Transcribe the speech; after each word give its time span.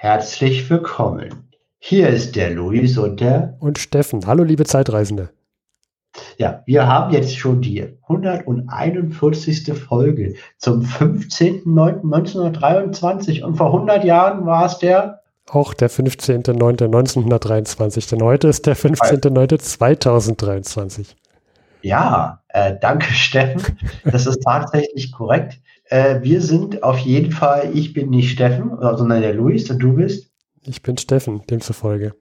Herzlich 0.00 0.70
willkommen. 0.70 1.50
Hier 1.80 2.08
ist 2.08 2.36
der 2.36 2.50
Luis 2.50 2.96
und 2.98 3.20
der. 3.20 3.56
Und 3.58 3.80
Steffen. 3.80 4.28
Hallo, 4.28 4.44
liebe 4.44 4.64
Zeitreisende. 4.64 5.30
Ja, 6.36 6.62
wir 6.66 6.86
haben 6.86 7.12
jetzt 7.12 7.36
schon 7.36 7.62
die 7.62 7.84
141. 8.06 9.72
Folge 9.74 10.36
zum 10.56 10.82
15.09.1923 10.82 13.42
und 13.42 13.56
vor 13.56 13.74
100 13.74 14.04
Jahren 14.04 14.46
war 14.46 14.66
es 14.66 14.78
der. 14.78 15.22
Auch 15.50 15.74
der 15.74 15.90
15.09.1923, 15.90 18.08
denn 18.08 18.22
heute 18.22 18.46
ist 18.46 18.66
der 18.66 18.76
15.09.2023. 18.76 21.06
Ja, 21.82 22.40
äh, 22.50 22.76
danke 22.80 23.12
Steffen. 23.12 23.76
Das 24.04 24.26
ist 24.26 24.44
tatsächlich 24.44 25.10
korrekt. 25.10 25.58
Äh, 25.88 26.22
wir 26.22 26.40
sind 26.40 26.82
auf 26.82 26.98
jeden 26.98 27.32
Fall, 27.32 27.70
ich 27.74 27.92
bin 27.92 28.10
nicht 28.10 28.30
Steffen, 28.30 28.70
sondern 28.80 29.22
der 29.22 29.34
Luis 29.34 29.70
und 29.70 29.78
du 29.78 29.94
bist? 29.94 30.30
Ich 30.64 30.82
bin 30.82 30.98
Steffen, 30.98 31.42
demzufolge. 31.48 32.14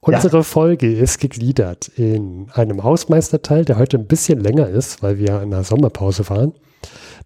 Unsere 0.00 0.38
ja. 0.38 0.42
Folge 0.42 0.92
ist 0.92 1.18
gegliedert 1.18 1.88
in 1.96 2.48
einem 2.52 2.82
Hausmeisterteil, 2.82 3.64
der 3.64 3.78
heute 3.78 3.96
ein 3.96 4.06
bisschen 4.06 4.40
länger 4.40 4.68
ist, 4.68 5.02
weil 5.02 5.18
wir 5.18 5.40
in 5.42 5.50
der 5.50 5.64
Sommerpause 5.64 6.28
waren. 6.28 6.52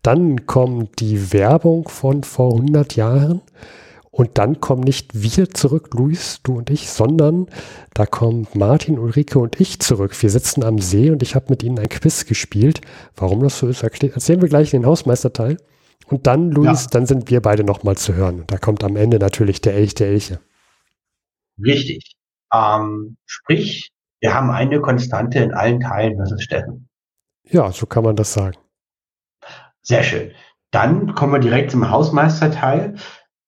Dann 0.02 0.46
kommt 0.46 1.00
die 1.00 1.32
Werbung 1.32 1.88
von 1.88 2.22
vor 2.24 2.52
100 2.52 2.94
Jahren. 2.96 3.40
Und 4.14 4.38
dann 4.38 4.60
kommen 4.60 4.82
nicht 4.82 5.10
wir 5.12 5.50
zurück, 5.50 5.92
Luis, 5.92 6.38
du 6.44 6.58
und 6.58 6.70
ich, 6.70 6.88
sondern 6.88 7.48
da 7.94 8.06
kommen 8.06 8.46
Martin, 8.54 8.96
Ulrike 8.96 9.40
und 9.40 9.60
ich 9.60 9.80
zurück. 9.80 10.22
Wir 10.22 10.30
sitzen 10.30 10.62
am 10.62 10.78
See 10.78 11.10
und 11.10 11.20
ich 11.24 11.34
habe 11.34 11.46
mit 11.48 11.64
ihnen 11.64 11.80
ein 11.80 11.88
Quiz 11.88 12.24
gespielt. 12.24 12.80
Warum 13.16 13.42
das 13.42 13.58
so 13.58 13.66
ist, 13.66 13.82
erzählen 13.82 14.40
wir 14.40 14.48
gleich 14.48 14.72
in 14.72 14.82
den 14.82 14.86
Hausmeisterteil. 14.86 15.56
Und 16.06 16.28
dann, 16.28 16.52
Luis, 16.52 16.84
ja. 16.84 16.90
dann 16.92 17.06
sind 17.06 17.28
wir 17.28 17.42
beide 17.42 17.64
nochmal 17.64 17.96
zu 17.96 18.14
hören. 18.14 18.44
Da 18.46 18.56
kommt 18.56 18.84
am 18.84 18.94
Ende 18.94 19.18
natürlich 19.18 19.60
der 19.60 19.74
Elch 19.74 19.94
der 19.94 20.06
Elche. 20.06 20.38
Richtig. 21.60 22.14
Ähm, 22.52 23.16
sprich, 23.26 23.90
wir 24.20 24.32
haben 24.32 24.50
eine 24.50 24.80
Konstante 24.80 25.40
in 25.40 25.52
allen 25.52 25.80
Teilen, 25.80 26.18
das 26.18 26.30
ist 26.30 26.44
Steffen. 26.44 26.88
Ja, 27.48 27.72
so 27.72 27.86
kann 27.86 28.04
man 28.04 28.14
das 28.14 28.32
sagen. 28.32 28.56
Sehr 29.82 30.04
schön. 30.04 30.30
Dann 30.70 31.16
kommen 31.16 31.32
wir 31.32 31.40
direkt 31.40 31.72
zum 31.72 31.90
Hausmeisterteil 31.90 32.94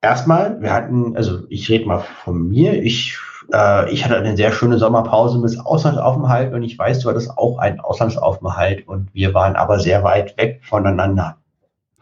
erstmal, 0.00 0.60
wir 0.60 0.72
hatten, 0.72 1.16
also 1.16 1.40
ich 1.48 1.68
rede 1.68 1.86
mal 1.86 1.98
von 2.24 2.48
mir, 2.48 2.82
ich, 2.82 3.16
äh, 3.52 3.90
ich 3.92 4.04
hatte 4.04 4.16
eine 4.16 4.36
sehr 4.36 4.52
schöne 4.52 4.78
Sommerpause 4.78 5.38
mit 5.38 5.58
Auslandsaufenthalt 5.58 6.52
und 6.52 6.62
ich 6.62 6.78
weiß, 6.78 7.00
du 7.00 7.08
hattest 7.08 7.36
auch 7.36 7.58
einen 7.58 7.80
Auslandsaufenthalt 7.80 8.86
und 8.88 9.12
wir 9.14 9.34
waren 9.34 9.56
aber 9.56 9.80
sehr 9.80 10.02
weit 10.04 10.36
weg 10.36 10.60
voneinander. 10.64 11.38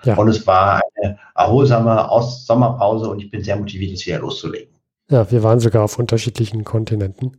Ja. 0.04 0.16
Und 0.16 0.28
es 0.28 0.46
war 0.46 0.82
eine 0.96 1.18
erholsame 1.34 2.10
Aus 2.10 2.46
Sommerpause 2.46 3.08
und 3.08 3.20
ich 3.20 3.30
bin 3.30 3.42
sehr 3.42 3.56
motiviert, 3.56 3.92
jetzt 3.92 4.06
wieder 4.06 4.18
loszulegen. 4.18 4.74
Ja, 5.10 5.30
wir 5.30 5.42
waren 5.42 5.60
sogar 5.60 5.84
auf 5.84 5.98
unterschiedlichen 5.98 6.64
Kontinenten 6.64 7.38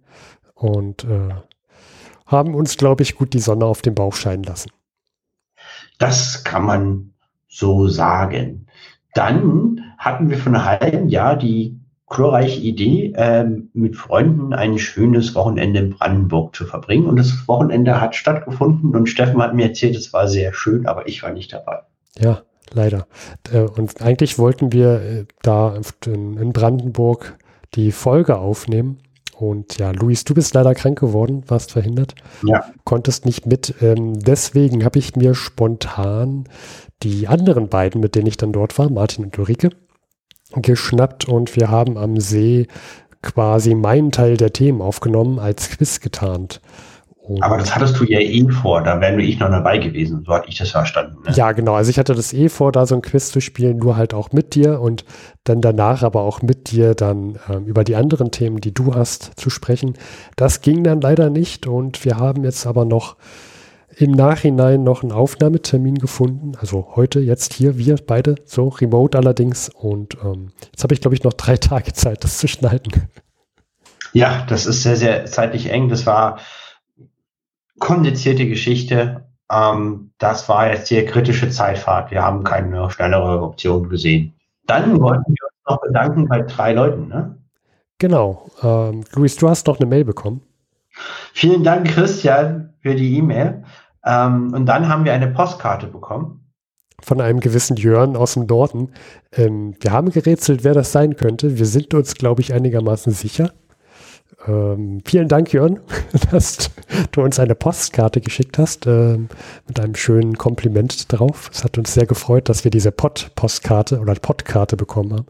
und 0.53 1.03
äh, 1.03 1.34
haben 2.25 2.56
uns, 2.56 2.78
glaube 2.78 3.03
ich, 3.03 3.16
gut 3.16 3.34
die 3.34 3.40
Sonne 3.40 3.66
auf 3.66 3.81
den 3.81 3.95
Bauch 3.95 4.16
scheinen 4.16 4.44
lassen. 4.44 4.72
Das 6.00 6.44
kann 6.44 6.66
man 6.66 7.14
so 7.47 7.88
sagen. 7.88 8.67
Dann 9.14 9.84
hatten 10.06 10.30
wir 10.30 10.38
vor 10.38 10.53
einem 10.53 10.66
halben 10.66 11.09
Jahr 11.09 11.36
die 11.36 11.80
glorreiche 12.08 12.61
Idee, 12.61 13.14
ähm, 13.17 13.70
mit 13.73 13.95
Freunden 13.95 14.53
ein 14.53 14.78
schönes 14.78 15.34
Wochenende 15.34 15.80
in 15.80 15.89
Brandenburg 15.89 16.56
zu 16.56 16.66
verbringen. 16.66 17.08
Und 17.08 17.17
das 17.17 17.47
Wochenende 17.47 18.00
hat 18.00 18.16
stattgefunden 18.16 18.95
und 18.95 19.08
Steffen 19.08 19.42
hat 19.42 19.56
mir 19.56 19.67
erzählt, 19.67 19.95
es 19.95 20.14
war 20.14 20.28
sehr 20.28 20.53
schön, 20.53 20.86
aber 20.86 21.08
ich 21.08 21.23
war 21.23 21.31
nicht 21.31 21.52
dabei. 21.52 21.80
Ja, 22.20 22.44
leider. 22.72 23.08
Äh, 23.52 23.62
und 23.62 24.02
eigentlich 24.02 24.38
wollten 24.38 24.72
wir 24.72 25.02
äh, 25.02 25.25
da 25.42 25.80
in 26.06 26.53
Brandenburg 26.53 27.38
die 27.73 27.92
Folge 27.92 28.38
aufnehmen. 28.38 29.00
Und 29.38 29.80
ja, 29.80 29.92
Luis, 29.92 30.23
du 30.23 30.34
bist 30.34 30.53
leider 30.53 30.75
krank 30.75 31.00
geworden, 31.00 31.44
warst 31.47 31.72
verhindert. 31.72 32.16
Ja. 32.45 32.66
Konntest 32.86 33.25
nicht 33.25 33.47
mit. 33.47 33.73
Ähm, 33.81 34.17
deswegen 34.19 34.85
habe 34.85 35.00
ich 35.00 35.16
mir 35.16 35.34
spontan 35.34 36.46
die 37.03 37.28
anderen 37.28 37.68
beiden, 37.68 38.00
mit 38.00 38.16
denen 38.16 38.28
ich 38.28 38.38
dann 38.38 38.53
dort 38.53 38.78
war, 38.78 38.90
Martin 38.90 39.25
und 39.25 39.38
Ulrike, 39.38 39.72
geschnappt 40.53 41.28
und 41.28 41.56
wir 41.56 41.69
haben 41.69 41.97
am 41.97 42.19
See 42.19 42.67
quasi 43.22 43.73
meinen 43.73 44.11
Teil 44.11 44.38
der 44.38 44.53
Themen 44.53 44.81
aufgenommen, 44.81 45.39
als 45.39 45.69
Quiz 45.69 46.00
getarnt. 46.00 46.61
Und 47.28 47.41
Aber 47.41 47.57
das 47.57 47.75
hattest 47.75 48.00
du 48.00 48.03
ja 48.03 48.19
eh 48.19 48.47
vor, 48.50 48.84
da 48.84 49.01
wäre 49.01 49.13
nur 49.13 49.22
ich 49.22 49.39
noch 49.39 49.50
dabei 49.50 49.79
gewesen, 49.79 50.23
so 50.23 50.31
hatte 50.31 50.47
ich 50.47 50.59
das 50.59 50.69
verstanden. 50.69 51.23
Ne? 51.25 51.34
Ja, 51.34 51.53
genau. 51.53 51.73
Also 51.73 51.89
ich 51.89 51.97
hatte 51.97 52.13
das 52.13 52.34
eh 52.34 52.50
vor, 52.50 52.72
da 52.72 52.85
so 52.85 52.94
ein 52.94 53.01
Quiz 53.01 53.31
zu 53.31 53.41
spielen, 53.41 53.78
nur 53.78 53.97
halt 53.97 54.13
auch 54.13 54.31
mit 54.31 54.53
dir 54.53 54.79
und 54.79 55.05
dann 55.44 55.59
danach 55.59 56.03
aber 56.03 56.22
auch 56.22 56.44
mit 56.44 56.69
dir 56.69 56.94
dann 56.94 57.39
ähm, 57.50 57.66
über 57.66 57.84
die 57.84 57.95
anderen 57.95 58.29
Themen, 58.29 58.61
die 58.61 58.75
du 58.75 58.94
hast, 58.94 59.31
zu 59.39 59.50
sprechen. 59.50 59.95
Das 60.35 60.61
ging 60.61 60.84
dann 60.84 61.01
leider 61.01 61.31
nicht 61.31 61.66
und 61.66 62.05
wir 62.05 62.17
haben 62.17 62.44
jetzt 62.44 62.67
aber 62.67 62.85
noch 62.85 63.16
im 63.97 64.11
Nachhinein 64.11 64.83
noch 64.83 65.03
einen 65.03 65.11
Aufnahmetermin 65.11 65.95
gefunden. 65.95 66.53
Also 66.59 66.94
heute, 66.95 67.19
jetzt 67.19 67.53
hier, 67.53 67.78
wir 67.78 67.95
beide, 68.06 68.35
so 68.45 68.67
remote 68.67 69.17
allerdings. 69.17 69.69
Und 69.69 70.17
ähm, 70.23 70.51
jetzt 70.72 70.83
habe 70.83 70.94
ich, 70.94 71.01
glaube 71.01 71.16
ich, 71.16 71.23
noch 71.23 71.33
drei 71.33 71.57
Tage 71.57 71.94
Zeit, 71.94 72.23
das 72.23 72.38
zu 72.38 72.47
schneiden. 72.47 73.07
Ja, 74.13 74.45
das 74.47 74.66
ist 74.66 74.84
sehr, 74.84 74.95
sehr 74.95 75.25
zeitlich 75.25 75.69
eng. 75.69 75.89
Das 75.89 76.05
war 76.05 76.39
komplizierte 77.79 78.47
Geschichte. 78.47 79.25
Ähm, 79.51 80.11
das 80.17 80.50
war 80.50 80.69
jetzt 80.69 80.88
hier 80.88 81.05
kritische 81.05 81.50
Zeitfahrt. 81.50 82.11
Wir 82.11 82.22
haben 82.22 82.44
keine 82.44 82.89
schnellere 82.91 83.41
Option 83.41 83.89
gesehen. 83.89 84.34
Dann 84.67 85.00
wollten 85.01 85.34
wir 85.34 85.47
uns 85.47 85.69
noch 85.69 85.81
bedanken 85.81 86.28
bei 86.28 86.41
drei 86.41 86.73
Leuten, 86.73 87.07
ne? 87.07 87.38
Genau. 87.97 88.50
Ähm, 88.61 89.03
Luis, 89.13 89.35
du 89.38 89.47
hast 89.47 89.67
noch 89.67 89.79
eine 89.79 89.85
Mail 89.85 90.03
bekommen. 90.03 90.41
Vielen 91.34 91.63
Dank, 91.63 91.88
Christian, 91.89 92.73
für 92.81 92.95
die 92.95 93.17
E-Mail. 93.17 93.63
Ähm, 94.05 94.53
und 94.53 94.66
dann 94.66 94.88
haben 94.88 95.05
wir 95.05 95.13
eine 95.13 95.27
Postkarte 95.27 95.88
bekommen. 95.88 96.41
Von 97.01 97.19
einem 97.21 97.39
gewissen 97.39 97.75
Jörn 97.75 98.16
aus 98.16 98.33
dem 98.33 98.45
Norden. 98.45 98.91
Ähm, 99.33 99.75
wir 99.79 99.91
haben 99.91 100.11
gerätselt, 100.11 100.63
wer 100.63 100.73
das 100.73 100.91
sein 100.91 101.16
könnte. 101.16 101.57
Wir 101.57 101.66
sind 101.66 101.93
uns, 101.93 102.16
glaube 102.16 102.41
ich, 102.41 102.53
einigermaßen 102.53 103.11
sicher. 103.11 103.51
Ähm, 104.47 105.01
vielen 105.05 105.27
Dank, 105.27 105.51
Jörn, 105.53 105.79
dass 106.31 106.71
du 107.11 107.21
uns 107.21 107.39
eine 107.39 107.55
Postkarte 107.55 108.21
geschickt 108.21 108.57
hast 108.57 108.85
ähm, 108.85 109.29
mit 109.67 109.79
einem 109.79 109.95
schönen 109.95 110.37
Kompliment 110.37 111.11
drauf. 111.11 111.49
Es 111.51 111.63
hat 111.63 111.77
uns 111.77 111.93
sehr 111.93 112.05
gefreut, 112.05 112.49
dass 112.49 112.63
wir 112.63 112.72
diese 112.72 112.91
Pod-Postkarte 112.91 113.99
oder 113.99 114.13
Podkarte 114.16 114.77
bekommen 114.77 115.13
haben. 115.13 115.25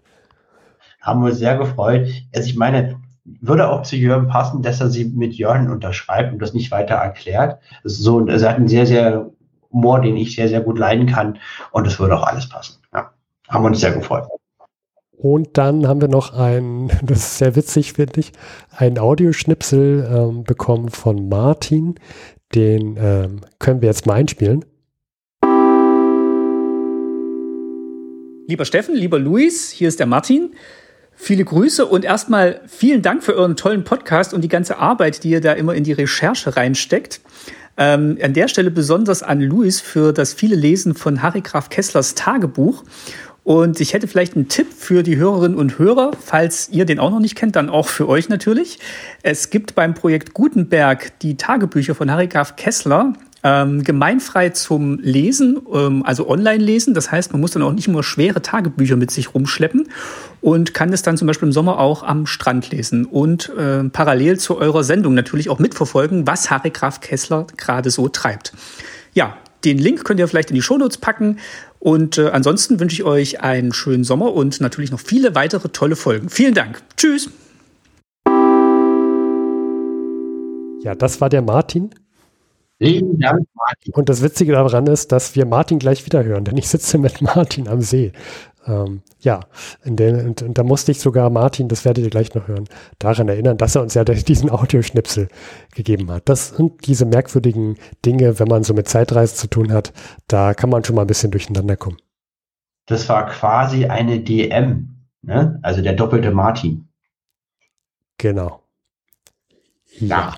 Haben 1.01 1.23
wir 1.23 1.33
sehr 1.33 1.57
gefreut. 1.57 2.09
Also 2.33 2.49
ich 2.49 2.55
meine, 2.55 2.99
würde 3.25 3.69
auch 3.69 3.81
zu 3.81 3.95
Jörn 3.95 4.27
passen, 4.27 4.61
dass 4.61 4.81
er 4.81 4.89
sie 4.89 5.05
mit 5.05 5.33
Jörn 5.33 5.69
unterschreibt 5.69 6.31
und 6.31 6.39
das 6.39 6.53
nicht 6.53 6.71
weiter 6.71 6.95
erklärt. 6.95 7.59
Das 7.83 7.93
ist 7.93 8.03
so, 8.03 8.25
er 8.25 8.39
hat 8.39 8.55
einen 8.55 8.67
sehr, 8.67 8.85
sehr 8.85 9.31
Humor, 9.71 9.99
den 9.99 10.15
ich 10.15 10.35
sehr, 10.35 10.47
sehr 10.47 10.61
gut 10.61 10.77
leiden 10.77 11.07
kann 11.07 11.37
und 11.71 11.85
es 11.85 11.99
würde 11.99 12.17
auch 12.17 12.23
alles 12.23 12.47
passen. 12.47 12.77
Ja. 12.93 13.11
Haben 13.49 13.63
wir 13.63 13.67
uns 13.67 13.79
sehr 13.79 13.91
gefreut. 13.91 14.27
Und 15.17 15.57
dann 15.57 15.87
haben 15.87 16.01
wir 16.01 16.07
noch 16.07 16.33
ein, 16.33 16.91
das 17.03 17.19
ist 17.19 17.37
sehr 17.39 17.55
witzig, 17.55 17.93
finde 17.93 18.19
ich, 18.19 18.31
ein 18.77 18.99
Audioschnipsel 18.99 20.07
ähm, 20.09 20.43
bekommen 20.43 20.89
von 20.89 21.27
Martin. 21.27 21.95
Den 22.53 22.95
ähm, 22.97 23.41
können 23.59 23.81
wir 23.81 23.89
jetzt 23.89 24.05
mal 24.05 24.13
einspielen. 24.13 24.63
Lieber 28.47 28.65
Steffen, 28.65 28.95
lieber 28.95 29.17
Luis, 29.17 29.71
hier 29.71 29.87
ist 29.87 29.99
der 29.99 30.05
Martin. 30.05 30.53
Viele 31.15 31.45
Grüße 31.45 31.85
und 31.85 32.05
erstmal 32.05 32.61
vielen 32.67 33.01
Dank 33.01 33.23
für 33.23 33.35
euren 33.35 33.55
tollen 33.55 33.83
Podcast 33.83 34.33
und 34.33 34.41
die 34.41 34.49
ganze 34.49 34.77
Arbeit, 34.77 35.23
die 35.23 35.29
ihr 35.29 35.41
da 35.41 35.53
immer 35.53 35.73
in 35.73 35.83
die 35.83 35.93
Recherche 35.93 36.55
reinsteckt. 36.55 37.21
Ähm, 37.77 38.17
an 38.21 38.33
der 38.33 38.47
Stelle 38.47 38.71
besonders 38.71 39.23
an 39.23 39.41
Luis 39.41 39.81
für 39.81 40.13
das 40.13 40.33
viele 40.33 40.55
Lesen 40.55 40.93
von 40.93 41.21
Harry 41.21 41.41
Graf 41.41 41.69
Kesslers 41.69 42.15
Tagebuch. 42.15 42.83
Und 43.43 43.79
ich 43.79 43.93
hätte 43.93 44.07
vielleicht 44.07 44.35
einen 44.35 44.47
Tipp 44.47 44.73
für 44.75 45.03
die 45.03 45.17
Hörerinnen 45.17 45.57
und 45.57 45.77
Hörer, 45.77 46.11
falls 46.19 46.69
ihr 46.69 46.85
den 46.85 46.97
auch 46.97 47.11
noch 47.11 47.19
nicht 47.19 47.35
kennt, 47.35 47.55
dann 47.55 47.69
auch 47.69 47.87
für 47.87 48.09
euch 48.09 48.27
natürlich. 48.27 48.79
Es 49.21 49.51
gibt 49.51 49.75
beim 49.75 49.93
Projekt 49.93 50.33
Gutenberg 50.33 51.19
die 51.19 51.37
Tagebücher 51.37 51.93
von 51.93 52.09
Harry 52.09 52.27
Graf 52.27 52.55
Kessler 52.55 53.13
ähm, 53.45 53.83
gemeinfrei 53.83 54.49
zum 54.49 54.97
Lesen, 54.97 55.61
ähm, 55.71 56.03
also 56.03 56.27
online 56.27 56.63
lesen. 56.63 56.95
Das 56.95 57.11
heißt, 57.11 57.31
man 57.31 57.41
muss 57.41 57.51
dann 57.51 57.61
auch 57.61 57.73
nicht 57.73 57.87
nur 57.87 58.03
schwere 58.03 58.41
Tagebücher 58.41 58.95
mit 58.95 59.11
sich 59.11 59.35
rumschleppen 59.35 59.87
und 60.41 60.73
kann 60.73 60.91
es 60.91 61.03
dann 61.03 61.15
zum 61.15 61.27
Beispiel 61.27 61.47
im 61.47 61.53
Sommer 61.53 61.77
auch 61.77 62.01
am 62.01 62.25
Strand 62.25 62.71
lesen 62.71 63.05
und 63.05 63.49
äh, 63.49 63.83
parallel 63.83 64.39
zu 64.39 64.57
eurer 64.57 64.83
Sendung 64.83 65.13
natürlich 65.13 65.49
auch 65.49 65.59
mitverfolgen, 65.59 66.25
was 66.25 66.49
Harry 66.49 66.71
Graf 66.71 67.01
Kessler 67.01 67.45
gerade 67.55 67.91
so 67.91 68.07
treibt. 68.07 68.51
Ja, 69.13 69.37
den 69.63 69.77
Link 69.77 70.03
könnt 70.03 70.19
ihr 70.19 70.27
vielleicht 70.27 70.49
in 70.49 70.55
die 70.55 70.63
Shownotes 70.63 70.97
packen. 70.97 71.37
Und 71.77 72.17
äh, 72.17 72.29
ansonsten 72.29 72.79
wünsche 72.79 72.95
ich 72.95 73.03
euch 73.03 73.41
einen 73.41 73.71
schönen 73.71 74.03
Sommer 74.03 74.33
und 74.33 74.59
natürlich 74.59 74.89
noch 74.89 74.99
viele 74.99 75.35
weitere 75.35 75.69
tolle 75.69 75.95
Folgen. 75.95 76.29
Vielen 76.29 76.55
Dank. 76.55 76.81
Tschüss. 76.97 77.29
Ja, 80.81 80.95
das 80.95 81.21
war 81.21 81.29
der 81.29 81.43
Martin. 81.43 81.91
Vielen 82.77 83.19
Dank, 83.19 83.47
Martin. 83.53 83.93
Und 83.93 84.09
das 84.09 84.21
Witzige 84.21 84.51
daran 84.51 84.87
ist, 84.87 85.11
dass 85.11 85.35
wir 85.35 85.45
Martin 85.45 85.79
gleich 85.79 86.05
wieder 86.05 86.23
hören, 86.23 86.43
denn 86.43 86.57
ich 86.57 86.67
sitze 86.67 86.97
mit 86.97 87.21
Martin 87.21 87.67
am 87.67 87.81
See. 87.81 88.11
ähm, 88.67 89.01
ja, 89.19 89.41
den, 89.85 90.27
und, 90.27 90.41
und 90.41 90.57
da 90.57 90.63
musste 90.63 90.91
ich 90.91 90.99
sogar 90.99 91.29
Martin, 91.29 91.69
das 91.69 91.85
werdet 91.85 92.03
ihr 92.03 92.09
gleich 92.09 92.33
noch 92.33 92.47
hören, 92.47 92.65
daran 92.99 93.29
erinnern, 93.29 93.57
dass 93.57 93.75
er 93.75 93.81
uns 93.81 93.93
ja 93.93 94.03
diesen 94.03 94.49
Audioschnipsel 94.49 95.29
gegeben 95.73 96.11
hat. 96.11 96.27
Das 96.27 96.49
sind 96.49 96.85
diese 96.87 97.05
merkwürdigen 97.05 97.77
Dinge, 98.05 98.39
wenn 98.39 98.47
man 98.47 98.63
so 98.63 98.73
mit 98.73 98.89
Zeitreise 98.89 99.35
zu 99.35 99.47
tun 99.47 99.71
hat, 99.71 99.93
da 100.27 100.53
kann 100.53 100.69
man 100.69 100.83
schon 100.83 100.95
mal 100.95 101.03
ein 101.03 101.07
bisschen 101.07 101.31
durcheinander 101.31 101.77
kommen. 101.77 101.97
Das 102.87 103.07
war 103.07 103.27
quasi 103.27 103.85
eine 103.85 104.19
DM, 104.19 104.95
ne? 105.21 105.59
also 105.63 105.81
der 105.81 105.93
doppelte 105.93 106.31
Martin. 106.31 106.89
Genau. 108.17 108.61
Ja. 109.99 110.35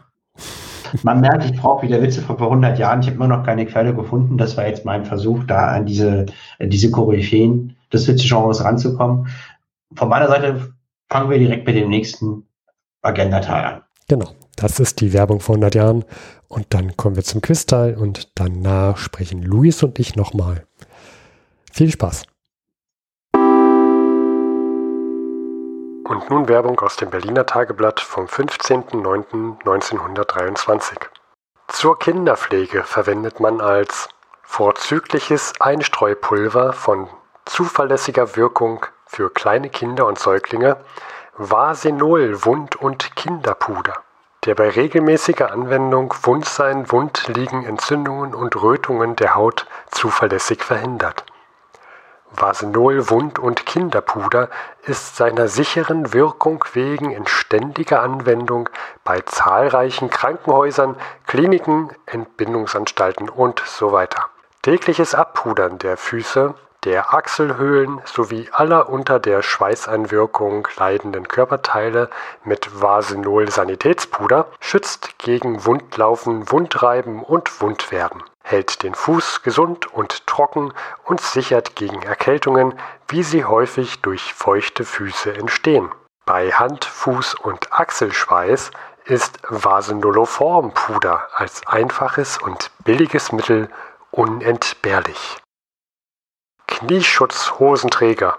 Man 1.04 1.22
merkt, 1.22 1.46
ich 1.46 1.56
brauche 1.60 1.86
wieder 1.86 2.02
Witze 2.02 2.22
von 2.22 2.38
vor 2.38 2.48
100 2.48 2.78
Jahren. 2.80 3.02
Ich 3.02 3.08
habe 3.08 3.16
immer 3.16 3.28
noch 3.28 3.46
keine 3.46 3.66
Quelle 3.66 3.94
gefunden. 3.94 4.38
Das 4.38 4.58
war 4.58 4.68
jetzt 4.68 4.86
mein 4.86 5.06
Versuch, 5.06 5.44
da 5.46 5.68
an 5.68 5.86
diese, 5.86 6.26
diese 6.60 6.92
Koryphäen 6.92 7.76
des 7.92 8.08
Witze-Genres 8.08 8.64
ranzukommen. 8.64 9.28
Von 9.96 10.10
meiner 10.10 10.28
Seite 10.28 10.74
fangen 11.10 11.30
wir 11.30 11.40
direkt 11.40 11.66
mit 11.66 11.76
dem 11.76 11.90
nächsten 11.90 12.48
Agenda-Teil 13.02 13.66
an. 13.66 13.82
Genau, 14.08 14.30
das 14.56 14.80
ist 14.80 15.02
die 15.02 15.14
Werbung 15.14 15.40
vor 15.40 15.56
100 15.56 15.76
Jahren. 15.76 16.06
Und 16.48 16.68
dann 16.70 16.96
kommen 16.96 17.16
wir 17.16 17.24
zum 17.24 17.42
Quiz-Teil 17.42 17.96
und 17.96 18.30
danach 18.36 18.98
sprechen 18.98 19.42
Luis 19.42 19.84
und 19.84 20.00
ich 20.00 20.16
nochmal. 20.16 20.66
Viel 21.72 21.92
Spaß. 21.92 22.24
Und 26.08 26.30
nun 26.30 26.48
Werbung 26.48 26.80
aus 26.80 26.96
dem 26.96 27.10
Berliner 27.10 27.46
Tageblatt 27.46 28.00
vom 28.00 28.28
15.09.1923. 28.28 30.96
Zur 31.68 32.00
Kinderpflege 32.00 32.84
verwendet 32.84 33.42
man 33.42 33.60
als 33.60 34.08
vorzügliches 34.42 35.52
Einstreupulver 35.60 36.72
von 36.72 37.10
zuverlässiger 37.44 38.38
Wirkung 38.38 38.86
für 39.06 39.30
kleine 39.30 39.70
Kinder 39.70 40.06
und 40.06 40.18
Säuglinge 40.18 40.78
Vasenol 41.36 42.46
Wund- 42.46 42.78
und 42.78 43.18
Kinderpuder, 43.18 43.96
der 44.46 44.56
bei 44.56 44.70
regelmäßiger 44.70 45.52
Anwendung 45.52 46.14
Wundsein, 46.22 46.90
Wundliegen, 46.90 47.66
Entzündungen 47.66 48.34
und 48.34 48.56
Rötungen 48.56 49.18
der 49.18 49.36
Haut 49.36 49.68
zuverlässig 49.92 50.64
verhindert. 50.64 51.26
Vasenol 52.32 53.10
Wund- 53.10 53.40
und 53.40 53.66
Kinderpuder 53.66 54.50
ist 54.84 55.16
seiner 55.16 55.48
sicheren 55.48 56.14
Wirkung 56.14 56.64
wegen 56.74 57.12
in 57.12 57.26
ständiger 57.26 58.02
Anwendung 58.02 58.70
bei 59.04 59.22
zahlreichen 59.22 60.10
Krankenhäusern, 60.10 60.96
Kliniken, 61.26 61.90
Entbindungsanstalten 62.06 63.30
und 63.30 63.64
so 63.66 63.92
weiter. 63.92 64.26
Tägliches 64.62 65.16
Abpudern 65.16 65.78
der 65.78 65.98
Füße, 65.98 66.54
der 66.84 67.14
Achselhöhlen 67.14 68.02
sowie 68.06 68.50
aller 68.52 68.90
unter 68.90 69.20
der 69.20 69.42
Schweißeinwirkung 69.42 70.68
leidenden 70.78 71.28
Körperteile 71.28 72.10
mit 72.44 72.82
Vasenol 72.82 73.50
Sanitätspuder 73.50 74.48
schützt 74.60 75.18
gegen 75.18 75.66
Wundlaufen, 75.66 76.52
Wundreiben 76.52 77.24
und 77.24 77.62
Wundwerden 77.62 78.24
hält 78.48 78.84
den 78.84 78.96
Fuß 78.96 79.42
gesund 79.42 79.94
und 79.94 80.26
trocken 80.26 80.74
und 81.04 81.20
sichert 81.20 81.76
gegen 81.76 82.02
Erkältungen, 82.02 82.80
wie 83.10 83.24
sie 83.24 83.44
häufig 83.44 84.02
durch 84.02 84.34
feuchte 84.34 84.86
Füße 84.86 85.34
entstehen. 85.34 85.92
Bei 86.26 86.52
Hand-, 86.52 86.86
Fuß- 86.86 87.36
und 87.36 87.74
Achselschweiß 87.74 88.72
ist 89.06 89.40
Vasenoloform-Puder 89.50 91.28
als 91.34 91.68
einfaches 91.68 92.38
und 92.38 92.72
billiges 92.84 93.32
Mittel 93.32 93.70
unentbehrlich. 94.12 95.38
Knieschutzhosenträger. 96.68 98.38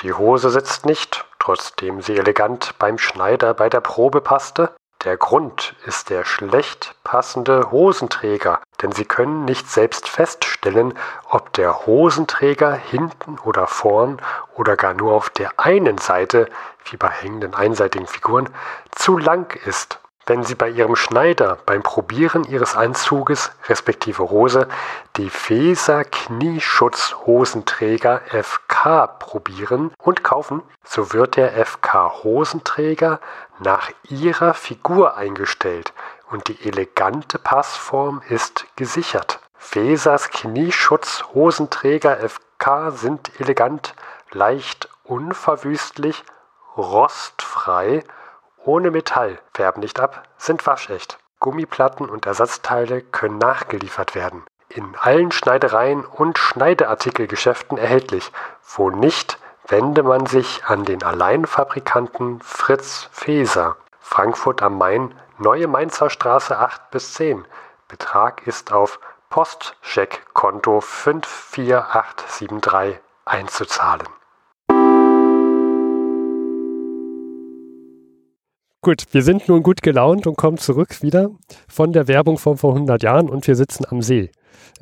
Die 0.00 0.12
Hose 0.12 0.50
sitzt 0.50 0.86
nicht, 0.86 1.24
trotzdem 1.38 2.02
sie 2.02 2.16
elegant 2.16 2.78
beim 2.78 2.98
Schneider 2.98 3.54
bei 3.54 3.68
der 3.68 3.80
Probe 3.80 4.20
passte, 4.20 4.74
der 5.04 5.16
Grund 5.16 5.76
ist 5.86 6.10
der 6.10 6.24
schlecht 6.24 6.96
passende 7.04 7.70
Hosenträger, 7.70 8.60
denn 8.82 8.90
Sie 8.90 9.04
können 9.04 9.44
nicht 9.44 9.70
selbst 9.70 10.08
feststellen, 10.08 10.98
ob 11.30 11.52
der 11.52 11.86
Hosenträger 11.86 12.72
hinten 12.72 13.38
oder 13.44 13.68
vorn 13.68 14.20
oder 14.56 14.76
gar 14.76 14.94
nur 14.94 15.12
auf 15.12 15.30
der 15.30 15.52
einen 15.60 15.98
Seite, 15.98 16.48
wie 16.90 16.96
bei 16.96 17.08
hängenden 17.08 17.54
einseitigen 17.54 18.08
Figuren, 18.08 18.48
zu 18.90 19.16
lang 19.16 19.56
ist. 19.64 20.00
Wenn 20.28 20.44
Sie 20.44 20.56
bei 20.56 20.68
Ihrem 20.68 20.94
Schneider 20.94 21.56
beim 21.64 21.82
Probieren 21.82 22.44
Ihres 22.44 22.76
Anzuges 22.76 23.50
respektive 23.66 24.28
Hose 24.28 24.68
die 25.16 25.30
Feser 25.30 26.04
Knieschutz 26.04 27.14
Hosenträger 27.24 28.20
FK 28.28 29.06
probieren 29.06 29.90
und 30.02 30.22
kaufen, 30.22 30.62
so 30.84 31.14
wird 31.14 31.36
der 31.36 31.64
FK 31.64 32.24
Hosenträger 32.24 33.20
nach 33.58 33.90
Ihrer 34.08 34.54
Figur 34.54 35.16
eingestellt 35.16 35.92
und 36.30 36.48
die 36.48 36.66
elegante 36.66 37.38
Passform 37.38 38.22
ist 38.28 38.66
gesichert. 38.76 39.40
Fesers 39.56 40.30
Knieschutz 40.30 41.24
Hosenträger 41.34 42.16
FK 42.16 42.90
sind 42.92 43.40
elegant, 43.40 43.94
leicht 44.30 44.88
unverwüstlich, 45.04 46.24
rostfrei 46.76 48.04
ohne 48.64 48.90
Metall, 48.90 49.38
färben 49.54 49.80
nicht 49.80 49.98
ab, 49.98 50.28
sind 50.36 50.66
waschecht. 50.66 51.18
Gummiplatten 51.40 52.08
und 52.08 52.26
Ersatzteile 52.26 53.00
können 53.00 53.38
nachgeliefert 53.38 54.14
werden. 54.14 54.44
In 54.68 54.96
allen 55.00 55.32
Schneidereien 55.32 56.04
und 56.04 56.36
Schneideartikelgeschäften 56.36 57.78
erhältlich. 57.78 58.30
Wo 58.62 58.90
nicht, 58.90 59.38
wende 59.68 60.02
man 60.02 60.26
sich 60.26 60.64
an 60.64 60.84
den 60.84 61.02
Alleinfabrikanten 61.02 62.40
Fritz 62.40 63.08
Feser. 63.12 63.76
Frankfurt 64.00 64.62
am 64.62 64.78
Main, 64.78 65.14
Neue 65.36 65.68
Mainzer 65.68 66.08
Straße 66.10 66.58
8 66.58 66.90
bis 66.90 67.14
10. 67.14 67.46
Betrag 67.86 68.44
ist 68.46 68.72
auf 68.72 68.98
Postcheckkonto 69.30 70.80
54873 70.80 72.98
einzuzahlen. 73.24 74.08
Gut, 78.88 79.04
wir 79.10 79.22
sind 79.22 79.50
nun 79.50 79.62
gut 79.62 79.82
gelaunt 79.82 80.26
und 80.26 80.38
kommen 80.38 80.56
zurück 80.56 81.02
wieder 81.02 81.28
von 81.68 81.92
der 81.92 82.08
Werbung 82.08 82.38
von 82.38 82.56
vor 82.56 82.72
100 82.72 83.02
Jahren 83.02 83.28
und 83.28 83.46
wir 83.46 83.54
sitzen 83.54 83.84
am 83.84 84.00
See. 84.00 84.30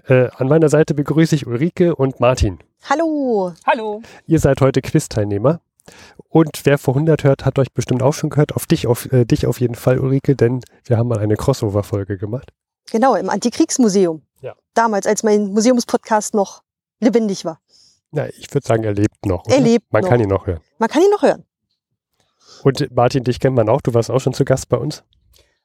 Äh, 0.06 0.29
an 0.37 0.47
meiner 0.47 0.69
Seite 0.69 0.94
begrüße 0.94 1.35
ich 1.35 1.49
Ulrike 1.49 1.97
und 1.97 2.20
Martin. 2.20 2.61
Hallo. 2.88 3.53
Hallo. 3.67 4.03
Ihr 4.29 4.38
seid 4.38 4.61
heute 4.61 4.81
Quiz-Teilnehmer. 4.81 5.61
Und 6.29 6.61
wer 6.62 6.79
vor 6.79 6.94
100 6.94 7.25
hört, 7.25 7.44
hat 7.44 7.58
euch 7.58 7.73
bestimmt 7.73 8.00
auch 8.00 8.14
schon 8.14 8.31
gehört. 8.31 8.55
Auf 8.55 8.67
dich, 8.67 8.87
auf 8.87 9.11
äh, 9.12 9.25
dich 9.25 9.45
auf 9.45 9.59
jeden 9.59 9.75
Fall, 9.75 9.99
Ulrike, 9.99 10.37
denn 10.37 10.61
wir 10.85 10.99
haben 10.99 11.09
mal 11.09 11.19
eine 11.19 11.35
Crossover-Folge 11.35 12.16
gemacht. 12.16 12.52
Genau, 12.92 13.16
im 13.16 13.28
Antikriegsmuseum. 13.28 14.23
Ja. 14.40 14.54
Damals, 14.75 15.09
als 15.09 15.25
mein 15.25 15.49
Museumspodcast 15.49 16.33
noch 16.33 16.62
lebendig 17.00 17.45
war. 17.45 17.59
Na, 18.12 18.28
ich 18.28 18.54
würde 18.54 18.69
sagen, 18.69 18.85
er 18.85 18.95
lebt 18.95 19.26
noch. 19.26 19.45
Oder? 19.47 19.57
Er 19.57 19.61
lebt 19.62 19.92
Man 19.92 20.02
noch. 20.02 20.11
kann 20.11 20.21
ihn 20.21 20.28
noch 20.28 20.47
hören. 20.47 20.61
Man 20.78 20.88
kann 20.88 21.02
ihn 21.02 21.11
noch 21.11 21.23
hören. 21.23 21.45
Und 22.62 22.95
Martin, 22.95 23.25
dich 23.25 23.41
kennt 23.41 23.57
man 23.57 23.69
auch. 23.69 23.81
Du 23.81 23.95
warst 23.95 24.11
auch 24.11 24.21
schon 24.21 24.35
zu 24.35 24.45
Gast 24.45 24.69
bei 24.69 24.76
uns. 24.76 25.05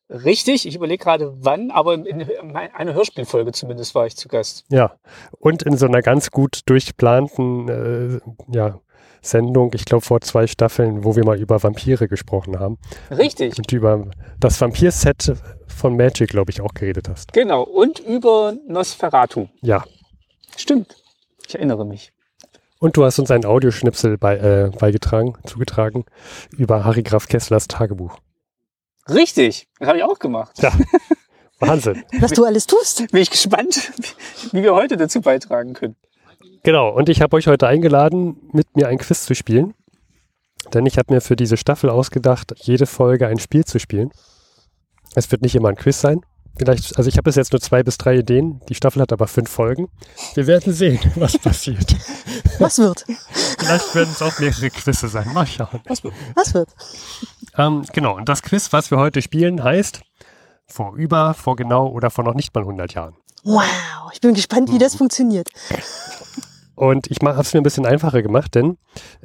Richtig, 0.10 0.68
ich 0.68 0.76
überlege 0.76 1.02
gerade 1.02 1.34
wann, 1.40 1.72
aber 1.72 1.94
in, 1.94 2.06
in 2.06 2.56
einer 2.56 2.94
Hörspielfolge 2.94 3.54
zumindest 3.54 3.96
war 3.96 4.06
ich 4.06 4.18
zu 4.18 4.28
Gast. 4.28 4.66
Ja. 4.70 4.98
Und 5.40 5.64
in 5.64 5.78
so 5.78 5.86
einer 5.86 6.02
ganz 6.02 6.32
gut 6.32 6.62
durchplanten 6.66 7.70
äh, 7.70 8.20
ja, 8.54 8.82
Sendung, 9.22 9.72
ich 9.74 9.86
glaube 9.86 10.04
vor 10.04 10.20
zwei 10.20 10.48
Staffeln, 10.48 11.06
wo 11.06 11.16
wir 11.16 11.24
mal 11.24 11.40
über 11.40 11.64
Vampire 11.64 12.10
gesprochen 12.10 12.60
haben. 12.60 12.78
Richtig, 13.10 13.58
Und 13.58 13.72
über 13.72 14.12
das 14.40 14.60
Vampir-Set 14.60 15.34
von 15.68 15.96
Magic, 15.96 16.30
glaube 16.30 16.52
ich, 16.52 16.60
auch 16.60 16.74
geredet 16.74 17.08
hast. 17.08 17.32
genau. 17.32 17.64
Und 17.64 18.00
über 18.00 18.54
Nosferatu. 18.68 19.48
Ja. 19.62 19.86
Stimmt. 20.58 20.96
Ich 21.48 21.56
erinnere 21.56 21.86
mich. 21.86 22.12
Und 22.82 22.98
du 22.98 23.06
hast 23.06 23.20
uns 23.20 23.30
einen 23.30 23.46
Audioschnipsel 23.46 24.18
bei, 24.18 24.38
äh, 24.38 24.72
beigetragen, 24.76 25.36
zugetragen 25.46 26.04
über 26.58 26.84
Harry 26.84 27.04
Graf 27.04 27.28
Kesslers 27.28 27.68
Tagebuch. 27.68 28.18
Richtig, 29.08 29.68
das 29.78 29.88
habe 29.88 30.00
ich 30.00 30.04
auch 30.04 30.18
gemacht. 30.18 30.58
Ja. 30.64 30.74
Wahnsinn. 31.60 32.04
Was 32.20 32.32
du 32.32 32.44
alles 32.44 32.66
tust. 32.66 33.12
Bin 33.12 33.22
ich 33.22 33.30
gespannt, 33.30 33.92
wie 34.52 34.64
wir 34.64 34.74
heute 34.74 34.98
dazu 34.98 35.22
beitragen 35.22 35.74
können. 35.74 35.96
Genau, 36.64 36.90
und 36.90 37.08
ich 37.08 37.22
habe 37.22 37.36
euch 37.36 37.46
heute 37.46 37.68
eingeladen, 37.68 38.50
mit 38.52 38.76
mir 38.76 38.88
ein 38.88 38.98
Quiz 38.98 39.26
zu 39.26 39.36
spielen. 39.36 39.76
Denn 40.74 40.88
ich 40.88 40.98
habe 40.98 41.14
mir 41.14 41.22
für 41.22 41.36
diese 41.36 41.58
Staffel 41.58 41.92
ausgedacht, 41.92 42.52
jede 42.58 42.88
Folge 42.88 43.28
ein 43.28 43.38
Spiel 43.38 43.64
zu 43.64 43.80
spielen. 43.80 44.10
Es 45.14 45.32
wird 45.32 45.44
nicht 45.44 45.54
immer 45.54 45.70
ein 45.70 45.76
Quiz 45.76 46.02
sein. 46.02 46.22
Vielleicht, 46.62 46.96
also 46.96 47.08
ich 47.08 47.15
habe 47.15 47.24
bis 47.24 47.38
jetzt 47.38 47.53
nur 47.53 47.60
zwei 47.60 47.82
bis 47.82 47.98
drei 47.98 48.18
Ideen. 48.18 48.62
Die 48.70 48.75
Staffel 48.75 49.01
hat 49.01 49.12
aber 49.12 49.25
fünf 49.25 49.50
Folgen. 49.50 49.89
Wir 50.36 50.46
werden 50.46 50.72
sehen, 50.72 51.00
was 51.15 51.36
passiert. 51.36 51.96
Was 52.60 52.77
wird? 52.77 53.03
Vielleicht 53.58 53.96
werden 53.96 54.12
es 54.12 54.22
auch 54.22 54.38
mehrere 54.38 54.70
Quizze 54.70 55.08
sein. 55.08 55.34
Mal 55.34 55.48
schauen. 55.48 55.82
Was 55.88 56.53
wird? 56.53 56.70
Ähm, 57.58 57.84
genau, 57.94 58.15
und 58.15 58.30
das 58.30 58.44
Quiz, 58.44 58.72
was 58.74 58.91
wir 58.91 59.00
heute 59.00 59.24
spielen, 59.24 59.63
heißt 59.63 60.01
vor 60.68 60.94
über, 60.96 61.34
vor 61.34 61.56
genau 61.56 61.88
oder 61.88 62.12
vor 62.12 62.24
noch 62.24 62.36
nicht 62.36 62.53
mal 62.53 62.62
100 62.62 62.94
Jahren. 62.94 63.15
Wow, 63.44 64.12
ich 64.13 64.22
bin 64.22 64.36
gespannt, 64.36 64.72
wie 64.72 64.77
das 64.77 64.94
funktioniert. 64.94 65.50
Und 66.75 67.10
ich 67.10 67.18
habe 67.24 67.41
es 67.41 67.53
mir 67.56 67.62
ein 67.62 67.63
bisschen 67.63 67.88
einfacher 67.88 68.22
gemacht, 68.22 68.53
denn 68.53 68.77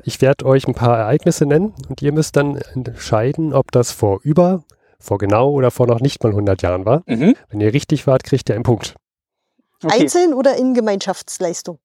ich 0.04 0.22
werde 0.22 0.46
euch 0.46 0.66
ein 0.66 0.74
paar 0.74 0.96
Ereignisse 0.96 1.44
nennen 1.44 1.74
und 1.90 2.00
ihr 2.00 2.12
müsst 2.12 2.36
dann 2.36 2.56
entscheiden, 2.56 3.52
ob 3.52 3.72
das 3.72 3.92
vor 3.92 4.20
über, 4.22 4.64
vor 4.98 5.18
genau 5.18 5.50
oder 5.50 5.70
vor 5.70 5.86
noch 5.86 6.00
nicht 6.00 6.22
mal 6.22 6.30
100 6.30 6.62
Jahren 6.62 6.84
war. 6.84 7.02
Mhm. 7.06 7.34
Wenn 7.48 7.60
ihr 7.60 7.72
richtig 7.72 8.06
wart, 8.06 8.24
kriegt 8.24 8.48
ihr 8.48 8.54
einen 8.54 8.64
Punkt. 8.64 8.96
Okay. 9.82 10.02
Einzeln 10.02 10.34
oder 10.34 10.56
in 10.56 10.74
Gemeinschaftsleistung? 10.74 11.78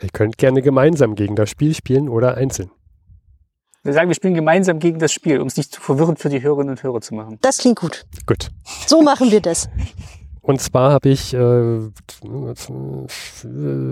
Ihr 0.00 0.10
könnt 0.10 0.38
gerne 0.38 0.62
gemeinsam 0.62 1.14
gegen 1.14 1.36
das 1.36 1.50
Spiel 1.50 1.74
spielen 1.74 2.08
oder 2.08 2.36
einzeln. 2.36 2.70
Wir 3.82 3.92
sagen, 3.92 4.08
wir 4.08 4.14
spielen 4.14 4.34
gemeinsam 4.34 4.80
gegen 4.80 4.98
das 4.98 5.12
Spiel, 5.12 5.40
um 5.40 5.46
es 5.46 5.56
nicht 5.56 5.72
zu 5.72 5.80
verwirrend 5.80 6.18
für 6.18 6.28
die 6.28 6.42
Hörerinnen 6.42 6.70
und 6.70 6.82
Hörer 6.82 7.00
zu 7.00 7.14
machen. 7.14 7.38
Das 7.40 7.58
klingt 7.58 7.78
gut. 7.80 8.06
Gut. 8.26 8.50
So 8.86 9.02
machen 9.02 9.30
wir 9.30 9.40
das. 9.40 9.68
Und 10.48 10.62
zwar 10.62 10.92
habe 10.92 11.10
ich 11.10 11.34
äh, 11.34 11.78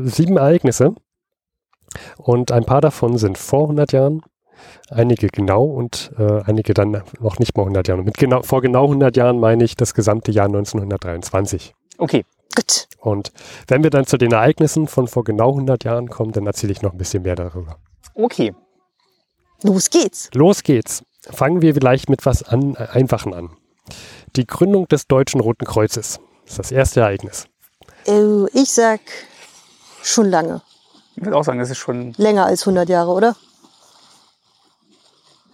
sieben 0.08 0.36
Ereignisse 0.38 0.94
und 2.16 2.50
ein 2.50 2.64
paar 2.64 2.80
davon 2.80 3.18
sind 3.18 3.36
vor 3.36 3.64
100 3.64 3.92
Jahren, 3.92 4.22
einige 4.90 5.28
genau 5.28 5.64
und 5.64 6.12
äh, 6.18 6.42
einige 6.44 6.74
dann 6.74 7.02
noch 7.20 7.38
nicht 7.38 7.56
mal 7.56 7.62
100 7.62 7.88
Jahren. 7.88 8.00
Und 8.00 8.06
mit 8.06 8.18
genau, 8.18 8.42
vor 8.42 8.62
genau 8.62 8.84
100 8.84 9.16
Jahren 9.16 9.38
meine 9.40 9.64
ich 9.64 9.76
das 9.76 9.94
gesamte 9.94 10.32
Jahr 10.32 10.46
1923. 10.46 11.74
Okay. 11.98 12.24
Gut. 12.54 12.88
Und 13.00 13.32
wenn 13.68 13.82
wir 13.82 13.90
dann 13.90 14.06
zu 14.06 14.16
den 14.16 14.32
Ereignissen 14.32 14.88
von 14.88 15.08
vor 15.08 15.24
genau 15.24 15.50
100 15.50 15.84
Jahren 15.84 16.08
kommen, 16.08 16.32
dann 16.32 16.46
erzähle 16.46 16.72
ich 16.72 16.82
noch 16.82 16.92
ein 16.92 16.98
bisschen 16.98 17.22
mehr 17.22 17.36
darüber. 17.36 17.76
Okay. 18.14 18.54
Los 19.62 19.90
geht's. 19.90 20.30
Los 20.34 20.62
geht's. 20.62 21.04
Fangen 21.20 21.60
wir 21.60 21.74
vielleicht 21.74 22.08
mit 22.08 22.24
was 22.24 22.42
an, 22.42 22.74
äh, 22.74 22.86
Einfachen 22.92 23.34
an. 23.34 23.50
Die 24.36 24.46
Gründung 24.46 24.88
des 24.88 25.06
Deutschen 25.06 25.40
Roten 25.40 25.64
Kreuzes. 25.64 26.20
Das 26.44 26.52
ist 26.52 26.58
das 26.58 26.72
erste 26.72 27.00
Ereignis. 27.00 27.46
Äh, 28.06 28.46
ich 28.52 28.72
sag 28.72 29.00
schon 30.02 30.30
lange. 30.30 30.62
Ich 31.16 31.24
würde 31.24 31.36
auch 31.36 31.44
sagen, 31.44 31.58
das 31.58 31.70
ist 31.70 31.78
schon, 31.78 32.12
Länger 32.16 32.46
als 32.46 32.62
100 32.62 32.88
Jahre, 32.88 33.10
oder? 33.10 33.36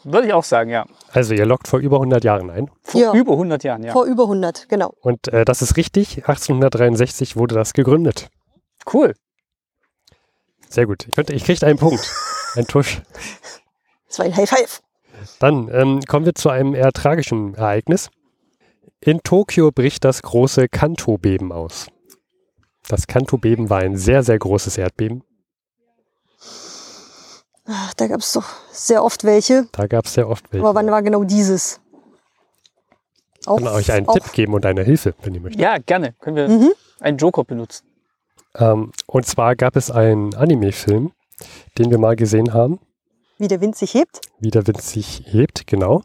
Würde 0.04 0.26
ich 0.28 0.32
auch 0.32 0.44
sagen, 0.44 0.70
ja. 0.70 0.86
Also 1.12 1.34
ihr 1.34 1.46
lockt 1.46 1.68
vor 1.68 1.78
über 1.78 1.96
100 1.96 2.24
Jahren 2.24 2.50
ein. 2.50 2.70
Vor 2.82 3.00
Ja. 3.00 3.12
über 3.14 3.32
100 3.32 3.64
Jahren, 3.64 3.82
ja. 3.82 3.92
Vor 3.92 4.04
über 4.04 4.24
100, 4.24 4.68
genau. 4.68 4.94
Und 5.00 5.28
äh, 5.28 5.44
das 5.44 5.62
ist 5.62 5.76
richtig. 5.76 6.18
1863 6.28 7.36
wurde 7.36 7.54
das 7.54 7.72
gegründet. 7.72 8.28
Cool. 8.92 9.14
Sehr 10.68 10.86
gut. 10.86 11.06
Ich, 11.06 11.14
könnte, 11.14 11.32
ich 11.34 11.44
kriege 11.44 11.66
einen 11.66 11.78
Punkt. 11.78 12.10
Ein 12.54 12.66
Tusch. 12.66 13.00
Das 14.08 14.18
war 14.18 14.26
ein 14.26 14.36
High 14.36 14.48
Five. 14.48 14.82
Dann 15.38 15.68
ähm, 15.72 16.00
kommen 16.06 16.26
wir 16.26 16.34
zu 16.34 16.50
einem 16.50 16.74
eher 16.74 16.92
tragischen 16.92 17.54
Ereignis. 17.54 18.10
In 19.00 19.22
Tokio 19.22 19.70
bricht 19.72 20.04
das 20.04 20.22
große 20.22 20.68
Kanto-Beben 20.68 21.50
aus. 21.50 21.86
Das 22.88 23.06
Kanto-Beben 23.06 23.70
war 23.70 23.78
ein 23.78 23.96
sehr, 23.96 24.22
sehr 24.22 24.38
großes 24.38 24.76
Erdbeben. 24.76 25.22
Ach, 27.66 27.94
da 27.94 28.06
gab 28.08 28.20
es 28.20 28.32
doch 28.32 28.44
sehr 28.72 29.04
oft 29.04 29.24
welche. 29.24 29.66
Da 29.72 29.86
gab 29.86 30.06
es 30.06 30.14
sehr 30.14 30.28
oft 30.28 30.52
welche. 30.52 30.66
Aber 30.66 30.74
wann 30.74 30.90
war 30.90 31.02
genau 31.02 31.22
dieses? 31.24 31.80
Auch, 33.46 33.58
Ich 33.58 33.64
kann 33.64 33.74
euch 33.74 33.92
einen 33.92 34.08
auch, 34.08 34.14
Tipp 34.14 34.32
geben 34.32 34.54
und 34.54 34.64
eine 34.66 34.82
Hilfe, 34.82 35.14
wenn 35.22 35.34
ihr 35.34 35.40
möchtet. 35.40 35.60
Ja, 35.60 35.78
gerne. 35.78 36.12
Können 36.20 36.36
wir 36.36 36.48
Mhm. 36.48 36.72
einen 37.00 37.18
Joker 37.18 37.44
benutzen. 37.44 37.84
Ähm, 38.54 38.92
und 39.06 39.26
zwar 39.26 39.56
gab 39.56 39.76
es 39.76 39.90
einen 39.90 40.34
Anime-Film, 40.34 41.12
den 41.78 41.90
wir 41.90 41.98
mal 41.98 42.16
gesehen 42.16 42.52
haben, 42.52 42.78
Wie 43.38 43.48
der 43.48 43.60
Wind 43.60 43.76
sich 43.76 43.94
hebt. 43.94 44.20
wie 44.38 44.50
der 44.50 44.66
Wind 44.66 44.82
sich 44.82 45.22
hebt, 45.26 45.66
genau. 45.66 46.02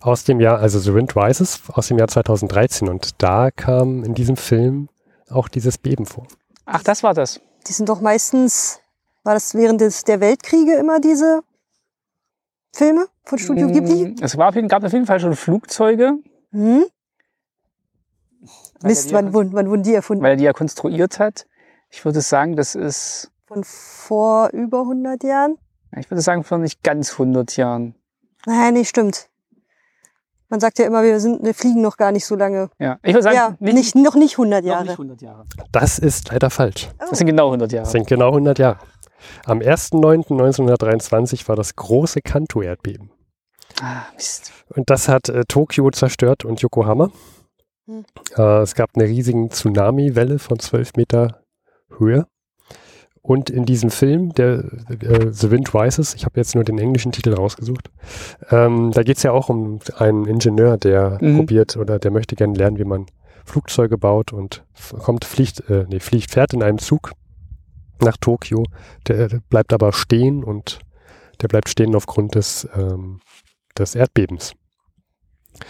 Aus 0.00 0.24
dem 0.24 0.40
Jahr, 0.40 0.58
also 0.60 0.78
The 0.78 0.94
Wind 0.94 1.16
Rises, 1.16 1.60
aus 1.72 1.88
dem 1.88 1.98
Jahr 1.98 2.08
2013. 2.08 2.88
Und 2.88 3.20
da 3.22 3.50
kam 3.50 4.04
in 4.04 4.14
diesem 4.14 4.36
Film 4.36 4.88
auch 5.28 5.48
dieses 5.48 5.78
Beben 5.78 6.06
vor. 6.06 6.26
Ach, 6.64 6.82
das 6.82 7.02
war 7.02 7.12
das. 7.12 7.40
Die 7.66 7.72
sind 7.72 7.88
doch 7.88 8.00
meistens, 8.00 8.78
war 9.24 9.34
das 9.34 9.54
während 9.54 9.80
des, 9.80 10.04
der 10.04 10.20
Weltkriege 10.20 10.74
immer 10.74 11.00
diese 11.00 11.42
Filme 12.72 13.06
von 13.24 13.38
Studio 13.38 13.68
Ghibli? 13.68 14.10
Mm, 14.10 14.16
Es 14.22 14.36
war 14.36 14.48
auf 14.50 14.54
jeden, 14.54 14.68
gab 14.68 14.84
auf 14.84 14.92
jeden 14.92 15.06
Fall 15.06 15.18
schon 15.20 15.34
Flugzeuge. 15.34 16.18
Hm? 16.52 16.84
weil 18.80 18.90
Mist, 18.90 19.10
er 19.10 19.14
wann, 19.14 19.32
wurden- 19.32 19.52
wann 19.54 19.68
wurden 19.70 19.82
die 19.82 19.94
erfunden? 19.94 20.22
weil 20.22 20.32
er 20.32 20.36
die 20.36 20.44
ja 20.44 20.52
konstruiert 20.52 21.18
hat. 21.18 21.46
Ich 21.90 22.04
würde 22.04 22.20
sagen, 22.20 22.56
das 22.56 22.74
ist, 22.74 23.30
Von 23.46 23.64
vor 23.64 24.50
über 24.52 24.80
100 24.80 25.22
Jahren? 25.24 25.56
ich 25.96 26.10
würde 26.10 26.20
sagen, 26.20 26.44
vor 26.44 26.58
nicht 26.58 26.82
ganz 26.82 27.12
100 27.12 27.56
Jahren. 27.56 27.94
Nein, 28.46 28.74
nee, 28.74 28.84
stimmt. 28.84 29.30
Man 30.50 30.60
sagt 30.60 30.78
ja 30.78 30.84
immer, 30.86 31.02
wir, 31.02 31.18
sind, 31.20 31.42
wir 31.42 31.54
fliegen 31.54 31.80
noch 31.80 31.96
gar 31.96 32.12
nicht 32.12 32.26
so 32.26 32.36
lange. 32.36 32.68
Ja, 32.78 32.98
ich 33.02 33.14
würde 33.14 33.22
sagen, 33.22 33.36
ja, 33.36 33.56
nicht, 33.72 33.94
noch 33.94 34.14
nicht 34.16 34.34
100 34.34 34.62
noch 34.62 34.68
Jahre. 34.70 34.82
nicht 34.84 34.92
100 34.92 35.22
Jahre. 35.22 35.46
Das 35.72 35.98
ist 35.98 36.30
leider 36.30 36.50
falsch. 36.50 36.90
Das 36.98 37.16
sind 37.18 37.26
genau 37.26 37.46
100 37.46 37.72
Jahre. 37.72 37.84
Das 37.84 37.92
sind 37.92 38.06
genau 38.06 38.28
100 38.28 38.58
Jahre. 38.58 38.78
Am 39.44 39.60
1.9.1923 39.60 41.48
war 41.48 41.56
das 41.56 41.76
große 41.76 42.20
Kanto-Erdbeben. 42.22 43.10
Ah, 43.80 44.02
Mist. 44.14 44.52
Und 44.68 44.90
das 44.90 45.08
hat 45.08 45.28
äh, 45.28 45.44
Tokio 45.46 45.90
zerstört 45.90 46.44
und 46.44 46.60
Yokohama. 46.60 47.10
Hm. 47.86 48.04
Äh, 48.36 48.62
es 48.62 48.74
gab 48.74 48.90
eine 48.94 49.04
riesige 49.04 49.48
Tsunami-Welle 49.48 50.38
von 50.38 50.58
12 50.58 50.92
Meter 50.96 51.42
Höhe. 51.98 52.26
Und 53.20 53.48
in 53.48 53.64
diesem 53.64 53.90
Film, 53.90 54.34
der 54.34 54.64
äh, 55.00 55.32
The 55.32 55.50
Wind 55.50 55.74
Rises, 55.74 56.14
ich 56.14 56.26
habe 56.26 56.38
jetzt 56.38 56.54
nur 56.54 56.62
den 56.64 56.78
englischen 56.78 57.10
Titel 57.10 57.32
rausgesucht, 57.32 57.90
ähm, 58.50 58.90
da 58.92 59.02
geht 59.02 59.16
es 59.16 59.22
ja 59.22 59.32
auch 59.32 59.48
um 59.48 59.78
einen 59.96 60.26
Ingenieur, 60.26 60.76
der 60.76 61.18
Mhm. 61.22 61.38
probiert 61.38 61.76
oder 61.78 61.98
der 61.98 62.10
möchte 62.10 62.36
gerne 62.36 62.54
lernen, 62.54 62.78
wie 62.78 62.84
man 62.84 63.06
Flugzeuge 63.46 63.96
baut 63.98 64.32
und 64.32 64.64
kommt, 65.02 65.24
fliegt, 65.24 65.68
äh, 65.70 65.86
nee, 65.88 66.00
fliegt, 66.00 66.30
fährt 66.32 66.52
in 66.52 66.62
einem 66.62 66.78
Zug 66.78 67.12
nach 68.02 68.16
Tokio. 68.16 68.64
Der, 69.08 69.28
der 69.28 69.40
bleibt 69.48 69.72
aber 69.72 69.92
stehen 69.92 70.42
und 70.44 70.80
der 71.40 71.48
bleibt 71.48 71.68
stehen 71.68 71.94
aufgrund 71.94 72.34
des, 72.34 72.68
ähm, 72.76 73.20
des 73.78 73.94
Erdbebens. 73.94 74.52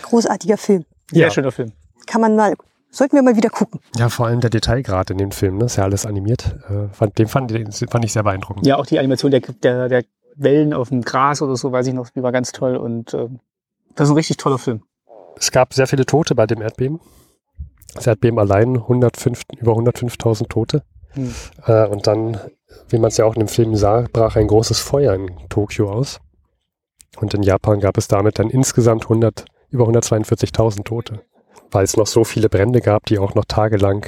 Großartiger 0.02 0.56
Film. 0.56 0.84
Sehr 1.10 1.26
Ja. 1.26 1.30
schöner 1.30 1.52
Film. 1.52 1.72
Kann 2.06 2.20
man 2.20 2.36
mal, 2.36 2.54
sollten 2.90 3.16
wir 3.16 3.22
mal 3.22 3.36
wieder 3.36 3.50
gucken. 3.50 3.80
Ja, 3.96 4.08
vor 4.08 4.26
allem 4.26 4.40
der 4.40 4.50
Detailgrad 4.50 5.10
in 5.10 5.18
dem 5.18 5.30
Film, 5.30 5.58
ne? 5.58 5.66
ist 5.66 5.76
ja 5.76 5.84
alles 5.84 6.06
animiert. 6.06 6.56
Äh, 6.68 6.88
fand, 6.92 7.18
den 7.18 7.28
fand, 7.28 7.50
den 7.50 7.70
fand 7.72 8.04
ich 8.04 8.12
sehr 8.12 8.22
beeindruckend. 8.22 8.66
Ja, 8.66 8.76
auch 8.76 8.86
die 8.86 8.98
Animation 8.98 9.30
der, 9.30 9.40
der, 9.40 9.88
der 9.88 10.04
Wellen 10.36 10.72
auf 10.74 10.88
dem 10.88 11.02
Gras 11.02 11.42
oder 11.42 11.56
so, 11.56 11.72
weiß 11.72 11.86
ich 11.86 11.94
noch, 11.94 12.08
die 12.10 12.22
war 12.22 12.32
ganz 12.32 12.52
toll. 12.52 12.76
Und 12.76 13.14
ähm, 13.14 13.40
das 13.94 14.08
ist 14.08 14.12
ein 14.12 14.16
richtig 14.16 14.36
toller 14.38 14.58
Film. 14.58 14.82
Es 15.36 15.50
gab 15.50 15.74
sehr 15.74 15.86
viele 15.86 16.06
Tote 16.06 16.34
bei 16.34 16.46
dem 16.46 16.60
Erdbeben. 16.62 17.00
Das 17.94 18.06
Erdbeben 18.06 18.38
allein 18.38 18.76
105, 18.76 19.42
über 19.58 19.72
105.000 19.72 20.48
Tote. 20.48 20.82
Hm. 21.14 21.34
Äh, 21.66 21.86
und 21.86 22.06
dann, 22.06 22.38
wie 22.88 22.98
man 22.98 23.08
es 23.08 23.16
ja 23.16 23.24
auch 23.24 23.34
in 23.34 23.40
dem 23.40 23.48
Film 23.48 23.74
sah, 23.76 24.06
brach 24.12 24.36
ein 24.36 24.46
großes 24.48 24.80
Feuer 24.80 25.14
in 25.14 25.30
Tokio 25.48 25.90
aus. 25.90 26.20
Und 27.18 27.34
in 27.34 27.42
Japan 27.42 27.80
gab 27.80 27.96
es 27.96 28.08
damit 28.08 28.38
dann 28.38 28.50
insgesamt 28.50 29.04
100, 29.04 29.44
über 29.70 29.86
142.000 29.86 30.84
Tote, 30.84 31.22
weil 31.70 31.84
es 31.84 31.96
noch 31.96 32.06
so 32.06 32.24
viele 32.24 32.48
Brände 32.48 32.80
gab, 32.80 33.06
die 33.06 33.18
auch 33.18 33.34
noch 33.34 33.44
tagelang 33.44 34.06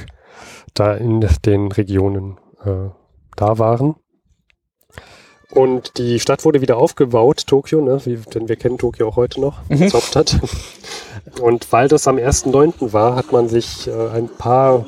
da 0.73 0.93
in 0.93 1.27
den 1.45 1.71
Regionen 1.71 2.37
äh, 2.63 2.89
da 3.35 3.57
waren. 3.59 3.95
Und 5.51 5.97
die 5.97 6.19
Stadt 6.19 6.43
wurde 6.43 6.59
wieder 6.59 6.77
aufgebaut, 6.77 7.47
Tokio, 7.47 7.79
ne? 7.81 8.01
Wie, 8.05 8.17
denn 8.17 8.49
wir 8.49 8.57
kennen 8.57 8.77
Tokio 8.77 9.07
auch 9.07 9.15
heute 9.15 9.39
noch, 9.39 9.59
Mhm. 9.69 9.83
als 9.83 9.93
Hauptstadt. 9.93 10.39
Und 11.41 11.71
weil 11.71 11.87
das 11.87 12.07
am 12.07 12.17
1.9. 12.17 12.91
war, 12.91 13.15
hat 13.15 13.31
man 13.31 13.47
sich 13.47 13.87
äh, 13.87 14.09
ein 14.09 14.27
paar 14.27 14.85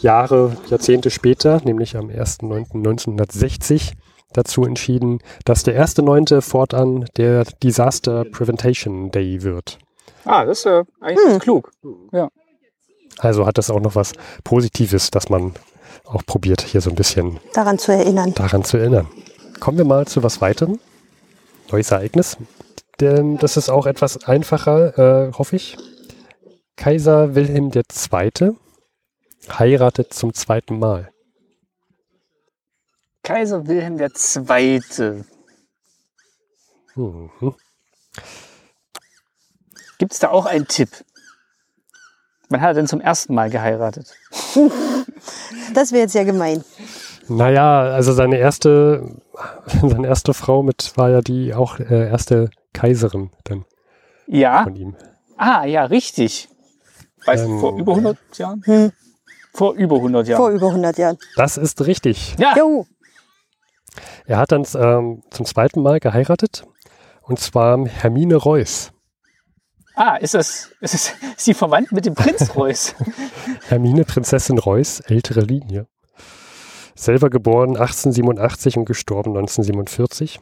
Jahre, 0.00 0.56
Jahrzehnte 0.68 1.10
später, 1.10 1.60
nämlich 1.64 1.96
am 1.96 2.08
1.9.1960, 2.08 3.92
dazu 4.32 4.64
entschieden, 4.64 5.18
dass 5.44 5.62
der 5.62 5.82
1.9. 5.82 6.40
fortan 6.40 7.06
der 7.16 7.44
Disaster 7.62 8.24
Prevention 8.24 9.10
Day 9.10 9.42
wird. 9.42 9.78
Ah, 10.24 10.44
das 10.44 10.60
ist 10.60 10.66
äh, 10.66 10.84
eigentlich 11.00 11.32
Hm. 11.32 11.38
klug. 11.40 11.70
Also 13.18 13.46
hat 13.46 13.58
das 13.58 13.70
auch 13.70 13.80
noch 13.80 13.94
was 13.96 14.12
Positives, 14.44 15.10
dass 15.10 15.28
man 15.28 15.54
auch 16.04 16.24
probiert, 16.24 16.60
hier 16.62 16.80
so 16.80 16.90
ein 16.90 16.96
bisschen 16.96 17.40
Daran 17.54 17.78
zu 17.78 17.92
erinnern. 17.92 18.32
daran 18.34 18.64
zu 18.64 18.76
erinnern. 18.76 19.08
Kommen 19.60 19.78
wir 19.78 19.84
mal 19.84 20.06
zu 20.06 20.22
was 20.22 20.40
weiterem. 20.40 20.78
Neues 21.72 21.90
Ereignis. 21.90 22.36
Denn 23.00 23.38
das 23.38 23.56
ist 23.56 23.68
auch 23.68 23.86
etwas 23.86 24.24
einfacher, 24.24 25.28
äh, 25.28 25.32
hoffe 25.32 25.56
ich. 25.56 25.76
Kaiser 26.76 27.34
Wilhelm 27.34 27.70
II. 27.74 28.52
Heiratet 29.58 30.12
zum 30.12 30.32
zweiten 30.34 30.78
Mal. 30.78 31.10
Kaiser 33.22 33.66
Wilhelm 33.66 33.98
II. 34.00 35.24
Mhm. 36.94 37.54
Gibt 39.98 40.12
es 40.12 40.18
da 40.18 40.30
auch 40.30 40.46
einen 40.46 40.66
Tipp? 40.66 40.90
Wann 42.48 42.60
hat 42.60 42.68
er 42.70 42.74
denn 42.74 42.86
zum 42.86 43.00
ersten 43.00 43.34
Mal 43.34 43.50
geheiratet? 43.50 44.14
Das 45.74 45.92
wäre 45.92 46.02
jetzt 46.02 46.14
ja 46.14 46.24
gemein. 46.24 46.64
Naja, 47.28 47.80
also 47.82 48.14
seine 48.14 48.38
erste, 48.38 49.16
seine 49.82 50.06
erste 50.06 50.32
Frau 50.32 50.62
mit 50.62 50.92
war 50.96 51.10
ja 51.10 51.20
die 51.20 51.52
auch 51.52 51.78
äh, 51.78 52.08
erste 52.08 52.50
Kaiserin 52.72 53.30
dann 53.44 53.66
Ja. 54.26 54.62
von 54.64 54.74
ihm. 54.74 54.96
Ah, 55.36 55.64
ja, 55.66 55.84
richtig. 55.84 56.48
Weißt 57.26 57.44
du, 57.44 57.50
Ähm, 57.50 57.60
vor 57.60 57.78
über 57.78 57.92
100 57.92 58.16
Jahren? 58.38 58.92
Vor 59.58 59.74
über 59.74 59.96
100 59.96 60.28
Jahren. 60.28 60.38
Vor 60.38 60.50
über 60.50 60.68
100 60.68 60.98
Jahren. 60.98 61.18
Das 61.34 61.56
ist 61.56 61.84
richtig. 61.84 62.36
ja, 62.38 62.56
Jo, 62.56 62.86
Er 64.24 64.38
hat 64.38 64.52
dann 64.52 64.64
ähm, 64.76 65.24
zum 65.30 65.46
zweiten 65.46 65.82
Mal 65.82 65.98
geheiratet 65.98 66.64
und 67.22 67.40
zwar 67.40 67.84
Hermine 67.84 68.36
Reuss. 68.36 68.92
Ah, 69.96 70.14
ist 70.14 70.34
das, 70.34 70.70
ist 70.80 70.94
das 70.94 71.08
ist 71.10 71.14
sie 71.38 71.54
verwandt 71.54 71.90
mit 71.90 72.06
dem 72.06 72.14
Prinz 72.14 72.54
Reuß? 72.54 72.94
Hermine 73.66 74.04
Prinzessin 74.04 74.58
Reuss, 74.58 75.00
ältere 75.00 75.40
Linie. 75.40 75.88
Selber 76.94 77.28
geboren 77.28 77.70
1887 77.70 78.76
und 78.76 78.84
gestorben 78.84 79.36
1947. 79.36 80.38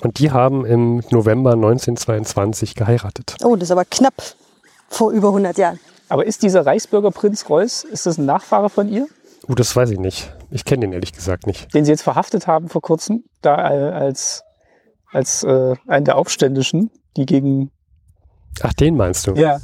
Und 0.00 0.18
die 0.18 0.30
haben 0.30 0.64
im 0.64 1.02
November 1.10 1.52
1922 1.52 2.74
geheiratet. 2.74 3.36
Oh, 3.44 3.54
das 3.54 3.64
ist 3.64 3.70
aber 3.70 3.84
knapp 3.84 4.14
vor 4.88 5.10
über 5.10 5.28
100 5.28 5.58
Jahren. 5.58 5.78
Aber 6.08 6.26
ist 6.26 6.42
dieser 6.42 6.66
Reichsbürger 6.66 7.10
Prinz 7.10 7.48
Reuß, 7.48 7.84
ist 7.84 8.06
das 8.06 8.18
ein 8.18 8.26
Nachfahre 8.26 8.68
von 8.70 8.88
ihr? 8.88 9.06
Uh, 9.48 9.54
das 9.54 9.74
weiß 9.74 9.90
ich 9.90 9.98
nicht. 9.98 10.32
Ich 10.50 10.64
kenne 10.64 10.80
den 10.82 10.92
ehrlich 10.92 11.12
gesagt 11.12 11.46
nicht. 11.46 11.72
Den 11.74 11.84
sie 11.84 11.90
jetzt 11.90 12.02
verhaftet 12.02 12.46
haben 12.46 12.68
vor 12.68 12.82
kurzem, 12.82 13.24
da 13.42 13.56
äh, 13.56 13.90
als, 13.92 14.42
als 15.12 15.42
äh, 15.44 15.74
einen 15.86 16.04
der 16.04 16.16
Aufständischen, 16.16 16.90
die 17.16 17.26
gegen. 17.26 17.70
Ach, 18.62 18.72
den 18.72 18.96
meinst 18.96 19.26
du? 19.26 19.34
Ja. 19.34 19.58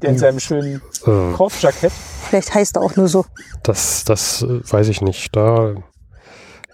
Der 0.00 0.10
in 0.10 0.18
seinem 0.18 0.40
schönen 0.40 0.82
Äh, 1.06 1.32
Korfjackett. 1.34 1.92
Vielleicht 1.92 2.54
heißt 2.54 2.76
er 2.76 2.82
auch 2.82 2.96
nur 2.96 3.08
so. 3.08 3.24
das 3.62 4.04
das 4.04 4.42
äh, 4.42 4.60
weiß 4.68 4.88
ich 4.88 5.00
nicht. 5.00 5.34
Da 5.36 5.74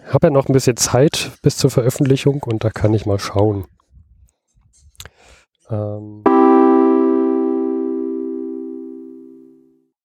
habe 0.07 0.29
ja 0.29 0.31
noch 0.31 0.49
ein 0.49 0.53
bisschen 0.53 0.77
Zeit 0.77 1.33
bis 1.43 1.57
zur 1.59 1.71
Veröffentlichung 1.71 2.43
und 2.45 2.65
da 2.65 2.71
kann 2.71 2.95
ich 2.95 3.05
mal 3.05 3.19
schauen. 3.19 3.67
Ähm 5.71 6.25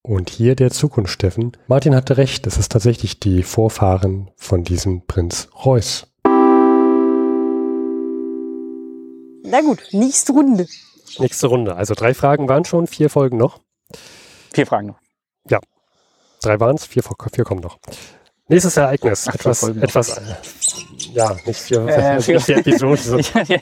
und 0.06 0.28
hier 0.30 0.54
der 0.54 0.70
Zukunft, 0.70 1.12
Steffen. 1.12 1.52
Martin 1.66 1.94
hatte 1.94 2.16
recht, 2.18 2.46
es 2.46 2.58
ist 2.58 2.70
tatsächlich 2.70 3.18
die 3.20 3.42
Vorfahren 3.42 4.30
von 4.36 4.62
diesem 4.62 5.06
Prinz 5.06 5.48
Reuß. 5.64 6.06
Na 9.46 9.60
gut, 9.62 9.80
nächste 9.92 10.32
Runde. 10.32 10.66
Nächste 11.18 11.46
Runde. 11.46 11.74
Also 11.76 11.94
drei 11.94 12.12
Fragen 12.14 12.48
waren 12.48 12.64
schon, 12.64 12.86
vier 12.86 13.08
Folgen 13.08 13.38
noch. 13.38 13.60
Vier 14.52 14.66
Fragen 14.66 14.88
noch. 14.88 14.98
Drei 16.42 16.60
waren 16.60 16.76
es, 16.76 16.84
vier, 16.84 17.02
vier 17.32 17.44
kommen 17.44 17.62
noch. 17.62 17.78
Nächstes 18.48 18.76
Ereignis. 18.76 19.26
Ach, 19.26 19.34
etwas, 19.34 19.62
etwas, 19.62 20.18
äh, 20.18 20.22
ja, 21.14 21.34
nicht 21.46 21.58
vier, 21.58 21.86
Äh, 21.86 22.20
vier- 22.20 22.34
nicht 22.34 22.44
vier 22.44 22.56
Episoden. 22.58 22.96
so. 23.02 23.16
Ja, 23.18 23.42
ja. 23.44 23.58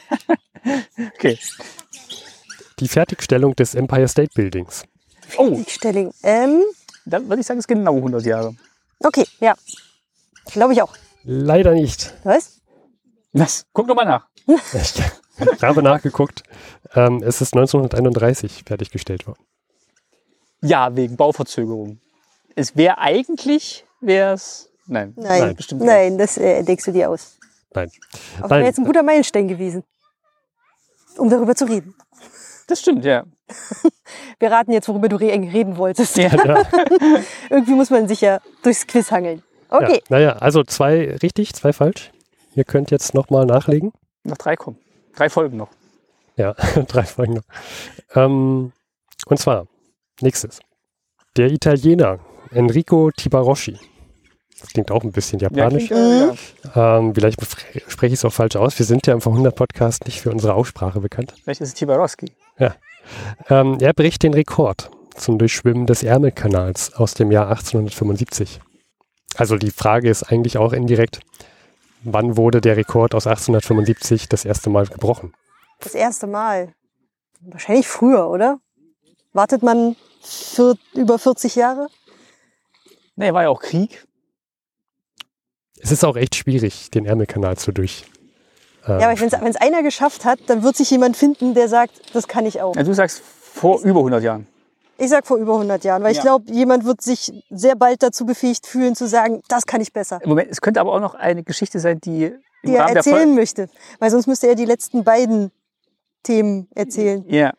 okay. 1.14 1.38
Die 2.80 2.88
Fertigstellung 2.88 3.54
des 3.54 3.76
Empire 3.76 4.08
State 4.08 4.30
Buildings. 4.34 4.82
Oh, 5.37 5.61
Stelling. 5.67 6.12
Ähm, 6.23 6.62
dann 7.05 7.29
würde 7.29 7.41
ich 7.41 7.47
sagen, 7.47 7.59
es 7.59 7.64
ist 7.64 7.69
genau 7.69 7.97
100 7.97 8.25
Jahre. 8.25 8.55
okay, 9.00 9.26
ja. 9.41 9.55
Glaube 10.47 10.73
ich 10.73 10.83
auch. 10.83 10.95
Leider 11.25 11.73
nicht. 11.73 12.14
Was? 12.25 12.61
Was? 13.33 13.64
Guck 13.73 13.88
doch 13.88 13.95
mal 13.95 14.05
nach. 14.05 14.26
Ich 15.55 15.62
habe 15.62 15.83
nachgeguckt. 15.83 16.43
Ähm, 16.95 17.23
es 17.23 17.41
ist 17.41 17.55
1931 17.55 18.64
fertiggestellt 18.67 19.26
worden. 19.26 19.43
Ja, 20.61 20.95
wegen 20.95 21.17
Bauverzögerung. 21.17 22.00
Es 22.55 22.76
wäre 22.76 22.99
eigentlich, 22.99 23.85
wäre 24.00 24.35
es. 24.35 24.71
Nein. 24.87 25.14
Nein, 25.17 25.41
Nein, 25.41 25.57
bestimmt 25.57 25.81
nicht. 25.81 25.91
Nein, 25.91 26.19
das 26.19 26.37
äh, 26.37 26.62
denkst 26.62 26.85
du 26.85 26.93
dir 26.93 27.09
aus. 27.11 27.38
Nein. 27.75 27.91
Aber 28.38 28.49
Nein. 28.49 28.59
wäre 28.59 28.67
jetzt 28.69 28.79
ein 28.79 28.85
guter 28.85 29.02
Meilenstein 29.02 29.49
gewesen, 29.49 29.83
um 31.17 31.31
darüber 31.31 31.55
zu 31.55 31.64
reden. 31.64 31.95
Das 32.66 32.81
stimmt, 32.81 33.04
ja. 33.04 33.25
Wir 34.38 34.50
raten 34.50 34.73
jetzt, 34.73 34.88
worüber 34.88 35.09
du 35.09 35.16
re 35.16 35.26
reden 35.26 35.76
wolltest. 35.76 36.16
Ja. 36.16 36.28
Ja, 36.28 36.62
Irgendwie 37.50 37.73
muss 37.73 37.90
man 37.90 38.09
sich 38.09 38.21
ja 38.21 38.40
durchs 38.62 38.87
Quiz 38.87 39.11
hangeln. 39.11 39.42
Okay, 39.69 39.95
ja. 39.97 40.00
Naja, 40.09 40.33
also 40.37 40.62
zwei 40.64 41.16
richtig, 41.23 41.54
zwei 41.54 41.73
falsch. 41.73 42.11
Ihr 42.54 42.64
könnt 42.64 42.90
jetzt 42.90 43.14
nochmal 43.14 43.47
nachlegen. 43.47 43.92
Noch 44.25 44.37
drei 44.37 44.57
kommen. 44.57 44.78
Drei 45.14 45.28
Folgen 45.31 45.57
noch. 45.57 45.71
Ja, 46.37 46.52
drei 46.88 47.04
Folgen 47.04 47.35
noch. 47.35 47.42
Ähm, 48.14 48.73
und 49.26 49.38
zwar, 49.38 49.66
nächstes. 50.20 50.61
Der 51.37 51.51
Italiener 51.51 52.18
Enrico 52.51 53.11
Tibaroschi. 53.11 53.79
Das 54.61 54.70
klingt 54.70 54.90
auch 54.92 55.03
ein 55.03 55.11
bisschen 55.12 55.40
Ja, 55.40 55.48
japanisch. 55.51 55.87
klingt, 55.87 56.01
äh, 56.01 56.35
ja. 56.75 56.98
ähm, 56.98 57.14
vielleicht 57.14 57.40
spreche 57.88 58.12
ich 58.12 58.20
es 58.20 58.25
auch 58.25 58.33
falsch 58.33 58.55
aus. 58.57 58.79
Wir 58.79 58.87
sind 58.87 59.07
ja 59.07 59.14
im 59.14 59.20
Verhundert-Podcast 59.20 60.05
nicht 60.07 60.20
für 60.20 60.31
unsere 60.31 60.55
Aussprache 60.55 61.01
bekannt. 61.01 61.35
Vielleicht 61.42 61.61
ist 61.62 61.68
es 61.68 61.75
Tibarowski. 61.75 62.33
Ähm, 63.48 63.79
er 63.81 63.92
bricht 63.92 64.22
den 64.22 64.35
Rekord 64.35 64.90
zum 65.16 65.38
Durchschwimmen 65.38 65.87
des 65.87 66.03
Ärmelkanals 66.03 66.94
aus 66.94 67.14
dem 67.14 67.31
Jahr 67.31 67.48
1875. 67.48 68.61
Also 69.37 69.57
die 69.57 69.70
Frage 69.70 70.09
ist 70.09 70.25
eigentlich 70.25 70.59
auch 70.59 70.72
indirekt, 70.72 71.20
wann 72.05 72.37
wurde 72.37 72.61
der 72.61 72.77
Rekord 72.77 73.14
aus 73.14 73.27
1875 73.27 74.29
das 74.29 74.44
erste 74.44 74.70
Mal 74.70 74.87
gebrochen? 74.87 75.33
das 75.85 75.94
erste 75.94 76.27
Mal. 76.27 76.75
Wahrscheinlich 77.40 77.88
früher, 77.88 78.29
oder? 78.29 78.61
Wartet 79.33 79.62
man 79.62 79.96
für 80.20 80.77
über 80.94 81.18
40 81.18 81.57
Jahre? 81.57 81.88
Nee, 83.16 83.33
war 83.33 83.42
ja 83.42 83.48
auch 83.48 83.61
Krieg. 83.61 84.07
Es 85.79 85.90
ist 85.90 86.05
auch 86.05 86.16
echt 86.16 86.37
schwierig, 86.37 86.90
den 86.90 87.07
Ärmelkanal 87.07 87.57
zu 87.57 87.72
durch. 87.72 88.05
Ja, 88.87 89.09
aber 89.09 89.21
wenn 89.21 89.49
es 89.51 89.57
einer 89.57 89.83
geschafft 89.83 90.25
hat, 90.25 90.40
dann 90.49 90.62
wird 90.62 90.77
sich 90.77 90.90
jemand 90.90 91.16
finden, 91.16 91.55
der 91.55 91.68
sagt, 91.68 92.14
das 92.14 92.27
kann 92.27 92.47
ich 92.47 92.61
auch. 92.61 92.75
Ja, 92.75 92.83
du 92.83 92.92
sagst 92.92 93.23
vor 93.25 93.81
über 93.83 94.01
100 94.01 94.23
Jahren. 94.23 94.47
Ich 94.99 95.09
sag 95.09 95.27
vor 95.27 95.37
über 95.37 95.55
100 95.55 95.85
Jahren, 95.85 96.03
weil 96.03 96.12
ich 96.12 96.18
Ja. 96.18 96.23
glaube, 96.23 96.51
jemand 96.53 96.85
wird 96.85 97.01
sich 97.01 97.33
sehr 97.51 97.75
bald 97.77 98.03
dazu 98.03 98.25
befähigt 98.27 98.66
fühlen, 98.66 98.95
zu 98.95 99.07
sagen, 99.07 99.40
das 99.49 99.66
kann 99.66 99.81
ich 99.81 99.92
besser. 99.92 100.21
Moment, 100.25 100.51
es 100.51 100.61
könnte 100.61 100.81
aber 100.81 100.92
auch 100.92 101.01
noch 101.01 101.14
eine 101.14 101.42
Geschichte 101.42 101.79
sein, 101.81 102.01
die 102.01 102.33
Die 102.64 102.75
er 102.77 102.87
erzählen 102.88 103.35
möchte. 103.35 103.68
Weil 103.99 104.11
sonst 104.11 104.27
müsste 104.27 104.47
er 104.49 104.55
die 104.55 104.64
letzten 104.64 105.03
beiden 105.05 105.51
Themen 106.23 106.68
erzählen. 106.75 107.25
Ja. 107.27 107.53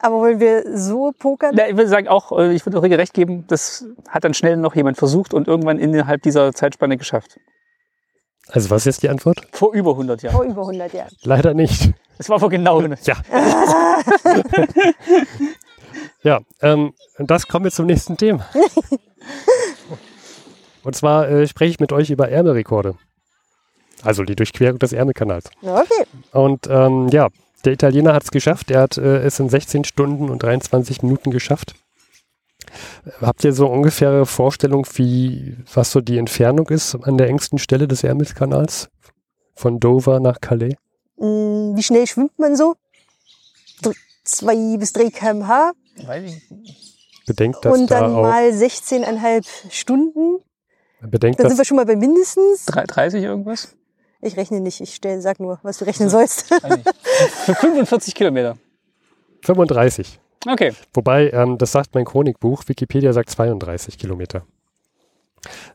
Aber 0.00 0.18
wollen 0.20 0.38
wir 0.40 0.76
so 0.78 1.12
pokern? 1.18 1.56
Ja, 1.56 1.66
ich 1.66 1.76
würde 1.76 1.88
sagen 1.88 2.08
auch, 2.08 2.30
äh, 2.38 2.52
ich 2.52 2.64
würde 2.64 2.78
Ulrike 2.78 2.98
recht 2.98 3.14
geben, 3.14 3.46
das 3.48 3.84
hat 4.08 4.24
dann 4.24 4.34
schnell 4.34 4.56
noch 4.56 4.74
jemand 4.76 4.96
versucht 4.96 5.34
und 5.34 5.48
irgendwann 5.48 5.78
innerhalb 5.78 6.22
dieser 6.22 6.52
Zeitspanne 6.52 6.96
geschafft. 6.96 7.38
Also 8.50 8.70
was 8.70 8.86
ist 8.86 9.02
die 9.02 9.08
Antwort? 9.08 9.46
Vor 9.52 9.74
über 9.74 9.90
100 9.92 10.22
Jahren. 10.22 10.34
Vor 10.34 10.44
über 10.44 10.62
100 10.62 10.92
Jahren. 10.92 11.10
Leider 11.22 11.54
nicht. 11.54 11.92
Es 12.18 12.28
war 12.28 12.40
vor 12.40 12.48
genau 12.50 12.78
100 12.78 13.06
Ja. 13.06 13.16
ja, 16.22 16.40
ähm, 16.62 16.92
und 17.18 17.30
das 17.30 17.46
kommen 17.46 17.64
wir 17.64 17.72
zum 17.72 17.86
nächsten 17.86 18.16
Thema. 18.16 18.46
Und 20.84 20.94
zwar 20.94 21.28
äh, 21.28 21.46
spreche 21.46 21.72
ich 21.72 21.80
mit 21.80 21.92
euch 21.92 22.08
über 22.08 22.30
Ärmelrekorde. 22.30 22.94
Also 24.02 24.22
die 24.22 24.36
Durchquerung 24.36 24.78
des 24.78 24.92
Ärmelkanals. 24.94 25.50
Na, 25.60 25.82
Okay. 25.82 26.04
Und 26.32 26.66
ähm, 26.70 27.08
ja, 27.08 27.28
der 27.64 27.72
Italiener 27.72 28.14
hat 28.14 28.22
es 28.22 28.30
geschafft. 28.30 28.70
Er 28.70 28.82
hat 28.82 28.96
äh, 28.96 29.18
es 29.18 29.38
in 29.38 29.50
16 29.50 29.84
Stunden 29.84 30.30
und 30.30 30.42
23 30.42 31.02
Minuten 31.02 31.30
geschafft. 31.30 31.74
Habt 33.20 33.44
ihr 33.44 33.52
so 33.52 33.66
ungefähre 33.68 34.26
Vorstellung, 34.26 34.86
wie, 34.94 35.56
was 35.72 35.90
so 35.92 36.00
die 36.00 36.18
Entfernung 36.18 36.68
ist 36.68 36.94
an 36.94 37.18
der 37.18 37.28
engsten 37.28 37.58
Stelle 37.58 37.88
des 37.88 38.04
Ärmelkanals? 38.04 38.88
Von 39.54 39.80
Dover 39.80 40.20
nach 40.20 40.40
Calais? 40.40 40.76
Hm, 41.18 41.72
Wie 41.76 41.82
schnell 41.82 42.06
schwimmt 42.06 42.38
man 42.38 42.56
so? 42.56 42.74
Dr- 43.82 43.94
Zwei 44.24 44.76
bis 44.76 44.92
drei 44.92 45.10
kmh 45.10 45.72
Weiß 46.06 46.24
ich 46.32 46.50
nicht. 46.50 46.96
Bedenkt, 47.26 47.64
dass 47.64 47.76
und 47.78 47.90
da 47.90 48.00
dann 48.00 48.14
auch, 48.14 48.22
mal 48.22 48.50
16,5 48.50 49.44
Stunden. 49.70 50.38
bedenkt, 51.00 51.38
Da 51.40 51.42
dass 51.44 51.52
sind 51.52 51.58
wir 51.58 51.64
schon 51.64 51.76
mal 51.76 51.84
bei 51.86 51.96
mindestens. 51.96 52.64
Drei- 52.66 52.84
30 52.84 53.22
irgendwas? 53.24 53.74
Ich 54.20 54.36
rechne 54.36 54.60
nicht, 54.60 54.80
ich 54.80 54.94
stell, 54.94 55.20
sag 55.20 55.38
nur, 55.40 55.58
was 55.62 55.78
du 55.78 55.84
rechnen 55.86 56.08
sollst. 56.08 56.50
Weiß 56.50 56.76
nicht. 56.76 56.88
Für 57.44 57.54
45 57.54 58.14
Kilometer. 58.14 58.56
35. 59.42 60.20
Okay. 60.48 60.72
Wobei, 60.94 61.30
ähm, 61.30 61.58
das 61.58 61.72
sagt 61.72 61.94
mein 61.94 62.06
Chronikbuch, 62.06 62.62
Wikipedia 62.66 63.12
sagt 63.12 63.28
32 63.30 63.98
Kilometer. 63.98 64.42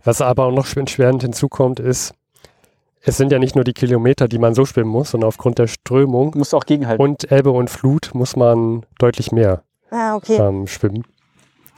Was 0.04 0.20
aber 0.20 0.46
auch 0.46 0.52
noch 0.52 0.66
schwerend 0.66 1.22
hinzukommt, 1.22 1.80
ist, 1.80 2.16
es 3.02 3.18
sind 3.18 3.32
ja 3.32 3.40
nicht 3.40 3.56
nur 3.56 3.64
die 3.64 3.74
Kilometer, 3.74 4.28
die 4.28 4.40
man 4.40 4.56
so 4.56 4.66
schwimmen 4.66 4.90
muss, 4.90 5.12
sondern 5.12 5.28
aufgrund 5.28 5.60
der 5.60 5.68
Strömung 5.68 6.32
Du 6.32 6.40
musst 6.40 6.56
auch 6.56 6.66
gegenhalten. 6.66 7.04
und 7.04 7.32
Elbe 7.32 7.52
und 7.52 7.70
Flut 7.70 8.12
muss 8.14 8.36
man 8.36 8.86
deutlich 8.98 9.32
mehr 9.32 9.64
ah, 9.92 10.16
okay. 10.16 10.38
ähm, 10.38 10.68
schwimmen 10.68 11.04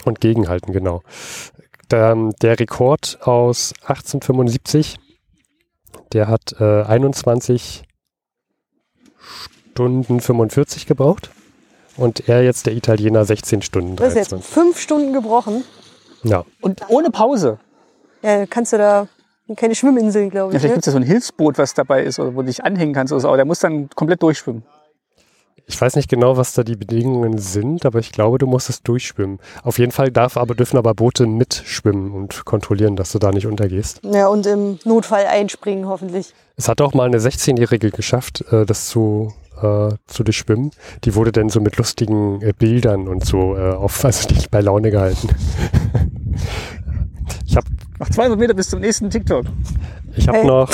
und 0.06 0.22
gegenhalten, 0.22 0.72
genau. 0.72 1.02
Der, 1.92 2.16
der 2.42 2.60
Rekord 2.60 3.20
aus 3.22 3.74
1875, 3.82 4.98
der 6.14 6.28
hat 6.28 6.56
äh, 6.60 6.84
21 6.84 7.84
Stunden 9.74 10.22
45 10.22 10.86
gebraucht 10.86 11.32
und 11.98 12.28
er 12.30 12.44
jetzt, 12.44 12.66
der 12.66 12.74
Italiener, 12.74 13.26
16 13.26 13.62
Stunden 13.62 13.96
Das 13.96 14.10
ist 14.10 14.16
jetzt 14.16 14.32
23. 14.32 14.54
fünf 14.54 14.80
Stunden 14.80 15.14
gebrochen. 15.14 15.64
Ja, 16.24 16.44
Und 16.62 16.82
ohne 16.90 17.12
Pause. 17.12 17.60
Ja, 18.22 18.46
kannst 18.48 18.74
du 18.74 18.78
da 18.78 19.08
keine 19.56 19.76
Schwimminseln, 19.76 20.30
glaube 20.32 20.54
Ja, 20.54 20.58
ich. 20.58 20.62
vielleicht 20.62 20.72
ne? 20.72 20.76
gibt 20.78 20.82
es 20.82 20.86
ja 20.88 20.92
so 20.94 20.98
ein 20.98 21.04
Hilfsboot, 21.04 21.58
was 21.58 21.74
dabei 21.76 22.04
ist, 22.04 22.20
oder 22.20 22.34
wo 22.36 22.42
du 22.42 22.48
dich 22.48 22.64
anhängen 22.64 22.94
kannst 22.96 23.14
oder 23.14 23.20
so, 23.22 23.28
aber 23.28 23.38
der 23.38 23.46
muss 23.46 23.60
dann 23.60 23.90
komplett 23.96 24.24
durchschwimmen. 24.24 24.64
Ich 25.68 25.80
weiß 25.82 25.96
nicht 25.96 26.10
genau, 26.10 26.38
was 26.38 26.54
da 26.54 26.64
die 26.64 26.76
Bedingungen 26.76 27.40
sind, 27.40 27.86
aber 27.88 27.98
ich 28.00 28.12
glaube, 28.12 28.38
du 28.38 28.46
musst 28.46 28.70
es 28.70 28.84
durchschwimmen. 28.84 29.40
Auf 29.64 29.80
jeden 29.80 29.92
Fall 29.92 30.12
darf 30.12 30.38
aber, 30.38 30.54
dürfen 30.54 30.78
aber 30.78 30.94
Boote 30.94 31.26
mitschwimmen 31.26 32.12
und 32.12 32.46
kontrollieren, 32.46 32.96
dass 32.96 33.12
du 33.12 33.20
da 33.20 33.32
nicht 33.32 33.48
untergehst. 33.48 34.00
Ja, 34.04 34.28
und 34.28 34.46
im 34.46 34.78
Notfall 34.84 35.26
einspringen, 35.26 35.88
hoffentlich. 35.88 36.34
Es 36.56 36.68
hat 36.70 36.82
auch 36.82 36.94
mal 36.94 37.06
eine 37.08 37.18
16-Jährige 37.18 37.90
geschafft, 37.90 38.44
äh, 38.52 38.66
das 38.66 38.88
zu, 38.88 39.34
äh, 39.62 39.96
zu 40.08 40.24
durchschwimmen. 40.24 40.72
Die 41.04 41.16
wurde 41.16 41.32
dann 41.32 41.50
so 41.50 41.60
mit 41.60 41.78
lustigen 41.78 42.42
äh, 42.42 42.54
Bildern 42.58 43.08
und 43.08 43.26
so 43.26 43.56
äh, 43.56 43.74
auf, 43.74 44.04
also 44.04 44.30
nicht 44.30 44.52
bei 44.52 44.62
Laune 44.62 44.92
gehalten. 44.92 45.30
ich 47.46 47.56
habe 47.56 47.68
Noch 48.00 48.10
200 48.10 48.38
Meter 48.40 48.54
bis 48.54 48.70
zum 48.70 48.82
nächsten 48.82 49.10
TikTok. 49.10 49.46
ich 50.16 50.28
hab 50.28 50.36
Hey. 50.36 50.46
noch, 50.46 50.72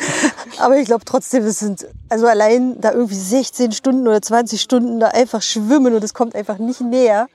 Aber 0.58 0.76
ich 0.76 0.86
glaube 0.86 1.04
trotzdem, 1.04 1.44
es 1.44 1.58
sind, 1.58 1.86
also 2.08 2.26
allein 2.26 2.80
da 2.80 2.92
irgendwie 2.92 3.16
16 3.16 3.72
Stunden 3.72 4.06
oder 4.06 4.22
20 4.22 4.60
Stunden 4.60 5.00
da 5.00 5.08
einfach 5.08 5.42
schwimmen 5.42 5.94
und 5.94 6.04
es 6.04 6.14
kommt 6.14 6.36
einfach 6.36 6.58
nicht 6.58 6.80
näher. 6.80 7.26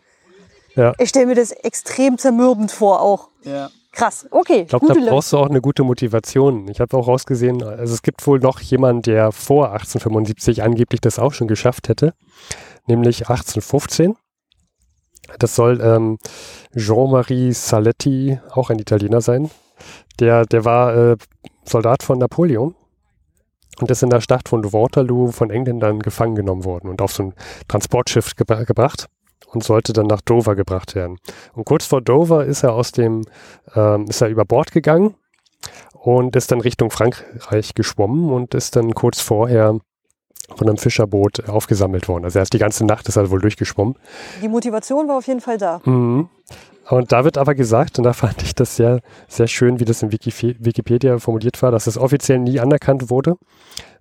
Ja. 0.75 0.93
Ich 0.99 1.09
stelle 1.09 1.25
mir 1.25 1.35
das 1.35 1.51
extrem 1.51 2.17
zermürbend 2.17 2.71
vor 2.71 3.01
auch. 3.01 3.29
Ja. 3.43 3.69
Krass, 3.97 4.27
okay. 4.29 4.61
ich 4.61 4.67
glaube, 4.67 4.85
da 4.87 4.93
brauchst 4.93 5.33
du 5.33 5.39
auch 5.39 5.49
eine 5.49 5.59
gute 5.59 5.83
Motivation. 5.83 6.67
Ich 6.67 6.79
habe 6.79 6.95
auch 6.95 7.07
rausgesehen, 7.07 7.63
also 7.63 7.95
es 7.95 8.03
gibt 8.03 8.27
wohl 8.27 8.37
noch 8.37 8.59
jemanden, 8.59 9.01
der 9.01 9.31
vor 9.31 9.71
1875 9.71 10.61
angeblich 10.61 11.01
das 11.01 11.17
auch 11.17 11.33
schon 11.33 11.47
geschafft 11.47 11.89
hätte, 11.89 12.13
nämlich 12.85 13.21
1815. 13.21 14.15
Das 15.39 15.55
soll 15.55 15.81
ähm, 15.81 16.19
Jean-Marie 16.75 17.53
Saletti, 17.53 18.39
auch 18.51 18.69
ein 18.69 18.77
Italiener 18.77 19.19
sein. 19.19 19.49
Der, 20.19 20.45
der 20.45 20.63
war 20.63 20.95
äh, 20.95 21.17
Soldat 21.65 22.03
von 22.03 22.19
Napoleon 22.19 22.75
und 23.79 23.89
ist 23.89 24.03
in 24.03 24.11
der 24.11 24.21
Schlacht 24.21 24.47
von 24.47 24.63
Waterloo 24.73 25.31
von 25.31 25.49
Engländern 25.49 26.01
gefangen 26.01 26.35
genommen 26.35 26.65
worden 26.65 26.87
und 26.87 27.01
auf 27.01 27.13
so 27.13 27.23
ein 27.23 27.33
Transportschiff 27.67 28.35
gebra 28.35 28.63
gebracht 28.63 29.07
und 29.47 29.63
sollte 29.63 29.93
dann 29.93 30.07
nach 30.07 30.21
Dover 30.21 30.55
gebracht 30.55 30.95
werden. 30.95 31.17
Und 31.53 31.65
kurz 31.65 31.85
vor 31.85 32.01
Dover 32.01 32.45
ist 32.45 32.63
er 32.63 32.73
aus 32.73 32.91
dem, 32.91 33.23
ähm, 33.75 34.05
ist 34.07 34.21
er 34.21 34.29
über 34.29 34.45
Bord 34.45 34.71
gegangen 34.71 35.15
und 35.93 36.35
ist 36.35 36.51
dann 36.51 36.61
Richtung 36.61 36.91
Frankreich 36.91 37.73
geschwommen 37.73 38.31
und 38.31 38.53
ist 38.53 38.75
dann 38.75 38.93
kurz 38.93 39.21
vorher 39.21 39.79
von 40.55 40.67
einem 40.67 40.77
Fischerboot 40.77 41.47
aufgesammelt 41.49 42.07
worden. 42.07 42.23
Also 42.25 42.39
er 42.39 42.43
ist 42.43 42.53
die 42.53 42.57
ganze 42.57 42.85
Nacht 42.85 43.07
ist 43.07 43.15
er 43.17 43.29
wohl 43.29 43.41
durchgeschwommen. 43.41 43.95
Die 44.41 44.47
Motivation 44.47 45.07
war 45.07 45.17
auf 45.17 45.27
jeden 45.27 45.41
Fall 45.41 45.57
da. 45.57 45.81
Mhm. 45.85 46.29
Und 46.89 47.11
da 47.11 47.25
wird 47.25 47.37
aber 47.37 47.53
gesagt, 47.53 47.97
und 47.97 48.05
da 48.05 48.13
fand 48.13 48.41
ich 48.43 48.55
das 48.55 48.77
sehr, 48.77 49.01
sehr 49.27 49.47
schön, 49.47 49.79
wie 49.81 49.85
das 49.85 50.01
in 50.03 50.11
Wikif 50.13 50.41
Wikipedia 50.41 51.19
formuliert 51.19 51.61
war, 51.61 51.69
dass 51.71 51.85
es 51.85 51.97
offiziell 51.97 52.39
nie 52.39 52.61
anerkannt 52.61 53.09
wurde, 53.09 53.35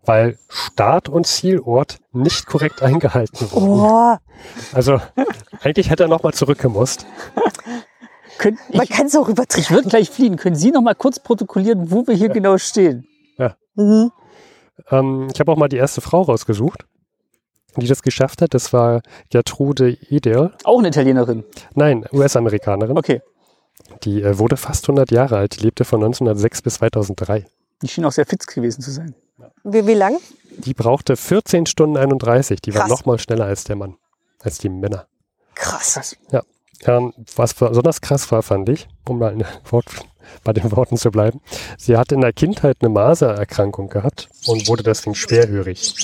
weil 0.04 0.38
Start 0.48 1.08
und 1.08 1.26
Zielort 1.26 1.98
nicht 2.12 2.46
korrekt 2.46 2.82
eingehalten 2.82 3.50
wurden. 3.50 3.80
Oh, 3.80 4.16
Also 4.72 5.00
eigentlich 5.62 5.90
hätte 5.90 6.04
er 6.04 6.08
nochmal 6.08 6.32
zurückgemusst. 6.32 7.06
Können, 8.38 8.58
man 8.72 8.84
ich 8.84 8.90
kann 8.90 9.06
es 9.06 9.16
auch 9.16 9.26
ich 9.26 9.32
übertreiben. 9.32 9.70
würde 9.70 9.88
gleich 9.88 10.10
fliehen. 10.10 10.36
Können 10.36 10.54
Sie 10.56 10.70
noch 10.70 10.82
mal 10.82 10.94
kurz 10.94 11.18
protokollieren, 11.18 11.90
wo 11.90 12.06
wir 12.06 12.14
hier 12.14 12.28
genau 12.28 12.56
stehen? 12.58 13.06
Mhm. 13.78 14.10
Ähm, 14.90 15.28
ich 15.32 15.40
habe 15.40 15.52
auch 15.52 15.56
mal 15.56 15.68
die 15.68 15.76
erste 15.76 16.00
Frau 16.00 16.22
rausgesucht, 16.22 16.84
die 17.76 17.86
das 17.86 18.02
geschafft 18.02 18.42
hat. 18.42 18.54
Das 18.54 18.72
war 18.72 19.02
Gertrude 19.30 19.96
Eder. 20.10 20.52
Auch 20.64 20.78
eine 20.78 20.88
Italienerin. 20.88 21.44
Nein, 21.74 22.04
US-Amerikanerin. 22.12 22.96
Okay. 22.96 23.20
Die 24.02 24.22
äh, 24.22 24.38
wurde 24.38 24.56
fast 24.56 24.84
100 24.84 25.10
Jahre 25.10 25.36
alt. 25.36 25.58
Die 25.58 25.62
lebte 25.62 25.84
von 25.84 26.00
1906 26.02 26.62
bis 26.62 26.74
2003. 26.74 27.46
Die 27.82 27.88
schien 27.88 28.04
auch 28.04 28.12
sehr 28.12 28.26
fit 28.26 28.46
gewesen 28.46 28.80
zu 28.80 28.90
sein. 28.90 29.14
Wie, 29.64 29.86
wie 29.86 29.94
lang? 29.94 30.18
Die 30.58 30.74
brauchte 30.74 31.16
14 31.16 31.66
Stunden 31.66 31.96
31. 31.96 32.60
Die 32.62 32.74
war 32.74 32.82
Krass. 32.82 32.90
noch 32.90 33.04
mal 33.04 33.18
schneller 33.18 33.44
als 33.44 33.64
der 33.64 33.76
Mann, 33.76 33.96
als 34.40 34.58
die 34.58 34.68
Männer. 34.68 35.06
Krass. 35.54 36.16
Ähm, 36.84 37.12
was 37.34 37.54
besonders 37.54 38.00
krass 38.00 38.30
war, 38.30 38.42
fand 38.42 38.68
ich, 38.68 38.88
um 39.08 39.18
mal 39.18 39.32
in 39.32 39.40
der 39.40 39.48
Wort, 39.70 39.86
bei 40.44 40.52
den 40.52 40.70
Worten 40.72 40.96
zu 40.96 41.10
bleiben, 41.10 41.40
sie 41.78 41.96
hat 41.96 42.12
in 42.12 42.20
der 42.20 42.32
Kindheit 42.32 42.78
eine 42.80 42.88
Masererkrankung 42.88 43.88
gehabt 43.88 44.28
und 44.46 44.68
wurde 44.68 44.82
deswegen 44.82 45.14
schwerhörig. 45.14 45.94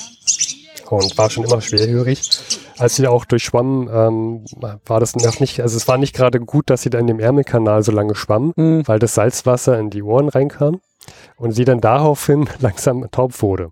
Und 0.91 1.17
war 1.17 1.31
schon 1.31 1.45
immer 1.45 1.63
schwerhörig. 1.63 2.31
Als 2.77 2.97
sie 2.97 3.07
auch 3.07 3.25
durchschwamm, 3.25 3.89
ähm, 3.91 4.45
war 4.85 5.01
das 5.01 5.17
noch 5.17 5.41
nicht, 5.41 5.61
also 5.61 5.77
es 5.77 5.89
war 5.89 5.97
nicht 5.97 6.15
gerade 6.15 6.39
gut, 6.39 6.69
dass 6.69 6.83
sie 6.83 6.91
da 6.91 6.99
in 6.99 7.07
dem 7.07 7.19
Ärmelkanal 7.19 7.83
so 7.83 7.93
lange 7.93 8.15
schwamm, 8.15 8.53
Hm. 8.57 8.87
weil 8.87 8.99
das 8.99 9.15
Salzwasser 9.15 9.79
in 9.79 9.89
die 9.89 10.03
Ohren 10.03 10.29
reinkam 10.29 10.81
und 11.37 11.53
sie 11.53 11.65
dann 11.65 11.81
daraufhin 11.81 12.49
langsam 12.61 13.11
taub 13.11 13.41
wurde. 13.41 13.71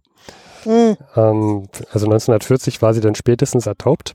Mhm. 0.64 0.96
Ähm, 1.16 1.68
also 1.92 2.06
1940 2.06 2.82
war 2.82 2.94
sie 2.94 3.00
dann 3.00 3.14
spätestens 3.14 3.66
ertaubt. 3.66 4.14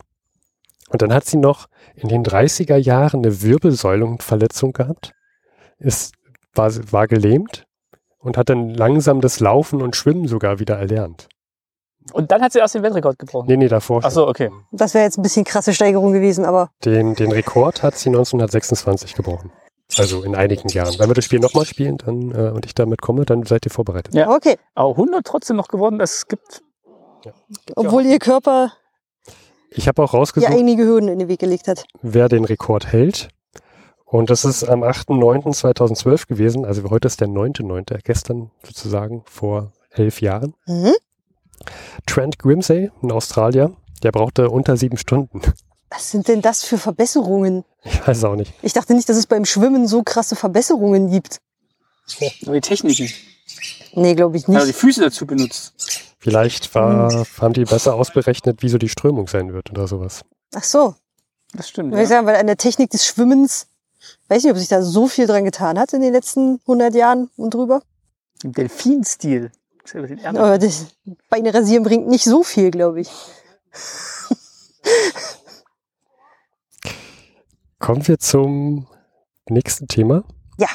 Und 0.90 1.02
dann 1.02 1.14
hat 1.14 1.26
sie 1.26 1.38
noch 1.38 1.68
in 1.96 2.10
den 2.10 2.24
30er 2.24 2.78
Jahren 2.78 3.24
eine 3.24 3.42
Wirbelsäulenverletzung 3.42 4.74
gehabt, 4.74 5.14
ist, 5.80 6.14
war, 6.56 6.72
war 6.92 7.08
gelähmt 7.08 7.66
und 8.18 8.38
hat 8.38 8.50
dann 8.50 8.70
langsam 8.70 9.22
das 9.22 9.40
Laufen 9.40 9.82
und 9.82 9.96
Schwimmen 9.96 10.28
sogar 10.28 10.60
wieder 10.60 10.78
erlernt. 10.78 11.28
Und 12.14 12.32
dann 12.32 12.42
hat 12.42 12.54
sie 12.54 12.60
erst 12.60 12.76
den 12.76 12.84
Weltrekord 12.84 13.18
gebrochen. 13.18 13.48
Nee, 13.48 13.58
nee, 13.58 13.68
davor 13.68 14.02
Ach 14.04 14.12
so, 14.12 14.28
okay. 14.28 14.52
Das 14.72 14.94
wäre 14.94 15.06
jetzt 15.06 15.18
ein 15.18 15.24
bisschen 15.24 15.44
krasse 15.44 15.74
Steigerung 15.74 16.14
gewesen, 16.14 16.46
aber 16.46 16.70
Den, 16.84 17.16
den 17.16 17.32
Rekord 17.32 17.82
hat 17.82 17.96
sie 17.96 18.10
1926 18.10 19.16
gebrochen. 19.16 19.52
Also 19.98 20.24
in 20.24 20.36
einigen 20.36 20.70
Jahren. 20.70 20.96
Wenn 20.98 21.10
wir 21.10 21.14
das 21.14 21.26
Spiel 21.26 21.40
nochmal 21.40 21.66
spielen 21.66 21.98
dann, 21.98 22.32
äh, 22.32 22.52
und 22.52 22.66
ich 22.66 22.74
damit 22.74 23.02
komme, 23.02 23.26
dann 23.26 23.44
seid 23.44 23.66
ihr 23.66 23.72
vorbereitet. 23.72 24.14
Ja. 24.14 24.30
okay. 24.30 24.58
Aber 24.74 24.92
100 24.92 25.26
trotzdem 25.26 25.56
noch 25.56 25.68
geworden. 25.68 26.00
Es 26.00 26.28
gibt 26.28 26.64
Obwohl 27.76 28.06
ihr 28.06 28.20
Körper 28.20 28.74
Ich 29.72 29.88
habe 29.88 30.04
auch 30.04 30.14
ja 30.14 30.20
rausgesucht, 30.20 30.52
einige 30.52 30.86
Hürden 30.86 31.10
in 31.10 31.20
den 31.20 31.28
Weg 31.28 31.40
gelegt 31.40 31.68
hat. 31.68 31.86
wer 32.02 32.30
den 32.30 32.46
Rekord 32.46 32.88
hält. 32.92 33.30
Und 34.06 34.30
das 34.30 34.46
ist 34.46 34.64
am 34.64 34.84
8.9.2012 34.84 36.28
gewesen. 36.28 36.66
Also 36.66 36.90
heute 36.90 37.08
ist 37.08 37.20
der 37.22 37.28
9.9., 37.28 38.00
gestern 38.04 38.52
sozusagen 38.64 39.24
vor 39.26 39.72
elf 39.92 40.22
Jahren. 40.22 40.54
Mhm. 40.68 40.94
Trent 42.06 42.38
Grimsey, 42.40 42.92
ein 43.02 43.12
Australier, 43.12 43.76
der 44.04 44.12
brauchte 44.12 44.50
unter 44.50 44.78
sieben 44.78 44.98
Stunden. 44.98 45.42
Was 45.90 46.12
sind 46.12 46.28
denn 46.28 46.42
das 46.42 46.64
für 46.64 46.78
Verbesserungen? 46.78 47.64
Ich 47.84 48.06
weiß 48.08 48.24
auch 48.26 48.36
nicht. 48.36 48.54
Ich 48.62 48.74
dachte 48.74 48.94
nicht, 48.94 49.08
dass 49.10 49.18
es 49.18 49.28
beim 49.28 49.46
Schwimmen 49.46 49.88
so 49.88 50.04
krasse 50.04 50.36
Verbesserungen 50.36 51.10
gibt. 51.10 51.40
neue 52.42 52.62
Techniken. 52.62 53.10
Nee, 53.94 54.14
glaube 54.16 54.38
ich 54.38 54.48
Also 54.48 54.60
die 54.60 54.66
nicht. 54.68 54.76
Füße 54.76 55.02
dazu 55.02 55.26
benutzt. 55.26 55.74
Vielleicht 56.20 56.74
war, 56.76 57.26
haben 57.40 57.54
die 57.54 57.64
besser 57.66 57.94
ausberechnet, 57.96 58.62
wie 58.62 58.70
so 58.70 58.78
die 58.78 58.90
Strömung 58.90 59.28
sein 59.28 59.54
wird 59.54 59.70
oder 59.72 59.88
sowas. 59.88 60.22
Ach 60.54 60.64
so. 60.64 60.96
Das 61.54 61.70
stimmt. 61.70 61.92
Würde 61.92 62.04
ich 62.04 62.10
Ja. 62.10 62.16
sagen, 62.18 62.28
weil 62.28 62.36
an 62.36 62.48
der 62.48 62.58
Technik 62.58 62.90
des 62.90 63.06
Schwimmens, 63.06 63.68
weiß 64.28 64.44
nicht, 64.44 64.52
ob 64.52 64.58
sich 64.58 64.68
da 64.68 64.82
so 64.82 65.08
viel 65.08 65.28
dran 65.28 65.46
getan 65.46 65.80
hat 65.80 65.94
in 65.94 66.02
den 66.02 66.14
letzten 66.14 66.60
100 66.62 66.96
Jahren 66.96 67.30
und 67.38 67.54
drüber. 67.54 67.82
Im 68.44 68.54
Delfinstil. 68.54 69.52
Aber 70.24 70.58
das 70.58 70.88
Beine 71.30 71.54
rasieren 71.54 71.84
bringt 71.84 72.08
nicht 72.08 72.24
so 72.24 72.42
viel, 72.44 72.72
glaube 72.72 73.02
ich. 73.02 73.12
Kommen 77.80 78.08
wir 78.08 78.18
zum 78.18 78.88
nächsten 79.48 79.88
Thema. 79.88 80.24
Ja. 80.58 80.70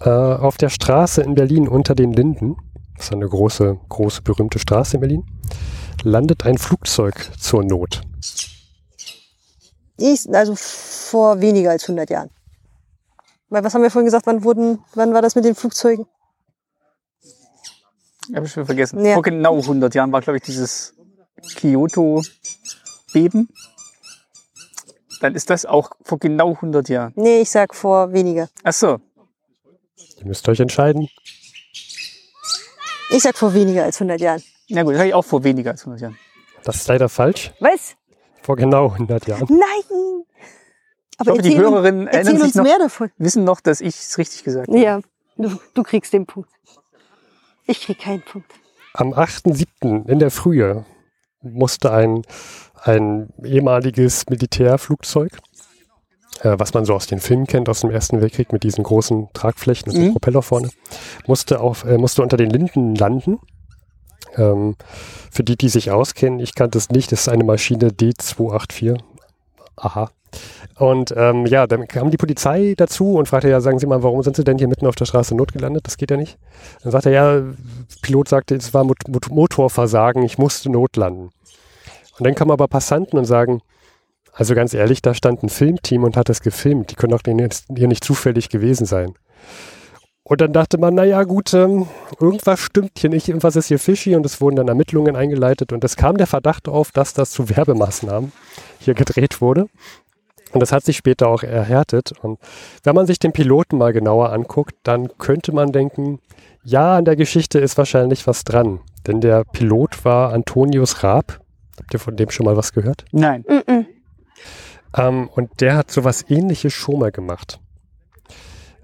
Äh, 0.00 0.10
auf 0.10 0.56
der 0.56 0.68
Straße 0.68 1.22
in 1.22 1.34
Berlin 1.34 1.68
unter 1.68 1.94
den 1.94 2.12
Linden, 2.12 2.56
das 2.96 3.06
ist 3.06 3.12
eine 3.12 3.28
große, 3.28 3.78
große, 3.88 4.22
berühmte 4.22 4.58
Straße 4.58 4.96
in 4.96 5.00
Berlin, 5.00 5.24
landet 6.02 6.44
ein 6.44 6.58
Flugzeug 6.58 7.30
zur 7.38 7.62
Not. 7.62 8.00
Ich, 10.00 10.28
also 10.34 10.54
vor 10.56 11.40
weniger 11.40 11.70
als 11.70 11.84
100 11.84 12.08
Jahren. 12.08 12.30
Weil 13.50 13.62
was 13.64 13.74
haben 13.74 13.82
wir 13.82 13.90
vorhin 13.90 14.06
gesagt, 14.06 14.26
wann 14.26 14.44
wurden, 14.44 14.82
wann 14.94 15.12
war 15.12 15.20
das 15.20 15.34
mit 15.34 15.44
den 15.44 15.54
Flugzeugen? 15.54 16.06
Habe 18.34 18.46
ich 18.46 18.52
schon 18.52 18.64
vergessen. 18.64 19.04
Ja. 19.04 19.14
Vor 19.14 19.22
genau 19.22 19.58
100 19.58 19.94
Jahren 19.94 20.10
war, 20.12 20.20
glaube 20.20 20.38
ich, 20.38 20.42
dieses 20.44 20.94
Kyoto-Beben. 21.56 23.48
Dann 25.20 25.34
ist 25.34 25.50
das 25.50 25.66
auch 25.66 25.90
vor 26.02 26.18
genau 26.18 26.54
100 26.54 26.88
Jahren. 26.88 27.12
Nee, 27.16 27.42
ich 27.42 27.50
sag 27.50 27.74
vor 27.74 28.12
weniger. 28.12 28.48
Ach 28.62 28.72
so. 28.72 29.00
Ihr 30.18 30.26
müsst 30.26 30.48
euch 30.48 30.60
entscheiden. 30.60 31.08
Ich 33.10 33.22
sag 33.22 33.36
vor 33.36 33.52
weniger 33.52 33.84
als 33.84 33.96
100 33.96 34.20
Jahren. 34.20 34.42
Na 34.68 34.82
gut, 34.82 34.92
das 34.92 35.00
habe 35.00 35.08
ich 35.08 35.14
auch 35.14 35.24
vor 35.24 35.44
weniger 35.44 35.72
als 35.72 35.82
100 35.82 36.00
Jahren. 36.00 36.18
Das 36.64 36.76
ist 36.76 36.88
leider 36.88 37.08
falsch. 37.08 37.52
Was? 37.60 37.96
Vor 38.50 38.56
genau 38.56 38.86
100 38.90 39.28
Jahren. 39.28 39.46
Nein! 39.48 40.24
Aber 41.18 41.30
Ich 41.34 41.38
hoffe, 41.38 41.42
die 41.42 41.56
Hörerinnen 41.56 42.08
erinnern 42.08 42.34
sich 42.34 42.42
uns 42.46 42.54
noch, 42.56 42.64
mehr 42.64 42.78
davon. 42.80 43.08
wissen 43.16 43.44
noch, 43.44 43.60
dass 43.60 43.80
ich 43.80 43.94
es 43.94 44.18
richtig 44.18 44.42
gesagt 44.42 44.66
habe. 44.66 44.76
Ja, 44.76 45.00
du, 45.36 45.56
du 45.72 45.82
kriegst 45.84 46.12
den 46.12 46.26
Punkt. 46.26 46.50
Ich 47.66 47.80
krieg 47.82 48.00
keinen 48.00 48.22
Punkt. 48.22 48.50
Am 48.94 49.12
8.7. 49.14 50.08
in 50.08 50.18
der 50.18 50.32
Frühe 50.32 50.84
musste 51.42 51.92
ein, 51.92 52.22
ein 52.82 53.28
ehemaliges 53.44 54.28
Militärflugzeug, 54.28 55.30
äh, 56.42 56.56
was 56.58 56.74
man 56.74 56.84
so 56.84 56.94
aus 56.94 57.06
den 57.06 57.20
Filmen 57.20 57.46
kennt, 57.46 57.68
aus 57.68 57.82
dem 57.82 57.90
Ersten 57.92 58.20
Weltkrieg 58.20 58.52
mit 58.52 58.64
diesen 58.64 58.82
großen 58.82 59.28
Tragflächen 59.32 59.92
und 59.92 59.96
dem 59.96 60.06
Mhm. 60.08 60.12
Propeller 60.14 60.42
vorne, 60.42 60.70
musste, 61.28 61.60
auf, 61.60 61.84
äh, 61.84 61.98
musste 61.98 62.20
unter 62.22 62.36
den 62.36 62.50
Linden 62.50 62.96
landen 62.96 63.38
Ähm, 64.36 64.76
für 65.30 65.44
die, 65.44 65.56
die 65.56 65.68
sich 65.68 65.90
auskennen, 65.90 66.40
ich 66.40 66.54
kannte 66.54 66.78
es 66.78 66.90
nicht, 66.90 67.12
das 67.12 67.22
ist 67.22 67.28
eine 67.28 67.44
Maschine 67.44 67.88
D284. 67.88 68.98
Aha. 69.76 70.10
Und 70.76 71.12
ähm, 71.16 71.46
ja, 71.46 71.66
dann 71.66 71.88
kam 71.88 72.10
die 72.10 72.16
Polizei 72.16 72.74
dazu 72.76 73.14
und 73.14 73.28
fragte 73.28 73.48
ja, 73.48 73.60
sagen 73.60 73.78
Sie 73.78 73.86
mal, 73.86 74.02
warum 74.02 74.22
sind 74.22 74.36
Sie 74.36 74.44
denn 74.44 74.58
hier 74.58 74.68
mitten 74.68 74.86
auf 74.86 74.94
der 74.94 75.04
Straße 75.04 75.34
notgelandet? 75.34 75.86
Das 75.86 75.96
geht 75.96 76.10
ja 76.10 76.16
nicht. 76.16 76.38
Dann 76.82 76.92
sagte 76.92 77.10
er, 77.10 77.14
ja, 77.14 77.42
Pilot 78.02 78.28
sagte, 78.28 78.54
es 78.54 78.72
war 78.72 78.84
Mot 78.84 78.98
Motorversagen, 79.30 80.22
ich 80.22 80.38
musste 80.38 80.70
notlanden. 80.70 81.30
Und 82.18 82.26
dann 82.26 82.34
kamen 82.34 82.50
aber 82.50 82.68
Passanten 82.68 83.18
und 83.18 83.24
sagen, 83.24 83.60
also 84.32 84.54
ganz 84.54 84.72
ehrlich, 84.72 85.02
da 85.02 85.12
stand 85.14 85.42
ein 85.42 85.48
Filmteam 85.48 86.04
und 86.04 86.16
hat 86.16 86.28
das 86.28 86.40
gefilmt. 86.40 86.90
Die 86.90 86.94
können 86.94 87.12
doch 87.12 87.22
hier 87.24 87.88
nicht 87.88 88.04
zufällig 88.04 88.48
gewesen 88.48 88.86
sein. 88.86 89.14
Und 90.30 90.40
dann 90.40 90.52
dachte 90.52 90.78
man, 90.78 90.94
naja 90.94 91.24
gut, 91.24 91.52
ähm, 91.54 91.88
irgendwas 92.20 92.60
stimmt 92.60 92.92
hier 92.96 93.10
nicht, 93.10 93.26
irgendwas 93.26 93.56
ist 93.56 93.66
hier 93.66 93.80
fishy 93.80 94.14
und 94.14 94.24
es 94.24 94.40
wurden 94.40 94.54
dann 94.54 94.68
Ermittlungen 94.68 95.16
eingeleitet 95.16 95.72
und 95.72 95.82
es 95.82 95.96
kam 95.96 96.18
der 96.18 96.28
Verdacht 96.28 96.68
auf, 96.68 96.92
dass 96.92 97.14
das 97.14 97.32
zu 97.32 97.50
Werbemaßnahmen 97.50 98.30
hier 98.78 98.94
gedreht 98.94 99.40
wurde. 99.40 99.66
Und 100.52 100.60
das 100.60 100.70
hat 100.70 100.84
sich 100.84 100.96
später 100.96 101.26
auch 101.26 101.42
erhärtet. 101.42 102.12
Und 102.22 102.38
wenn 102.84 102.94
man 102.94 103.08
sich 103.08 103.18
den 103.18 103.32
Piloten 103.32 103.76
mal 103.76 103.92
genauer 103.92 104.30
anguckt, 104.30 104.76
dann 104.84 105.08
könnte 105.18 105.50
man 105.50 105.72
denken, 105.72 106.20
ja, 106.62 106.94
an 106.96 107.04
der 107.04 107.16
Geschichte 107.16 107.58
ist 107.58 107.76
wahrscheinlich 107.76 108.28
was 108.28 108.44
dran. 108.44 108.78
Denn 109.08 109.20
der 109.20 109.42
Pilot 109.42 110.04
war 110.04 110.32
Antonius 110.32 111.02
Raab. 111.02 111.40
Habt 111.76 111.92
ihr 111.92 111.98
von 111.98 112.14
dem 112.14 112.30
schon 112.30 112.46
mal 112.46 112.56
was 112.56 112.72
gehört? 112.72 113.04
Nein. 113.10 113.44
Mm 113.48 113.68
-mm. 113.68 113.86
Ähm, 114.96 115.28
und 115.34 115.60
der 115.60 115.76
hat 115.76 115.90
sowas 115.90 116.24
ähnliches 116.28 116.72
schon 116.72 117.00
mal 117.00 117.10
gemacht. 117.10 117.58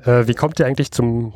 Äh, 0.07 0.27
wie 0.27 0.35
kommt 0.35 0.61
er 0.61 0.67
eigentlich 0.67 0.91
zum, 0.93 1.35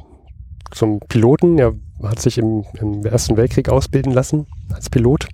zum 0.71 1.01
Piloten? 1.01 1.59
Er 1.59 1.75
hat 2.03 2.21
sich 2.21 2.39
im, 2.39 2.65
im 2.81 3.05
Ersten 3.05 3.37
Weltkrieg 3.37 3.69
ausbilden 3.69 4.13
lassen 4.13 4.47
als 4.73 4.89
Pilot. 4.89 5.29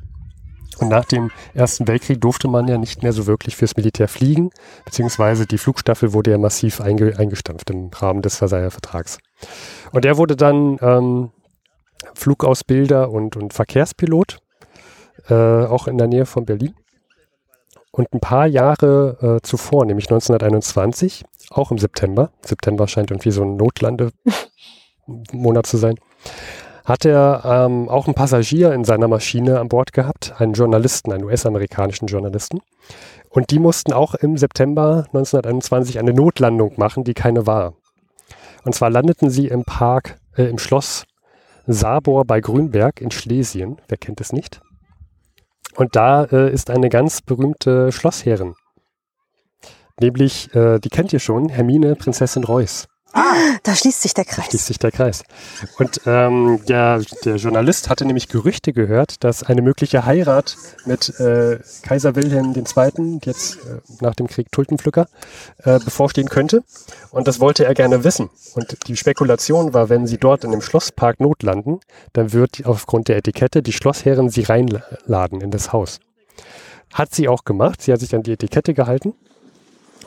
Und 0.79 0.89
nach 0.89 1.07
dem 1.07 1.31
Ersten 1.55 1.89
Weltkrieg 1.89 2.21
durfte 2.21 2.49
man 2.49 2.69
ja 2.69 2.77
nicht 2.77 3.03
mehr 3.03 3.13
so 3.13 3.27
wirklich 3.27 3.57
fürs 3.57 3.77
Militär 3.77 4.09
fliegen, 4.09 4.51
beziehungsweise 4.85 5.47
die 5.47 5.57
Flugstaffel 5.57 6.13
wurde 6.13 6.33
ja 6.33 6.39
massiv 6.39 6.83
einge 6.83 7.19
eingestampft 7.19 7.71
im 7.71 7.91
Rahmen 7.95 8.21
des 8.21 8.37
Versailler 8.37 8.71
Vertrags. 8.71 9.19
Und 9.93 10.05
er 10.05 10.19
wurde 10.19 10.37
dann 10.37 10.77
ähm, 10.83 11.31
Flugausbilder 12.15 13.11
und, 13.11 13.37
und 13.37 13.55
Verkehrspilot, 13.55 14.39
äh, 15.29 15.35
auch 15.35 15.89
in 15.89 15.97
der 15.97 16.09
Nähe 16.09 16.27
von 16.27 16.45
Berlin. 16.45 16.75
Und 17.97 18.13
ein 18.13 18.21
paar 18.21 18.47
Jahre 18.47 19.39
äh, 19.39 19.41
zuvor, 19.43 19.87
nämlich 19.87 20.05
1921, 20.11 21.25
auch 21.49 21.71
im 21.71 21.79
September, 21.79 22.31
September 22.45 22.87
scheint 22.89 23.11
irgendwie 23.11 23.31
so 23.31 23.43
ein 23.43 23.57
Notlandemonat 23.57 24.13
zu 25.65 25.79
sein, 25.79 25.95
hat 26.85 27.07
er 27.07 27.41
ähm, 27.47 27.89
auch 27.89 28.05
einen 28.07 28.13
Passagier 28.15 28.75
in 28.75 28.85
seiner 28.85 29.09
Maschine 29.09 29.59
an 29.61 29.71
Bord 29.71 29.95
gehabt, 29.95 30.35
einen 30.39 30.53
Journalisten, 30.53 31.11
einen 31.11 31.25
US-amerikanischen 31.25 32.07
Journalisten. 32.07 32.61
Und 33.31 33.51
die 33.51 33.59
mussten 33.59 33.95
auch 33.95 34.15
im 34.15 34.37
September 34.37 35.07
1921 35.07 35.99
eine 35.99 36.13
Notlandung 36.13 36.75
machen, 36.77 37.03
die 37.03 37.15
keine 37.15 37.47
war. 37.47 37.73
Und 38.65 38.75
zwar 38.75 38.91
landeten 38.91 39.31
sie 39.31 39.49
im 39.49 39.65
Park, 39.65 40.19
äh, 40.37 40.45
im 40.45 40.59
Schloss 40.59 41.07
Sabor 41.67 42.27
bei 42.27 42.43
Grünberg 42.43 43.01
in 43.01 43.11
Schlesien. 43.11 43.79
Wer 43.89 43.97
kennt 43.97 44.21
es 44.21 44.35
nicht? 44.35 44.61
Und 45.77 45.95
da 45.95 46.25
äh, 46.25 46.53
ist 46.53 46.71
eine 46.71 46.89
ganz 46.89 47.21
berühmte 47.21 47.93
Schlossherrin. 47.93 48.55
Nämlich, 50.01 50.55
äh, 50.55 50.79
die 50.79 50.89
kennt 50.89 51.13
ihr 51.13 51.21
schon, 51.21 51.49
Hermine, 51.49 51.95
Prinzessin 51.97 52.45
Reuß. 52.45 52.89
Ah, 53.13 53.57
da 53.63 53.75
schließt 53.75 54.03
sich 54.03 54.13
der 54.13 54.25
Kreis. 54.25 54.45
Da 54.45 54.51
schließt 54.51 54.67
sich 54.67 54.79
der 54.79 54.91
Kreis. 54.91 55.23
Und 55.79 56.03
ähm, 56.05 56.61
der, 56.69 57.01
der 57.25 57.37
Journalist 57.37 57.89
hatte 57.89 58.05
nämlich 58.05 58.29
Gerüchte 58.29 58.75
gehört, 58.75 59.25
dass 59.25 59.43
eine 59.43 59.63
mögliche 59.63 60.05
Heirat 60.05 60.57
mit 60.85 61.19
äh, 61.19 61.59
Kaiser 61.83 62.15
Wilhelm 62.15 62.53
II., 62.55 63.21
jetzt 63.25 63.57
äh, 63.57 63.81
nach 64.01 64.15
dem 64.15 64.27
Krieg 64.27 64.53
Tulpenpflücker, 64.53 65.09
äh, 65.65 65.79
bevorstehen 65.79 66.29
könnte. 66.29 66.63
Und 67.11 67.27
das 67.27 67.41
wollte 67.41 67.65
er 67.65 67.75
gerne 67.75 68.05
wissen. 68.05 68.29
Und 68.55 68.87
die 68.87 68.97
Spekulation 68.97 69.73
war, 69.73 69.89
wenn 69.89 70.07
sie 70.07 70.19
dort 70.19 70.45
in 70.45 70.51
dem 70.51 70.61
Schlosspark 70.61 71.19
notlanden, 71.19 71.81
dann 72.13 72.35
wird 72.35 72.67
aufgrund 72.67 73.09
der 73.09 73.17
Etikette 73.17 73.63
die 73.63 73.73
Schlossherrin 73.73 74.29
sie 74.29 74.43
reinladen 74.43 75.41
in 75.41 75.51
das 75.51 75.73
Haus. 75.73 76.01
Hat 76.93 77.15
sie 77.15 77.29
auch 77.29 77.45
gemacht. 77.45 77.81
Sie 77.81 77.93
hat 77.93 78.01
sich 78.01 78.15
an 78.15 78.25
die 78.25 78.33
Etikette 78.33 78.75
gehalten. 78.75 79.15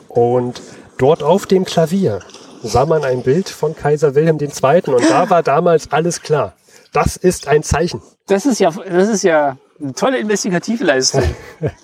Und 0.08 0.62
dort 0.98 1.22
auf 1.22 1.46
dem 1.46 1.64
Klavier 1.64 2.20
sah 2.62 2.86
man 2.86 3.04
ein 3.04 3.22
Bild 3.22 3.48
von 3.48 3.74
Kaiser 3.74 4.14
Wilhelm 4.14 4.38
II. 4.40 4.94
Und 4.94 5.10
da 5.10 5.30
war 5.30 5.42
damals 5.42 5.92
alles 5.92 6.22
klar. 6.22 6.54
Das 6.92 7.16
ist 7.16 7.48
ein 7.48 7.62
Zeichen. 7.62 8.02
Das 8.26 8.46
ist 8.46 8.60
ja, 8.60 8.70
das 8.70 9.08
ist 9.08 9.22
ja 9.22 9.56
eine 9.80 9.94
tolle 9.94 10.18
Investigativleistung. 10.18 11.22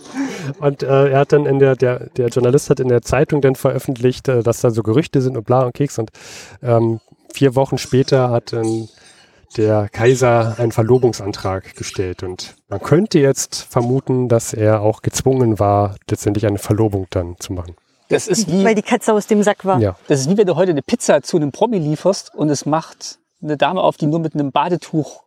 und 0.61 0.83
äh, 0.83 1.11
er 1.11 1.19
hat 1.21 1.33
dann 1.33 1.47
in 1.47 1.59
der, 1.59 1.77
der, 1.77 2.11
der 2.17 2.29
Journalist 2.29 2.71
hat 2.71 2.81
in 2.81 2.89
der 2.89 3.03
Zeitung 3.03 3.41
dann 3.41 3.55
veröffentlicht, 3.55 4.29
äh, 4.29 4.43
dass 4.43 4.61
da 4.61 4.71
so 4.71 4.83
Gerüchte 4.83 5.23
sind 5.23 5.37
und 5.37 5.45
bla 5.45 5.63
und 5.63 5.75
Keks. 5.75 5.99
Und 5.99 6.11
ähm, 6.63 7.01
vier 7.33 7.55
Wochen 7.55 7.79
später 7.79 8.31
hat 8.31 8.53
dann 8.53 8.89
der 9.57 9.89
Kaiser 9.89 10.57
einen 10.59 10.73
Verlobungsantrag 10.73 11.75
gestellt. 11.77 12.23
Und 12.23 12.57
man 12.69 12.81
könnte 12.81 13.19
jetzt 13.19 13.63
vermuten, 13.63 14.29
dass 14.29 14.53
er 14.53 14.83
auch 14.83 15.03
gezwungen 15.03 15.59
war, 15.59 15.97
letztendlich 16.11 16.47
eine 16.47 16.59
Verlobung 16.59 17.07
dann 17.11 17.37
zu 17.39 17.53
machen. 17.53 17.77
Das 18.09 18.29
ist 18.29 18.49
wie, 18.53 18.65
Weil 18.65 18.75
die 18.75 18.83
Katze 18.83 19.13
aus 19.13 19.27
dem 19.27 19.43
Sack 19.43 19.65
war. 19.65 19.79
Ja. 19.81 19.97
Das 20.09 20.21
ist 20.21 20.31
wie 20.31 20.37
wenn 20.37 20.47
du 20.47 20.57
heute 20.57 20.73
eine 20.73 20.83
Pizza 20.83 21.23
zu 21.23 21.37
einem 21.37 21.53
Promi 21.53 21.79
lieferst 21.79 22.35
und 22.35 22.49
es 22.51 22.67
macht 22.67 23.19
eine 23.43 23.57
Dame 23.57 23.83
auf, 23.83 23.97
die 23.97 24.07
nur 24.07 24.21
mit 24.21 24.35
einem 24.35 24.53
Badetuch 24.53 25.23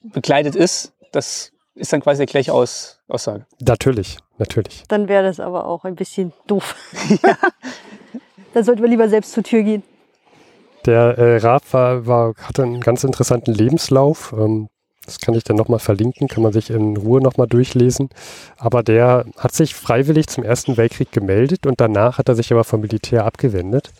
bekleidet 0.00 0.54
ist. 0.54 0.92
Das 1.12 1.52
ist 1.74 1.92
dann 1.92 2.00
quasi 2.00 2.18
der 2.18 2.26
gleiche 2.26 2.52
Aus 2.52 3.00
Aussage. 3.08 3.46
Natürlich, 3.60 4.18
natürlich. 4.38 4.84
Dann 4.88 5.08
wäre 5.08 5.22
das 5.22 5.40
aber 5.40 5.66
auch 5.66 5.84
ein 5.84 5.94
bisschen 5.94 6.32
doof. 6.46 6.74
ja. 7.22 7.36
Dann 8.54 8.64
sollten 8.64 8.80
wir 8.80 8.88
lieber 8.88 9.08
selbst 9.10 9.32
zur 9.32 9.42
Tür 9.42 9.62
gehen. 9.62 9.82
Der 10.86 11.18
äh, 11.18 11.36
Raab 11.36 11.62
war, 11.72 12.06
war, 12.06 12.34
hatte 12.40 12.62
einen 12.62 12.80
ganz 12.80 13.04
interessanten 13.04 13.52
Lebenslauf. 13.52 14.32
Ähm, 14.32 14.68
das 15.06 15.20
kann 15.20 15.34
ich 15.34 15.44
dann 15.44 15.56
nochmal 15.56 15.78
verlinken, 15.78 16.28
kann 16.28 16.42
man 16.42 16.52
sich 16.52 16.70
in 16.70 16.96
Ruhe 16.96 17.20
nochmal 17.20 17.46
durchlesen. 17.46 18.10
Aber 18.58 18.82
der 18.82 19.24
hat 19.38 19.54
sich 19.54 19.74
freiwillig 19.74 20.26
zum 20.26 20.44
Ersten 20.44 20.76
Weltkrieg 20.76 21.12
gemeldet 21.12 21.66
und 21.66 21.80
danach 21.80 22.18
hat 22.18 22.28
er 22.28 22.34
sich 22.34 22.52
aber 22.52 22.64
vom 22.64 22.80
Militär 22.80 23.24
abgewendet. 23.24 23.92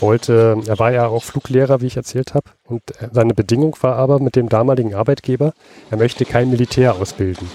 Wollte, 0.00 0.58
er 0.66 0.78
war 0.78 0.92
ja 0.92 1.06
auch 1.06 1.24
Fluglehrer, 1.24 1.80
wie 1.80 1.86
ich 1.86 1.96
erzählt 1.96 2.34
habe. 2.34 2.50
Und 2.64 2.82
seine 3.12 3.34
Bedingung 3.34 3.76
war 3.80 3.96
aber 3.96 4.20
mit 4.20 4.36
dem 4.36 4.48
damaligen 4.48 4.94
Arbeitgeber, 4.94 5.54
er 5.90 5.96
möchte 5.96 6.24
kein 6.24 6.50
Militär 6.50 6.94
ausbilden. 6.94 7.48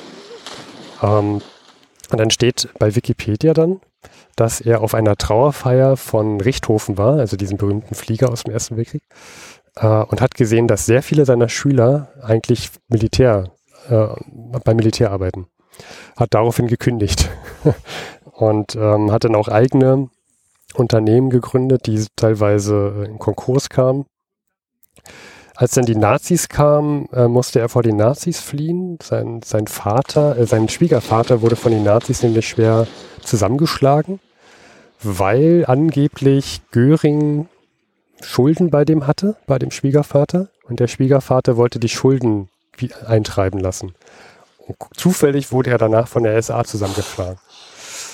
Ähm, 1.01 1.41
und 2.11 2.19
dann 2.19 2.31
steht 2.31 2.69
bei 2.79 2.95
Wikipedia 2.95 3.53
dann, 3.53 3.79
dass 4.35 4.61
er 4.61 4.81
auf 4.81 4.93
einer 4.93 5.15
Trauerfeier 5.15 5.97
von 5.97 6.41
Richthofen 6.41 6.97
war, 6.97 7.19
also 7.19 7.37
diesem 7.37 7.57
berühmten 7.57 7.95
Flieger 7.95 8.29
aus 8.29 8.43
dem 8.43 8.53
Ersten 8.53 8.77
Weltkrieg 8.77 9.03
äh, 9.75 9.87
und 9.87 10.21
hat 10.21 10.35
gesehen, 10.35 10.67
dass 10.67 10.85
sehr 10.85 11.03
viele 11.03 11.25
seiner 11.25 11.49
Schüler 11.49 12.09
eigentlich 12.21 12.69
Militär, 12.87 13.51
äh, 13.89 14.07
beim 14.63 14.77
Militär 14.77 15.11
arbeiten. 15.11 15.47
Hat 16.15 16.33
daraufhin 16.33 16.67
gekündigt 16.67 17.29
und 18.31 18.75
ähm, 18.75 19.11
hat 19.11 19.23
dann 19.23 19.35
auch 19.35 19.47
eigene 19.47 20.09
Unternehmen 20.75 21.29
gegründet, 21.29 21.87
die 21.87 22.05
teilweise 22.15 23.05
in 23.07 23.19
Konkurs 23.19 23.69
kamen. 23.69 24.05
Als 25.55 25.73
dann 25.73 25.85
die 25.85 25.95
Nazis 25.95 26.49
kamen, 26.49 27.07
äh, 27.13 27.27
musste 27.27 27.59
er 27.59 27.69
vor 27.69 27.83
den 27.83 27.95
Nazis 27.95 28.39
fliehen. 28.39 28.97
Sein, 29.01 29.41
sein 29.43 29.67
Vater, 29.67 30.37
äh, 30.37 30.47
sein 30.47 30.67
Schwiegervater 30.67 31.41
wurde 31.41 31.55
von 31.55 31.71
den 31.71 31.83
Nazis 31.83 32.23
nämlich 32.23 32.47
schwer 32.47 32.87
zusammengeschlagen, 33.21 34.19
weil 35.01 35.65
angeblich 35.67 36.61
Göring 36.71 37.47
Schulden 38.23 38.69
bei 38.69 38.85
dem 38.85 39.07
hatte, 39.07 39.35
bei 39.45 39.59
dem 39.59 39.71
Schwiegervater. 39.71 40.49
Und 40.67 40.79
der 40.79 40.87
Schwiegervater 40.87 41.57
wollte 41.57 41.79
die 41.79 41.89
Schulden 41.89 42.49
eintreiben 43.05 43.59
lassen. 43.59 43.93
Und 44.57 44.77
zufällig 44.95 45.51
wurde 45.51 45.71
er 45.71 45.77
danach 45.77 46.07
von 46.07 46.23
der 46.23 46.41
SA 46.41 46.63
zusammengeschlagen. 46.63 47.39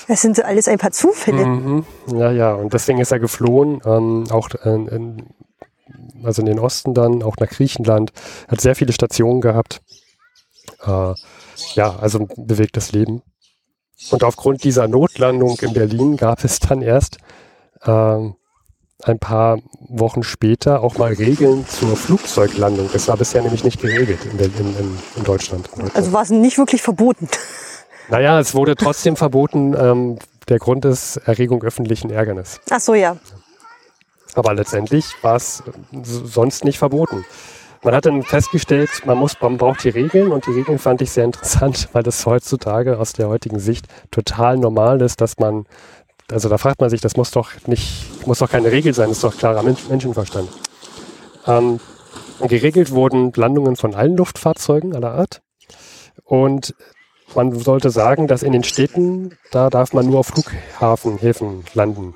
Das 0.07 0.21
sind 0.21 0.43
alles 0.43 0.67
ein 0.67 0.79
paar 0.79 0.91
Zufälle. 0.91 1.45
Mhm. 1.45 1.85
Ja, 2.11 2.31
ja, 2.31 2.53
und 2.53 2.73
deswegen 2.73 2.99
ist 2.99 3.11
er 3.11 3.19
geflohen, 3.19 3.79
ähm, 3.85 4.25
auch 4.31 4.49
in, 4.65 4.87
in, 4.87 5.27
also 6.23 6.41
in 6.41 6.47
den 6.47 6.57
Osten 6.57 6.95
dann, 6.95 7.21
auch 7.21 7.37
nach 7.37 7.49
Griechenland, 7.49 8.11
hat 8.47 8.59
sehr 8.59 8.75
viele 8.75 8.91
Stationen 8.91 9.39
gehabt. 9.39 9.81
Äh, 10.83 11.13
ja, 11.75 11.95
also 11.99 12.19
ein 12.19 12.27
bewegtes 12.47 12.91
Leben. 12.91 13.21
Und 14.09 14.23
aufgrund 14.23 14.63
dieser 14.63 14.87
Notlandung 14.87 15.59
in 15.61 15.73
Berlin 15.73 16.17
gab 16.17 16.43
es 16.43 16.59
dann 16.59 16.81
erst 16.81 17.17
ähm, 17.85 18.35
ein 19.03 19.19
paar 19.19 19.59
Wochen 19.87 20.23
später 20.23 20.83
auch 20.83 20.97
mal 20.97 21.13
Regeln 21.13 21.65
zur 21.67 21.95
Flugzeuglandung. 21.95 22.89
Das 22.91 23.07
war 23.07 23.17
bisher 23.17 23.41
nämlich 23.41 23.63
nicht 23.63 23.81
geregelt 23.81 24.19
in, 24.25 24.39
in, 24.39 24.77
in, 24.77 24.97
in 25.15 25.23
Deutschland. 25.23 25.69
Also 25.93 26.11
war 26.11 26.23
es 26.23 26.29
nicht 26.29 26.57
wirklich 26.57 26.81
verboten? 26.81 27.27
Naja, 28.11 28.39
es 28.39 28.55
wurde 28.55 28.75
trotzdem 28.75 29.15
verboten. 29.15 29.75
Ähm, 29.79 30.17
der 30.47 30.57
Grund 30.57 30.83
ist 30.83 31.17
Erregung 31.17 31.63
öffentlichen 31.63 32.09
Ärgernis. 32.09 32.59
Ach 32.71 32.79
so, 32.79 32.95
ja. 32.95 33.17
Aber 34.33 34.53
letztendlich 34.55 35.05
war 35.21 35.35
es 35.35 35.63
sonst 35.91 36.63
nicht 36.63 36.79
verboten. 36.79 37.23
man 37.83 37.93
hat 37.93 38.05
dann 38.05 38.23
festgestellt, 38.23 38.89
man, 39.05 39.17
muss, 39.17 39.39
man 39.41 39.57
braucht 39.57 39.83
die 39.83 39.89
Regeln 39.89 40.31
und 40.31 40.45
die 40.47 40.51
Regeln 40.51 40.79
fand 40.79 41.01
ich 41.01 41.11
sehr 41.11 41.25
interessant, 41.25 41.89
weil 41.93 42.03
das 42.03 42.25
heutzutage 42.25 42.97
aus 42.97 43.13
der 43.13 43.27
heutigen 43.27 43.59
Sicht 43.59 43.85
total 44.09 44.57
normal 44.57 45.01
ist, 45.01 45.21
dass 45.21 45.37
man, 45.37 45.65
also 46.31 46.49
da 46.49 46.57
fragt 46.57 46.81
man 46.81 46.89
sich, 46.89 47.01
das 47.01 47.15
muss 47.15 47.31
doch 47.31 47.51
nicht, 47.67 48.27
muss 48.27 48.39
doch 48.39 48.49
keine 48.49 48.71
Regel 48.71 48.93
sein, 48.93 49.09
das 49.09 49.17
ist 49.17 49.23
doch 49.23 49.37
klarer 49.37 49.63
Menschenverstand. 49.63 50.49
Ähm, 51.47 51.79
geregelt 52.41 52.91
wurden 52.91 53.31
Landungen 53.35 53.75
von 53.75 53.95
allen 53.95 54.15
Luftfahrzeugen 54.15 54.95
aller 54.95 55.11
Art 55.13 55.41
und 56.23 56.75
man 57.35 57.57
sollte 57.59 57.89
sagen, 57.89 58.27
dass 58.27 58.43
in 58.43 58.53
den 58.53 58.63
Städten, 58.63 59.37
da 59.51 59.69
darf 59.69 59.93
man 59.93 60.07
nur 60.07 60.19
auf 60.19 60.27
Flughafenhäfen 60.27 61.63
landen. 61.73 62.15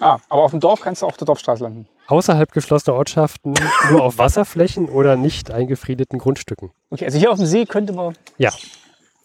Ah, 0.00 0.18
aber 0.28 0.42
auf 0.42 0.50
dem 0.50 0.60
Dorf 0.60 0.80
kannst 0.80 1.02
du 1.02 1.06
auf 1.06 1.16
der 1.16 1.26
Dorfstraße 1.26 1.62
landen. 1.62 1.86
Außerhalb 2.08 2.50
geschlossener 2.52 2.96
Ortschaften 2.96 3.54
nur 3.90 4.02
auf 4.02 4.18
Wasserflächen 4.18 4.88
oder 4.88 5.16
nicht 5.16 5.50
eingefriedeten 5.50 6.18
Grundstücken. 6.18 6.70
Okay, 6.90 7.04
also 7.04 7.18
hier 7.18 7.30
auf 7.30 7.38
dem 7.38 7.46
See 7.46 7.64
könnte 7.66 7.92
man. 7.92 8.16
Ja. 8.36 8.50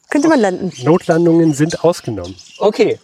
Könnte 0.09 0.27
man 0.29 0.39
landen. 0.39 0.71
Notlandungen 0.83 1.53
sind 1.53 1.83
ausgenommen. 1.83 2.35
Okay. 2.59 2.99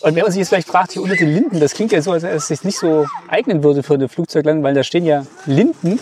Und 0.00 0.14
wenn 0.14 0.22
man 0.22 0.30
sich 0.30 0.38
jetzt 0.38 0.48
vielleicht 0.48 0.68
fragt, 0.68 0.92
hier 0.92 1.02
unter 1.02 1.16
den 1.16 1.28
Linden, 1.28 1.58
das 1.58 1.74
klingt 1.74 1.90
ja 1.90 2.00
so, 2.00 2.12
als 2.12 2.22
wenn 2.22 2.36
es 2.36 2.46
sich 2.46 2.62
nicht 2.62 2.78
so 2.78 3.06
eignen 3.26 3.64
würde 3.64 3.82
für 3.82 3.94
eine 3.94 4.08
Flugzeuglandung, 4.08 4.62
weil 4.62 4.74
da 4.74 4.84
stehen 4.84 5.04
ja 5.04 5.26
Linden. 5.44 5.98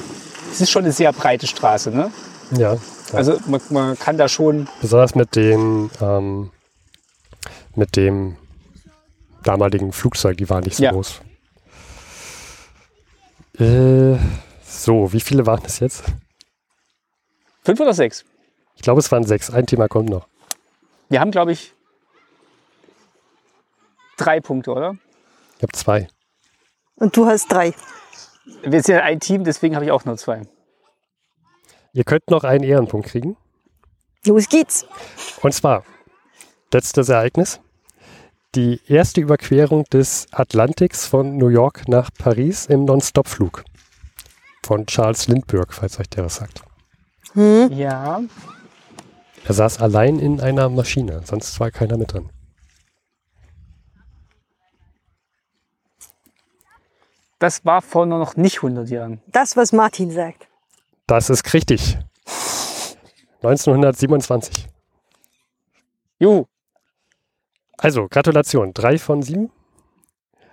Das 0.50 0.61
ist 0.61 0.70
schon 0.70 0.85
eine 0.85 0.92
sehr 0.92 1.12
breite 1.12 1.46
Straße, 1.46 1.90
ne? 1.90 2.11
Ja. 2.52 2.74
ja. 2.74 2.78
Also 3.12 3.38
man, 3.46 3.61
man, 3.70 3.98
kann 3.98 4.18
da 4.18 4.28
schon. 4.28 4.68
Besonders 4.82 5.14
mit 5.14 5.35
den, 5.35 5.90
ähm, 6.00 6.50
mit 7.74 7.96
dem 7.96 8.37
damaligen 9.42 9.92
Flugzeug, 9.92 10.37
die 10.37 10.50
waren 10.50 10.64
nicht 10.64 10.76
so 10.76 10.82
ja. 10.82 10.92
groß. 10.92 11.20
Äh, 13.59 14.18
so, 14.66 15.12
wie 15.12 15.20
viele 15.20 15.46
waren 15.46 15.62
es 15.64 15.80
jetzt? 15.80 16.04
Fünf 17.64 17.80
oder 17.80 17.94
sechs? 17.94 18.24
Ich 18.76 18.82
glaube, 18.82 19.00
es 19.00 19.11
waren 19.11 19.24
sechs. 19.24 19.50
Ein 19.50 19.66
Thema 19.66 19.88
kommt 19.88 20.11
noch. 20.11 20.26
Wir 21.09 21.20
haben, 21.20 21.30
glaube 21.30 21.52
ich, 21.52 21.72
drei 24.16 24.40
Punkte, 24.40 24.72
oder? 24.72 24.96
Ich 25.57 25.62
habe 25.62 25.72
zwei. 25.72 26.09
Und 26.96 27.16
du 27.16 27.26
hast 27.26 27.50
drei. 27.50 27.74
Wir 28.62 28.83
sind 28.83 28.96
ja 28.96 29.02
ein 29.02 29.20
Team, 29.20 29.44
deswegen 29.44 29.74
habe 29.74 29.85
ich 29.85 29.90
auch 29.90 30.05
nur 30.05 30.16
zwei. 30.16 30.42
Ihr 31.92 32.05
könnt 32.05 32.31
noch 32.31 32.44
einen 32.44 32.64
Ehrenpunkt 32.64 33.09
kriegen. 33.09 33.37
Los 34.24 34.48
geht's. 34.48 34.87
Und 35.42 35.52
zwar, 35.52 35.85
letztes 36.72 37.09
Ereignis 37.09 37.61
die 38.57 38.81
erste 38.88 39.20
Überquerung 39.20 39.85
des 39.85 40.26
Atlantiks 40.33 41.07
von 41.07 41.37
New 41.37 41.48
York 41.48 41.88
nach 41.88 42.11
Paris 42.18 42.66
im 42.66 42.87
Non-Stop-Flug. 42.87 43.64
Von 44.64 44.87
Charles 44.87 45.29
Lindbergh, 45.29 45.72
falls 45.72 46.00
euch 46.00 46.09
der 46.09 46.24
was 46.24 46.37
sagt. 46.37 46.62
Hm? 47.35 47.70
Ja. 47.72 48.22
Er 49.44 49.55
saß 49.55 49.81
allein 49.81 50.18
in 50.18 50.40
einer 50.40 50.68
Maschine, 50.70 51.20
sonst 51.24 51.61
war 51.61 51.70
keiner 51.70 51.98
mit 51.98 52.14
drin. 52.14 52.31
Das 57.38 57.64
war 57.64 57.83
vor 57.83 58.07
noch 58.07 58.37
nicht 58.37 58.57
100 58.59 58.88
Jahren. 58.88 59.20
Das, 59.27 59.57
was 59.57 59.72
Martin 59.72 60.11
sagt. 60.11 60.49
Das 61.07 61.31
ist 61.31 61.53
richtig. 61.53 61.99
1927. 63.42 64.66
Juhu. 66.18 66.46
Also, 67.77 68.09
Gratulation. 68.09 68.72
Drei 68.72 68.99
von 68.99 69.22
sieben. 69.22 69.53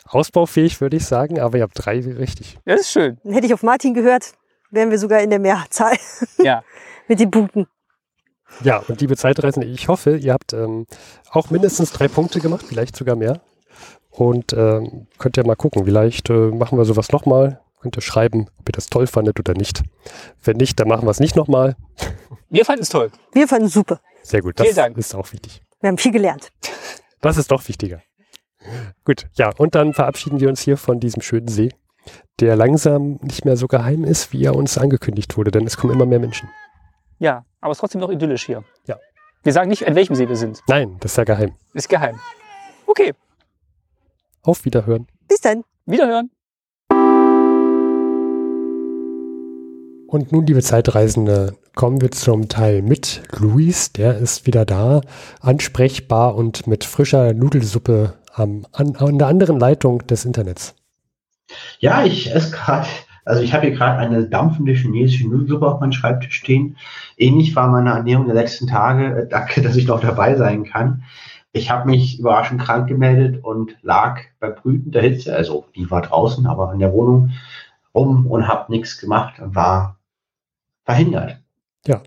Ausbaufähig, 0.05 0.81
würde 0.81 0.97
ich 0.97 1.05
sagen, 1.05 1.39
aber 1.39 1.57
ihr 1.57 1.63
habt 1.63 1.73
drei 1.75 1.99
richtig. 1.99 2.59
Das 2.65 2.81
ist 2.81 2.91
schön. 2.91 3.17
Hätte 3.23 3.47
ich 3.47 3.53
auf 3.53 3.63
Martin 3.63 3.93
gehört, 3.93 4.33
wären 4.69 4.91
wir 4.91 4.99
sogar 4.99 5.21
in 5.21 5.29
der 5.29 5.39
Mehrzahl. 5.39 5.97
Ja. 6.37 6.63
Mit 7.07 7.19
den 7.19 7.31
Punkten. 7.31 7.67
Ja, 8.61 8.83
und 8.87 9.01
liebe 9.01 9.17
Zeitreisende, 9.17 9.67
ich 9.67 9.87
hoffe, 9.87 10.17
ihr 10.17 10.33
habt 10.33 10.53
ähm, 10.53 10.85
auch 11.31 11.49
mindestens 11.49 11.91
drei 11.91 12.07
Punkte 12.07 12.39
gemacht, 12.39 12.65
vielleicht 12.67 12.95
sogar 12.95 13.15
mehr. 13.15 13.41
Und 14.15 14.53
ähm, 14.53 15.07
könnt 15.17 15.37
ihr 15.37 15.45
mal 15.45 15.55
gucken, 15.55 15.85
vielleicht 15.85 16.29
äh, 16.29 16.49
machen 16.49 16.77
wir 16.77 16.85
sowas 16.85 17.11
nochmal. 17.11 17.59
Könnt 17.81 17.97
ihr 17.97 18.01
schreiben, 18.01 18.47
ob 18.59 18.69
ihr 18.69 18.73
das 18.73 18.85
toll 18.87 19.07
fandet 19.07 19.39
oder 19.39 19.53
nicht. 19.55 19.83
Wenn 20.41 20.57
nicht, 20.57 20.79
dann 20.79 20.87
machen 20.87 21.05
wir 21.05 21.11
es 21.11 21.19
nicht 21.19 21.35
nochmal. 21.35 21.75
Wir 22.49 22.63
fanden 22.63 22.83
es 22.83 22.89
toll. 22.89 23.11
Wir 23.33 23.47
fanden 23.47 23.65
es 23.65 23.73
super. 23.73 23.99
Sehr 24.21 24.41
gut, 24.41 24.59
das 24.59 24.67
ist 24.95 25.15
auch 25.15 25.33
wichtig. 25.33 25.61
Wir 25.81 25.89
haben 25.89 25.97
viel 25.97 26.13
gelernt. 26.13 26.49
Das 27.19 27.37
ist 27.37 27.51
doch 27.51 27.67
wichtiger. 27.67 28.01
Gut, 29.03 29.27
ja, 29.33 29.51
und 29.57 29.75
dann 29.75 29.93
verabschieden 29.93 30.39
wir 30.39 30.47
uns 30.47 30.61
hier 30.61 30.77
von 30.77 31.01
diesem 31.01 31.21
schönen 31.21 31.49
See, 31.49 31.69
der 32.39 32.55
langsam 32.55 33.19
nicht 33.21 33.43
mehr 33.43 33.57
so 33.57 33.67
geheim 33.67 34.05
ist, 34.05 34.31
wie 34.31 34.45
er 34.45 34.55
uns 34.55 34.77
angekündigt 34.77 35.35
wurde, 35.35 35.51
denn 35.51 35.65
es 35.65 35.75
kommen 35.75 35.91
immer 35.91 36.05
mehr 36.05 36.19
Menschen. 36.19 36.49
Ja, 37.19 37.45
aber 37.59 37.71
es 37.71 37.77
ist 37.77 37.79
trotzdem 37.81 38.01
noch 38.01 38.11
idyllisch 38.11 38.45
hier. 38.45 38.63
Ja. 38.87 38.97
Wir 39.43 39.51
sagen 39.51 39.69
nicht, 39.69 39.85
an 39.85 39.95
welchem 39.95 40.15
See 40.15 40.29
wir 40.29 40.37
sind. 40.37 40.61
Nein, 40.67 40.95
das 41.01 41.11
ist 41.11 41.17
ja 41.17 41.25
geheim. 41.25 41.55
Ist 41.73 41.89
geheim. 41.89 42.17
Okay. 42.85 43.13
Auf 44.45 44.65
Wiederhören. 44.65 45.07
Bis 45.29 45.39
dann. 45.39 45.63
Wiederhören. 45.85 46.29
Und 50.07 50.31
nun, 50.31 50.45
liebe 50.45 50.61
Zeitreisende, 50.61 51.55
kommen 51.75 52.01
wir 52.01 52.11
zum 52.11 52.49
Teil 52.49 52.81
mit 52.81 53.23
Luis. 53.39 53.93
Der 53.93 54.17
ist 54.17 54.45
wieder 54.45 54.65
da, 54.65 54.99
ansprechbar 55.39 56.35
und 56.35 56.67
mit 56.67 56.83
frischer 56.83 57.33
Nudelsuppe 57.33 58.15
am, 58.33 58.67
an, 58.73 58.97
an 58.97 59.17
der 59.17 59.27
anderen 59.27 59.59
Leitung 59.59 60.05
des 60.07 60.25
Internets. 60.25 60.75
Ja, 61.79 62.03
ich 62.03 62.33
esse 62.35 62.51
gerade, 62.51 62.87
also 63.23 63.41
ich 63.41 63.53
habe 63.53 63.67
hier 63.67 63.75
gerade 63.75 63.99
eine 63.99 64.27
dampfende 64.27 64.73
chinesische 64.73 65.27
Nudelsuppe 65.27 65.67
auf 65.67 65.79
meinem 65.79 65.93
Schreibtisch 65.93 66.35
stehen. 66.35 66.75
Ähnlich 67.17 67.55
war 67.55 67.69
meine 67.69 67.91
Ernährung 67.91 68.25
der 68.25 68.35
letzten 68.35 68.67
Tage. 68.67 69.21
Äh, 69.21 69.27
danke, 69.29 69.61
dass 69.61 69.77
ich 69.77 69.87
noch 69.87 70.01
dabei 70.01 70.35
sein 70.35 70.65
kann. 70.65 71.03
Ich 71.55 71.69
habe 71.69 71.89
mich 71.89 72.19
überraschend 72.19 72.61
krank 72.61 72.87
gemeldet 72.87 73.43
und 73.43 73.77
lag 73.83 74.21
bei 74.39 74.49
brütender 74.49 75.01
Hitze, 75.01 75.35
also 75.35 75.65
die 75.75 75.89
war 75.91 76.01
draußen, 76.01 76.47
aber 76.47 76.73
in 76.73 76.79
der 76.79 76.91
Wohnung 76.91 77.31
rum 77.93 78.25
und 78.25 78.47
habe 78.47 78.71
nichts 78.71 78.97
gemacht 78.97 79.39
und 79.39 79.53
war 79.53 79.99
verhindert. 80.83 81.37
Ja, 81.85 82.01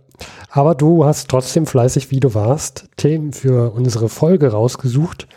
aber 0.50 0.74
du 0.74 1.04
hast 1.04 1.30
trotzdem 1.30 1.64
fleißig, 1.64 2.10
wie 2.10 2.18
du 2.18 2.34
warst, 2.34 2.88
Themen 2.96 3.32
für 3.32 3.72
unsere 3.72 4.08
Folge 4.08 4.50
rausgesucht. 4.50 5.28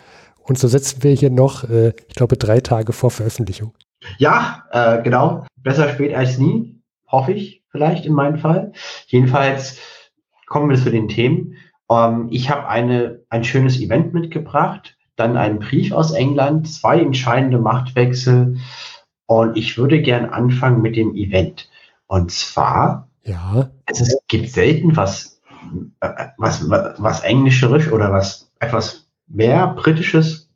Und 0.42 0.58
so 0.58 0.66
setzen 0.66 1.04
wir 1.04 1.12
hier 1.12 1.30
noch, 1.30 1.64
äh, 1.70 1.92
ich 2.08 2.14
glaube, 2.16 2.36
drei 2.36 2.60
Tage 2.60 2.92
vor 2.92 3.12
Veröffentlichung. 3.12 3.74
Ja, 4.18 4.64
äh, 4.72 5.02
genau. 5.02 5.46
Besser 5.56 5.88
spät 5.88 6.14
als 6.14 6.38
nie, 6.38 6.80
hoffe 7.06 7.32
ich 7.32 7.62
vielleicht 7.70 8.06
in 8.06 8.14
meinem 8.14 8.38
Fall. 8.38 8.72
Jedenfalls 9.06 9.78
kommen 10.46 10.70
wir 10.70 10.76
zu 10.76 10.90
den 10.90 11.06
Themen. 11.06 11.54
Ähm, 11.90 12.28
ich 12.30 12.50
habe 12.50 12.68
eine, 12.68 13.20
ein 13.28 13.44
schönes 13.44 13.80
Event 13.80 14.14
mitgebracht, 14.14 14.96
dann 15.16 15.36
einen 15.36 15.58
Brief 15.58 15.92
aus 15.92 16.12
England, 16.12 16.68
zwei 16.68 17.00
entscheidende 17.00 17.58
Machtwechsel. 17.58 18.58
Und 19.26 19.56
ich 19.56 19.76
würde 19.76 20.00
gern 20.00 20.26
anfangen 20.26 20.82
mit 20.82 20.96
dem 20.96 21.14
Event. 21.14 21.68
Und 22.06 22.30
zwar 22.30 23.10
ja. 23.24 23.70
Also 23.86 24.04
es 24.04 24.18
gibt 24.28 24.50
selten 24.50 24.96
was, 24.96 25.40
äh, 26.00 26.26
was, 26.38 26.68
was 26.68 27.20
Englischerisch 27.20 27.90
oder 27.92 28.12
was 28.12 28.50
etwas 28.60 29.08
mehr 29.26 29.68
Britisches 29.68 30.48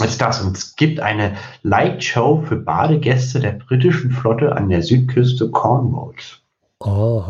als 0.00 0.18
das. 0.18 0.42
Und 0.42 0.56
es 0.56 0.76
gibt 0.76 1.00
eine 1.00 1.36
Light 1.62 2.02
Show 2.02 2.42
für 2.46 2.56
Badegäste 2.56 3.40
der 3.40 3.52
britischen 3.52 4.10
Flotte 4.10 4.56
an 4.56 4.68
der 4.68 4.82
Südküste 4.82 5.50
Cornwalls. 5.50 6.42
Oh, 6.80 7.24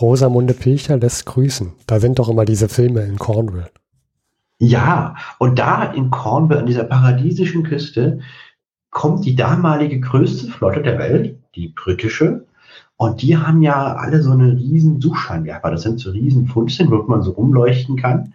Rosamunde 0.00 0.54
Pilcher 0.54 0.96
lässt 0.96 1.26
grüßen. 1.26 1.72
Da 1.86 1.98
sind 1.98 2.18
doch 2.18 2.28
immer 2.28 2.44
diese 2.44 2.68
Filme 2.68 3.02
in 3.02 3.18
Cornwall. 3.18 3.70
Ja, 4.58 5.16
und 5.38 5.58
da 5.58 5.92
in 5.92 6.10
Cornwall, 6.10 6.58
an 6.58 6.66
dieser 6.66 6.84
paradiesischen 6.84 7.64
Küste, 7.64 8.20
kommt 8.90 9.24
die 9.24 9.34
damalige 9.34 9.98
größte 9.98 10.48
Flotte 10.48 10.82
der 10.82 10.98
Welt, 10.98 11.38
die 11.56 11.68
britische, 11.68 12.46
und 13.02 13.20
die 13.20 13.36
haben 13.36 13.62
ja 13.62 13.96
alle 13.96 14.22
so 14.22 14.30
eine 14.30 14.52
riesen 14.52 15.00
Suchscheinwerfer. 15.00 15.72
Das 15.72 15.82
sind 15.82 15.98
so 15.98 16.12
riesen 16.12 16.46
Funzeln, 16.46 16.88
wo 16.88 17.02
man 17.02 17.22
so 17.22 17.32
rumleuchten 17.32 17.96
kann, 17.96 18.32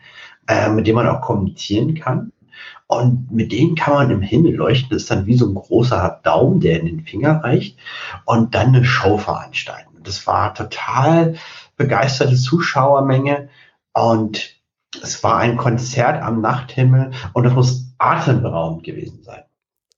äh, 0.48 0.70
mit 0.70 0.88
denen 0.88 0.98
man 0.98 1.08
auch 1.08 1.22
kommunizieren 1.22 1.96
kann. 1.96 2.34
Und 2.88 3.32
mit 3.32 3.54
denen 3.54 3.76
kann 3.76 3.94
man 3.94 4.12
im 4.12 4.22
Himmel 4.22 4.56
leuchten. 4.56 4.90
Das 4.90 5.04
ist 5.04 5.12
dann 5.12 5.26
wie 5.26 5.38
so 5.38 5.48
ein 5.48 5.56
großer 5.56 6.20
Daumen, 6.24 6.60
der 6.60 6.82
in 6.82 6.86
den 6.86 7.00
Finger 7.06 7.42
reicht. 7.46 7.78
Und 8.26 8.56
dann 8.56 8.76
eine 8.76 8.84
Show 8.84 9.18
veranstalten. 9.18 9.97
Das 10.08 10.26
war 10.26 10.54
total 10.54 11.36
begeisterte 11.76 12.36
Zuschauermenge. 12.36 13.50
Und 13.94 14.56
es 15.02 15.24
war 15.24 15.38
ein 15.38 15.58
Konzert 15.58 16.22
am 16.22 16.42
Nachthimmel. 16.42 17.12
Und 17.34 17.44
das 17.44 17.54
muss 17.54 17.94
atemberaubend 17.98 18.84
gewesen 18.84 19.24
sein. 19.24 19.44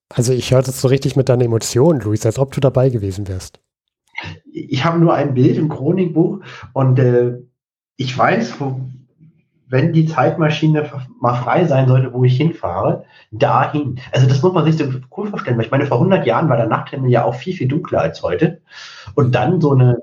Also 0.09 0.33
ich 0.33 0.51
hörte 0.51 0.71
es 0.71 0.81
so 0.81 0.87
richtig 0.87 1.15
mit 1.15 1.29
deinen 1.29 1.41
Emotionen, 1.41 2.01
Luis, 2.01 2.25
als 2.25 2.39
ob 2.39 2.51
du 2.53 2.59
dabei 2.59 2.89
gewesen 2.89 3.27
wärst 3.27 3.59
ich 4.51 4.83
habe 4.83 4.99
nur 4.99 5.13
ein 5.13 5.33
Bild 5.33 5.57
im 5.57 5.69
Chronikbuch 5.69 6.39
und 6.73 6.99
äh, 6.99 7.37
ich 7.97 8.17
weiß, 8.17 8.59
wo, 8.59 8.79
wenn 9.69 9.93
die 9.93 10.07
Zeitmaschine 10.07 10.89
mal 11.19 11.35
frei 11.35 11.65
sein 11.65 11.87
sollte, 11.87 12.11
wo 12.11 12.23
ich 12.23 12.35
hinfahre, 12.35 13.05
dahin. 13.31 13.99
Also 14.11 14.27
das 14.27 14.41
muss 14.41 14.53
man 14.53 14.65
sich 14.65 14.77
so 14.77 14.85
cool 15.15 15.29
vorstellen, 15.29 15.57
weil 15.57 15.65
ich 15.65 15.71
meine, 15.71 15.85
vor 15.85 15.97
100 15.97 16.25
Jahren 16.25 16.49
war 16.49 16.57
der 16.57 16.67
Nachthimmel 16.67 17.11
ja 17.11 17.23
auch 17.23 17.35
viel, 17.35 17.53
viel 17.53 17.67
dunkler 17.67 18.01
als 18.01 18.21
heute. 18.23 18.61
Und 19.13 19.35
dann 19.35 19.61
so 19.61 19.73
eine, 19.73 19.99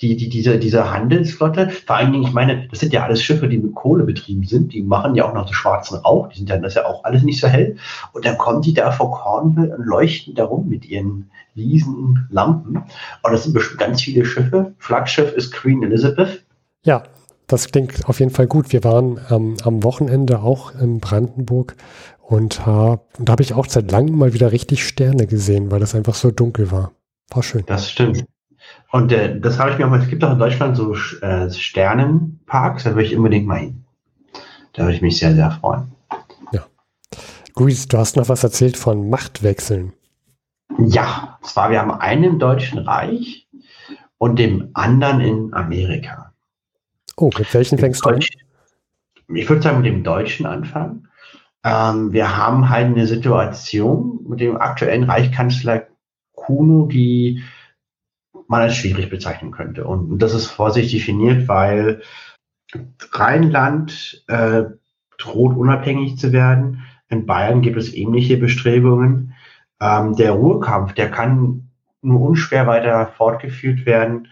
die, 0.00 0.16
die, 0.16 0.30
diese, 0.30 0.58
diese 0.58 0.90
Handelsflotte, 0.90 1.68
vor 1.68 1.96
allen 1.96 2.12
Dingen, 2.12 2.24
ich 2.24 2.32
meine, 2.32 2.66
das 2.68 2.80
sind 2.80 2.92
ja 2.92 3.04
alles 3.04 3.22
Schiffe, 3.22 3.48
die 3.48 3.58
mit 3.58 3.74
Kohle 3.74 4.04
betrieben 4.04 4.44
sind, 4.44 4.72
die 4.72 4.82
machen 4.82 5.14
ja 5.14 5.28
auch 5.28 5.34
noch 5.34 5.46
so 5.46 5.52
schwarzen 5.52 5.98
Rauch, 5.98 6.28
die 6.28 6.38
sind 6.38 6.48
ja, 6.48 6.56
das 6.56 6.72
ist 6.72 6.76
ja 6.76 6.86
auch 6.86 7.04
alles 7.04 7.22
nicht 7.22 7.40
so 7.40 7.46
hell. 7.46 7.76
Und 8.12 8.24
dann 8.24 8.38
kommen 8.38 8.62
die 8.62 8.74
da 8.74 8.90
vor 8.90 9.12
Cornwall 9.12 9.72
und 9.72 9.84
leuchten 9.84 10.34
darum 10.34 10.68
mit 10.68 10.86
ihren 10.86 11.30
riesen 11.54 12.26
Lampen. 12.30 12.76
Und 12.76 13.32
das 13.32 13.44
sind 13.44 13.52
bestimmt 13.52 13.80
ganz 13.80 14.02
viele 14.02 14.24
Schiffe. 14.24 14.74
Flaggschiff 14.78 15.32
ist 15.34 15.52
Queen 15.52 15.82
Elizabeth. 15.82 16.42
Ja, 16.84 17.04
das 17.52 17.70
klingt 17.70 18.08
auf 18.08 18.20
jeden 18.20 18.32
Fall 18.32 18.46
gut. 18.46 18.72
Wir 18.72 18.82
waren 18.84 19.20
ähm, 19.30 19.56
am 19.64 19.84
Wochenende 19.84 20.40
auch 20.40 20.74
in 20.74 21.00
Brandenburg 21.00 21.76
und 22.20 22.66
hab, 22.66 23.08
da 23.18 23.32
habe 23.32 23.42
ich 23.42 23.52
auch 23.52 23.66
seit 23.66 23.90
langem 23.90 24.16
mal 24.16 24.32
wieder 24.32 24.52
richtig 24.52 24.86
Sterne 24.86 25.26
gesehen, 25.26 25.70
weil 25.70 25.80
das 25.80 25.94
einfach 25.94 26.14
so 26.14 26.30
dunkel 26.30 26.70
war. 26.70 26.92
War 27.30 27.42
schön. 27.42 27.64
Das 27.66 27.90
stimmt. 27.90 28.24
Und 28.90 29.12
äh, 29.12 29.38
das 29.38 29.58
habe 29.58 29.70
ich 29.70 29.78
mir 29.78 29.86
auch 29.86 29.90
mal, 29.90 30.00
es 30.00 30.08
gibt 30.08 30.24
auch 30.24 30.32
in 30.32 30.38
Deutschland 30.38 30.76
so 30.76 30.94
äh, 31.20 31.50
Sternenparks, 31.50 32.84
da 32.84 32.90
würde 32.90 33.04
ich 33.04 33.16
unbedingt 33.16 33.46
mal 33.46 33.58
hin. 33.58 33.84
Da 34.72 34.84
würde 34.84 34.94
ich 34.94 35.02
mich 35.02 35.18
sehr, 35.18 35.34
sehr 35.34 35.50
freuen. 35.50 35.92
Ja. 36.52 36.64
Luis, 37.56 37.88
du 37.88 37.98
hast 37.98 38.16
noch 38.16 38.28
was 38.28 38.44
erzählt 38.44 38.76
von 38.76 39.10
Machtwechseln. 39.10 39.92
Ja, 40.78 41.38
zwar 41.42 41.70
wir 41.70 41.80
haben 41.80 41.90
einen 41.90 42.24
im 42.24 42.38
Deutschen 42.38 42.78
Reich 42.78 43.46
und 44.16 44.38
dem 44.38 44.70
anderen 44.72 45.20
in 45.20 45.52
Amerika. 45.52 46.31
Oh, 47.22 47.30
mit 47.38 47.54
welchen 47.54 47.78
fängst 47.78 48.04
du 48.04 48.08
an? 48.10 48.20
Ich 49.28 49.48
würde 49.48 49.62
sagen, 49.62 49.76
mit 49.76 49.86
dem 49.86 50.02
Deutschen 50.02 50.44
anfangen. 50.44 51.06
Ähm, 51.62 52.12
wir 52.12 52.36
haben 52.36 52.68
halt 52.68 52.86
eine 52.86 53.06
Situation 53.06 54.26
mit 54.28 54.40
dem 54.40 54.56
aktuellen 54.56 55.04
Reichskanzler 55.04 55.86
Kuno, 56.34 56.86
die 56.86 57.44
man 58.48 58.62
als 58.62 58.74
schwierig 58.74 59.08
bezeichnen 59.08 59.52
könnte. 59.52 59.84
Und 59.84 60.18
das 60.18 60.34
ist 60.34 60.48
vorsichtig 60.48 60.94
definiert, 60.94 61.46
weil 61.46 62.02
Rheinland 63.12 64.24
äh, 64.26 64.64
droht 65.16 65.56
unabhängig 65.56 66.18
zu 66.18 66.32
werden. 66.32 66.82
In 67.08 67.24
Bayern 67.24 67.62
gibt 67.62 67.76
es 67.76 67.94
ähnliche 67.94 68.36
Bestrebungen. 68.36 69.32
Ähm, 69.80 70.16
der 70.16 70.32
Ruhrkampf, 70.32 70.94
der 70.94 71.08
kann 71.08 71.68
nur 72.00 72.20
unschwer 72.20 72.66
weiter 72.66 73.06
fortgeführt 73.16 73.86
werden, 73.86 74.26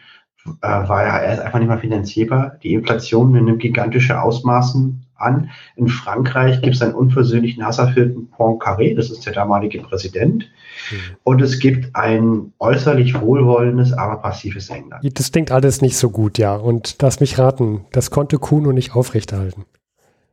äh, 0.63 0.67
er 0.67 1.33
ist 1.35 1.41
einfach 1.41 1.59
nicht 1.59 1.69
mehr 1.69 1.79
finanzierbar. 1.79 2.57
Die 2.63 2.75
Inflation 2.75 3.33
nimmt 3.33 3.61
gigantische 3.61 4.21
Ausmaßen 4.21 5.05
an. 5.21 5.51
In 5.77 5.89
Frankreich 5.89 6.61
gibt 6.63 6.77
es 6.77 6.83
einen 6.83 6.95
unversöhnlichen, 6.95 7.65
hasserfüllten 7.65 8.31
Poincaré, 8.31 8.95
das 8.97 9.11
ist 9.11 9.27
der 9.27 9.35
damalige 9.35 9.81
Präsident. 9.81 10.45
Mhm. 10.91 10.97
Und 11.25 11.43
es 11.43 11.59
gibt 11.59 11.95
ein 11.95 12.53
äußerlich 12.59 13.21
wohlwollendes, 13.21 13.93
aber 13.93 14.17
passives 14.17 14.71
England. 14.71 15.05
Das 15.19 15.31
klingt 15.31 15.53
alles 15.53 15.83
nicht 15.83 15.97
so 15.97 16.11
gut, 16.11 16.39
ja. 16.39 16.55
Und 16.55 16.97
lass 17.01 17.21
mich 17.21 17.39
raten, 17.39 17.85
das 17.93 18.11
konnte 18.11 18.39
Kuno 18.39 18.73
nicht 18.73 18.95
aufrechterhalten. 18.95 19.65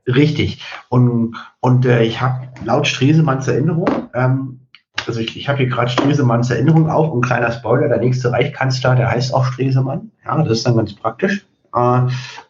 Richtig. 0.08 0.64
Und, 0.88 1.36
und 1.60 1.86
äh, 1.86 2.04
ich 2.04 2.22
habe 2.22 2.48
laut 2.64 2.88
Stresemanns 2.88 3.48
Erinnerung, 3.48 3.90
ähm, 4.14 4.62
also 5.06 5.20
ich, 5.20 5.38
ich 5.38 5.48
habe 5.48 5.60
hier 5.60 5.68
gerade 5.68 5.90
Stresemanns 5.90 6.50
Erinnerung 6.50 6.90
auf 6.90 7.12
und 7.12 7.22
kleiner 7.22 7.52
Spoiler, 7.52 7.88
der 7.88 8.00
nächste 8.00 8.32
Reichskanzler, 8.32 8.96
der 8.96 9.12
heißt 9.12 9.34
auch 9.34 9.46
Stresemann. 9.46 10.12
Ja, 10.26 10.42
das 10.42 10.60
ist 10.60 10.68
dann 10.68 10.78
ganz 10.78 10.94
praktisch. 10.96 11.46
Äh, 11.74 12.02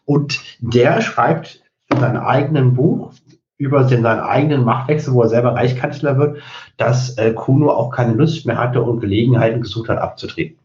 und 0.04 0.40
der 0.60 1.00
schreibt 1.00 1.62
in 1.92 2.00
seinem 2.00 2.22
eigenen 2.22 2.74
Buch 2.74 3.12
über 3.58 3.88
seinen 3.88 4.06
eigenen 4.06 4.64
Machtwechsel, 4.64 5.12
wo 5.12 5.22
er 5.22 5.28
selber 5.28 5.54
Reichskanzler 5.54 6.16
wird, 6.16 6.38
dass 6.76 7.18
äh, 7.18 7.32
Kuno 7.32 7.70
auch 7.70 7.90
keine 7.90 8.14
Lust 8.14 8.46
mehr 8.46 8.56
hatte 8.56 8.82
und 8.82 9.00
Gelegenheiten 9.00 9.60
gesucht 9.60 9.88
hat, 9.88 9.98
abzutreten. 9.98 10.56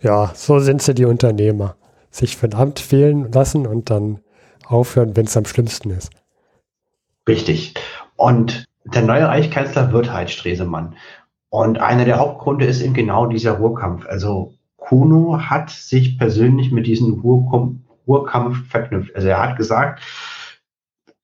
Ja, 0.00 0.32
so 0.34 0.58
sind 0.58 0.80
sie 0.80 0.94
die 0.94 1.04
Unternehmer. 1.04 1.76
Sich 2.10 2.36
von 2.36 2.54
Amt 2.54 2.80
fehlen 2.80 3.30
lassen 3.30 3.66
und 3.66 3.90
dann 3.90 4.20
aufhören, 4.66 5.16
wenn 5.16 5.26
es 5.26 5.36
am 5.36 5.44
schlimmsten 5.44 5.90
ist. 5.90 6.10
Richtig. 7.28 7.74
Und 8.16 8.64
der 8.94 9.02
neue 9.02 9.28
Reichskanzler 9.28 9.92
wird 9.92 10.12
halt 10.12 10.30
Stresemann. 10.30 10.94
Und 11.50 11.80
einer 11.80 12.04
der 12.04 12.18
Hauptgründe 12.18 12.66
ist 12.66 12.82
eben 12.82 12.94
genau 12.94 13.26
dieser 13.26 13.52
Ruhrkampf. 13.52 14.06
Also 14.06 14.54
Kuno 14.76 15.38
hat 15.40 15.70
sich 15.70 16.18
persönlich 16.18 16.70
mit 16.72 16.86
diesem 16.86 17.20
Ruhrkampf 17.20 17.80
Ruhrkampf 18.08 18.66
verknüpft. 18.68 19.14
Also 19.14 19.28
er 19.28 19.40
hat 19.40 19.56
gesagt, 19.56 20.02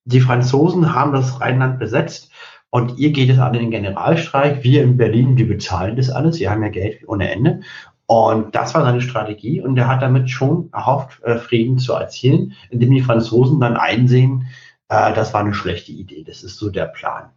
die 0.04 0.20
Franzosen 0.20 0.94
haben 0.94 1.12
das 1.12 1.40
Rheinland 1.40 1.78
besetzt 1.78 2.30
und 2.70 2.98
ihr 2.98 3.10
geht 3.10 3.30
es 3.30 3.38
an 3.38 3.54
den 3.54 3.70
Generalstreik. 3.70 4.62
Wir 4.62 4.82
in 4.82 4.98
Berlin, 4.98 5.38
wir 5.38 5.48
bezahlen 5.48 5.96
das 5.96 6.10
alles. 6.10 6.38
Wir 6.38 6.50
haben 6.50 6.62
ja 6.62 6.68
Geld 6.68 7.08
ohne 7.08 7.30
Ende. 7.30 7.60
Und 8.06 8.54
das 8.54 8.74
war 8.74 8.82
seine 8.82 9.00
Strategie 9.00 9.62
und 9.62 9.78
er 9.78 9.88
hat 9.88 10.02
damit 10.02 10.28
schon 10.28 10.68
erhofft, 10.72 11.22
äh, 11.22 11.38
Frieden 11.38 11.78
zu 11.78 11.94
erzielen, 11.94 12.52
indem 12.68 12.90
die 12.90 13.00
Franzosen 13.00 13.60
dann 13.60 13.78
einsehen, 13.78 14.46
äh, 14.90 15.14
das 15.14 15.32
war 15.32 15.40
eine 15.40 15.54
schlechte 15.54 15.92
Idee. 15.92 16.22
Das 16.22 16.42
ist 16.42 16.58
so 16.58 16.68
der 16.68 16.84
Plan. 16.84 17.30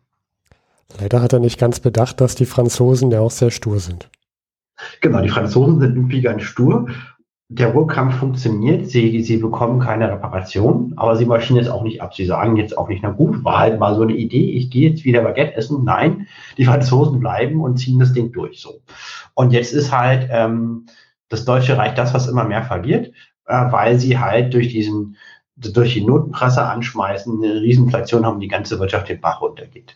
Leider 0.99 1.21
hat 1.21 1.33
er 1.33 1.39
nicht 1.39 1.59
ganz 1.59 1.79
bedacht, 1.79 2.21
dass 2.21 2.35
die 2.35 2.45
Franzosen 2.45 3.11
ja 3.11 3.19
auch 3.19 3.31
sehr 3.31 3.51
stur 3.51 3.79
sind. 3.79 4.09
Genau, 5.01 5.21
die 5.21 5.29
Franzosen 5.29 5.79
sind 5.79 5.95
irgendwie 5.95 6.21
ganz 6.21 6.43
stur 6.43 6.87
der 7.49 7.69
Ruhrkampf 7.69 8.15
funktioniert, 8.15 8.89
sie, 8.89 9.21
sie 9.21 9.37
bekommen 9.37 9.79
keine 9.79 10.11
Reparation, 10.11 10.93
aber 10.97 11.15
sie 11.15 11.25
marschieren 11.25 11.57
jetzt 11.57 11.71
auch 11.71 11.83
nicht 11.83 12.01
ab. 12.01 12.13
Sie 12.13 12.25
sagen 12.25 12.57
jetzt 12.57 12.77
auch 12.77 12.89
nicht, 12.89 13.03
na 13.03 13.11
gut, 13.11 13.43
war 13.45 13.59
halt 13.59 13.79
mal 13.79 13.95
so 13.95 14.01
eine 14.01 14.13
Idee, 14.13 14.51
ich 14.51 14.69
gehe 14.69 14.89
jetzt 14.89 15.05
wieder 15.05 15.21
Baguette 15.21 15.55
essen. 15.55 15.85
Nein, 15.85 16.27
die 16.57 16.65
Franzosen 16.65 17.19
bleiben 17.19 17.61
und 17.61 17.77
ziehen 17.77 17.99
das 17.99 18.11
Ding 18.11 18.33
durch. 18.33 18.59
So. 18.59 18.81
Und 19.33 19.51
jetzt 19.53 19.71
ist 19.71 19.97
halt 19.97 20.27
ähm, 20.29 20.87
das 21.29 21.45
Deutsche 21.45 21.77
Reich 21.77 21.93
das, 21.93 22.13
was 22.13 22.27
immer 22.27 22.43
mehr 22.43 22.63
verliert, 22.63 23.13
äh, 23.45 23.71
weil 23.71 23.97
sie 23.97 24.19
halt 24.19 24.53
durch 24.53 24.67
diesen, 24.67 25.15
durch 25.55 25.93
die 25.93 26.03
Notenpresse 26.03 26.63
anschmeißen, 26.63 27.41
eine 27.41 27.61
Riesenflation 27.61 28.25
haben, 28.25 28.41
die 28.41 28.49
ganze 28.49 28.77
Wirtschaft 28.77 29.07
den 29.07 29.21
Bach 29.21 29.41
runtergeht. 29.41 29.95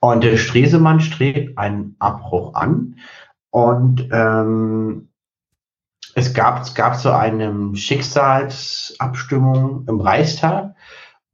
Und 0.00 0.24
der 0.24 0.38
Stresemann 0.38 1.00
strebt 1.00 1.58
einen 1.58 1.94
Abbruch 1.98 2.54
an. 2.54 2.96
Und 3.50 4.08
ähm, 4.12 5.08
es 6.14 6.32
gab, 6.34 6.62
es 6.62 6.74
gab 6.74 6.96
so 6.96 7.10
eine 7.10 7.74
Schicksalsabstimmung 7.74 9.86
im 9.86 10.00
Reichstag 10.00 10.74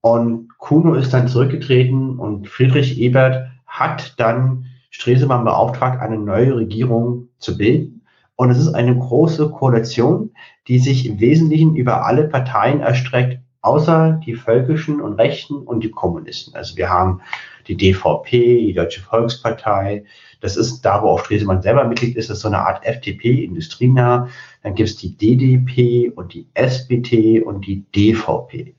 und 0.00 0.48
Kuno 0.58 0.94
ist 0.94 1.14
dann 1.14 1.28
zurückgetreten 1.28 2.18
und 2.18 2.48
Friedrich 2.48 2.98
Ebert 2.98 3.48
hat 3.66 4.18
dann 4.18 4.66
Stresemann 4.90 5.44
beauftragt, 5.44 6.00
eine 6.00 6.18
neue 6.18 6.56
Regierung 6.56 7.28
zu 7.38 7.56
bilden. 7.56 8.02
Und 8.36 8.50
es 8.50 8.58
ist 8.58 8.74
eine 8.74 8.96
große 8.96 9.50
Koalition, 9.50 10.32
die 10.68 10.78
sich 10.78 11.06
im 11.06 11.18
Wesentlichen 11.20 11.74
über 11.74 12.06
alle 12.06 12.28
Parteien 12.28 12.80
erstreckt, 12.80 13.40
außer 13.66 14.20
die 14.24 14.34
völkischen 14.34 15.00
und 15.00 15.14
Rechten 15.14 15.56
und 15.56 15.82
die 15.82 15.90
Kommunisten. 15.90 16.54
Also 16.54 16.76
wir 16.76 16.88
haben 16.88 17.20
die 17.66 17.76
DVP, 17.76 18.66
die 18.66 18.72
Deutsche 18.72 19.00
Volkspartei. 19.00 20.04
Das 20.40 20.56
ist 20.56 20.82
da, 20.82 21.02
wo 21.02 21.08
auch 21.08 21.24
Stresemann 21.24 21.62
selber 21.62 21.84
Mitglied 21.84 22.16
ist, 22.16 22.30
das 22.30 22.38
ist 22.38 22.42
so 22.42 22.48
eine 22.48 22.60
Art 22.60 22.84
FDP, 22.86 23.44
industrienah. 23.44 24.28
Dann 24.62 24.74
gibt 24.76 24.88
es 24.88 24.96
die 24.96 25.16
DDP 25.16 26.10
und 26.14 26.32
die 26.32 26.46
SPD 26.54 27.40
und 27.40 27.66
die 27.66 27.84
DVP. 27.94 28.74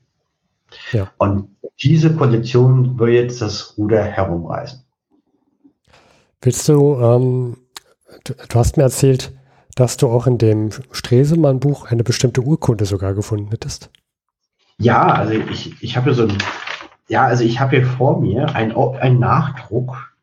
Ja. 0.92 1.10
Und 1.18 1.50
diese 1.82 2.14
Koalition 2.14 2.98
will 2.98 3.10
jetzt 3.10 3.42
das 3.42 3.76
Ruder 3.76 4.02
herumreißen. 4.02 4.82
Willst 6.40 6.68
du, 6.68 6.98
ähm, 6.98 7.56
du, 8.24 8.34
du 8.48 8.58
hast 8.58 8.76
mir 8.76 8.84
erzählt, 8.84 9.32
dass 9.74 9.96
du 9.96 10.08
auch 10.08 10.26
in 10.26 10.38
dem 10.38 10.70
Stresemann-Buch 10.90 11.86
eine 11.86 12.04
bestimmte 12.04 12.40
Urkunde 12.40 12.84
sogar 12.84 13.14
gefunden 13.14 13.50
hättest. 13.50 13.90
Ja, 14.80 15.06
also 15.06 15.32
ich, 15.32 15.82
ich 15.82 15.96
habe 15.96 16.14
so 16.14 16.24
ein 16.24 16.38
ja, 17.08 17.24
also 17.24 17.42
ich 17.42 17.58
habe 17.58 17.76
hier 17.76 17.86
vor 17.86 18.20
mir 18.20 18.54
einen 18.54 19.18
Nachdruck 19.18 20.14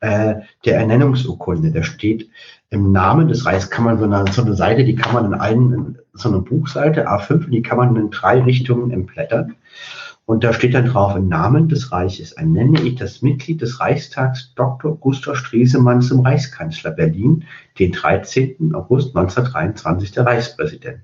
äh, 0.00 0.34
der 0.64 0.78
Ernennungsurkunde. 0.78 1.70
Da 1.70 1.84
steht 1.84 2.28
im 2.70 2.90
Namen 2.90 3.28
des 3.28 3.46
Reichs, 3.46 3.70
kann 3.70 3.84
man 3.84 3.98
so 3.98 4.04
eine, 4.04 4.24
so 4.32 4.42
eine 4.42 4.54
Seite, 4.54 4.84
die 4.84 4.96
kann 4.96 5.14
man 5.14 5.26
in 5.26 5.34
einen, 5.34 5.98
so 6.14 6.28
eine 6.28 6.40
Buchseite, 6.40 7.08
A5, 7.08 7.48
die 7.48 7.62
kann 7.62 7.78
man 7.78 7.94
in 7.94 8.10
drei 8.10 8.42
Richtungen 8.42 8.90
entblättern. 8.90 9.54
Und 10.24 10.42
da 10.44 10.52
steht 10.52 10.74
dann 10.74 10.86
drauf, 10.86 11.14
im 11.14 11.28
Namen 11.28 11.68
des 11.68 11.92
Reiches 11.92 12.32
ernenne 12.32 12.80
ich 12.80 12.96
das 12.96 13.22
Mitglied 13.22 13.60
des 13.60 13.80
Reichstags 13.80 14.52
Dr. 14.54 14.96
Gustav 14.96 15.36
Stresemann 15.36 16.00
zum 16.00 16.20
Reichskanzler 16.20 16.92
Berlin, 16.92 17.44
den 17.78 17.92
13. 17.92 18.74
August 18.74 19.16
1923 19.16 20.12
der 20.12 20.26
Reichspräsident. 20.26 21.00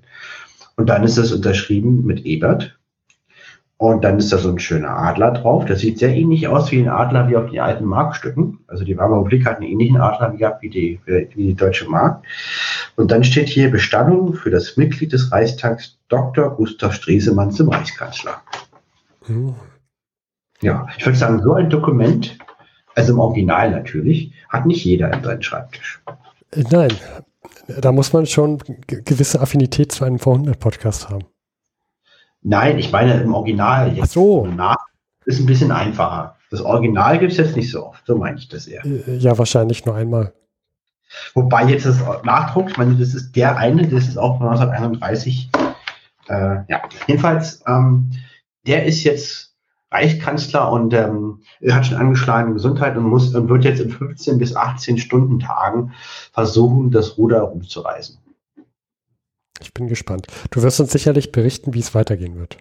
Und 0.75 0.87
dann 0.87 1.03
ist 1.03 1.17
das 1.17 1.31
unterschrieben 1.31 2.05
mit 2.05 2.25
Ebert, 2.25 2.78
und 3.79 4.03
dann 4.03 4.17
ist 4.17 4.33
da 4.33 4.37
so 4.37 4.49
ein 4.49 4.59
schöner 4.59 4.89
Adler 4.89 5.31
drauf. 5.31 5.63
Das 5.63 5.79
sieht 5.79 5.99
sehr 5.99 6.13
ähnlich 6.13 6.49
aus 6.49 6.69
wie 6.69 6.81
ein 6.81 6.89
Adler 6.89 7.29
wie 7.29 7.37
auf 7.37 7.49
den 7.49 7.61
alten 7.61 7.85
Markstücken. 7.85 8.59
Also 8.67 8.83
die 8.83 8.97
Weimarer 8.97 9.19
Republik 9.21 9.45
hat 9.45 9.55
einen 9.55 9.67
ähnlichen 9.71 9.95
Adler 10.01 10.31
gehabt 10.31 10.61
wie 10.61 10.69
die, 10.69 10.99
wie 11.05 11.47
die 11.47 11.55
Deutsche 11.55 11.89
Mark. 11.89 12.25
Und 12.97 13.09
dann 13.09 13.23
steht 13.23 13.47
hier 13.47 13.71
Bestandung 13.71 14.33
für 14.33 14.49
das 14.49 14.75
Mitglied 14.75 15.13
des 15.13 15.31
Reichstags 15.31 15.97
Dr. 16.09 16.57
Gustav 16.57 16.93
Stresemann 16.93 17.51
zum 17.51 17.69
Reichskanzler. 17.69 18.41
Mhm. 19.27 19.55
Ja, 20.59 20.85
ich 20.97 21.05
würde 21.05 21.17
sagen, 21.17 21.41
so 21.41 21.53
ein 21.53 21.69
Dokument, 21.69 22.37
also 22.95 23.13
im 23.13 23.19
Original 23.19 23.71
natürlich, 23.71 24.33
hat 24.49 24.65
nicht 24.65 24.83
jeder 24.83 25.13
in 25.13 25.23
seinem 25.23 25.41
Schreibtisch. 25.41 26.01
Äh, 26.51 26.65
nein, 26.69 26.91
da 27.79 27.93
muss 27.93 28.11
man 28.11 28.25
schon 28.25 28.61
gewisse 28.87 29.39
Affinität 29.39 29.93
zu 29.93 30.03
einem 30.03 30.19
Vorhundert-Podcast 30.19 31.09
haben. 31.09 31.23
Nein, 32.41 32.79
ich 32.79 32.91
meine 32.91 33.19
im 33.21 33.33
Original 33.33 33.93
jetzt. 33.93 34.03
Ach 34.03 34.13
so. 34.13 34.45
Nach 34.45 34.77
ist 35.25 35.39
ein 35.39 35.45
bisschen 35.45 35.71
einfacher. 35.71 36.35
Das 36.49 36.61
Original 36.61 37.19
gibt 37.19 37.31
es 37.31 37.37
jetzt 37.37 37.55
nicht 37.55 37.71
so 37.71 37.87
oft, 37.87 38.05
so 38.05 38.15
meine 38.17 38.37
ich 38.37 38.47
das 38.47 38.67
eher. 38.67 38.83
Äh, 38.85 39.17
ja, 39.17 39.37
wahrscheinlich 39.37 39.85
nur 39.85 39.95
einmal. 39.95 40.33
Wobei 41.33 41.65
jetzt 41.65 41.85
das 41.85 41.99
Nachdruck, 42.23 42.69
ich 42.69 42.77
meine, 42.77 42.95
das 42.95 43.13
ist 43.13 43.35
der 43.35 43.57
eine, 43.57 43.87
das 43.87 44.07
ist 44.07 44.17
auch 44.17 44.37
von 44.37 44.47
1931. 44.47 45.49
Äh, 46.27 46.33
ja, 46.67 46.81
jedenfalls, 47.07 47.63
ähm, 47.67 48.11
der 48.65 48.85
ist 48.85 49.03
jetzt 49.03 49.55
Reichskanzler 49.91 50.71
und 50.71 50.93
ähm, 50.93 51.41
hat 51.69 51.87
schon 51.87 51.97
angeschlagene 51.97 52.53
Gesundheit 52.53 52.95
und 52.95 53.03
muss 53.03 53.33
und 53.33 53.49
wird 53.49 53.65
jetzt 53.65 53.79
in 53.79 53.89
15 53.89 54.37
bis 54.37 54.55
18 54.55 54.99
Stunden 54.99 55.39
Tagen 55.39 55.93
versuchen, 56.31 56.91
das 56.91 57.17
Ruder 57.17 57.41
rumzureißen. 57.41 58.17
Ich 59.59 59.73
bin 59.73 59.87
gespannt. 59.87 60.27
Du 60.51 60.61
wirst 60.61 60.79
uns 60.79 60.91
sicherlich 60.91 61.31
berichten, 61.31 61.73
wie 61.73 61.79
es 61.79 61.95
weitergehen 61.95 62.37
wird. 62.37 62.57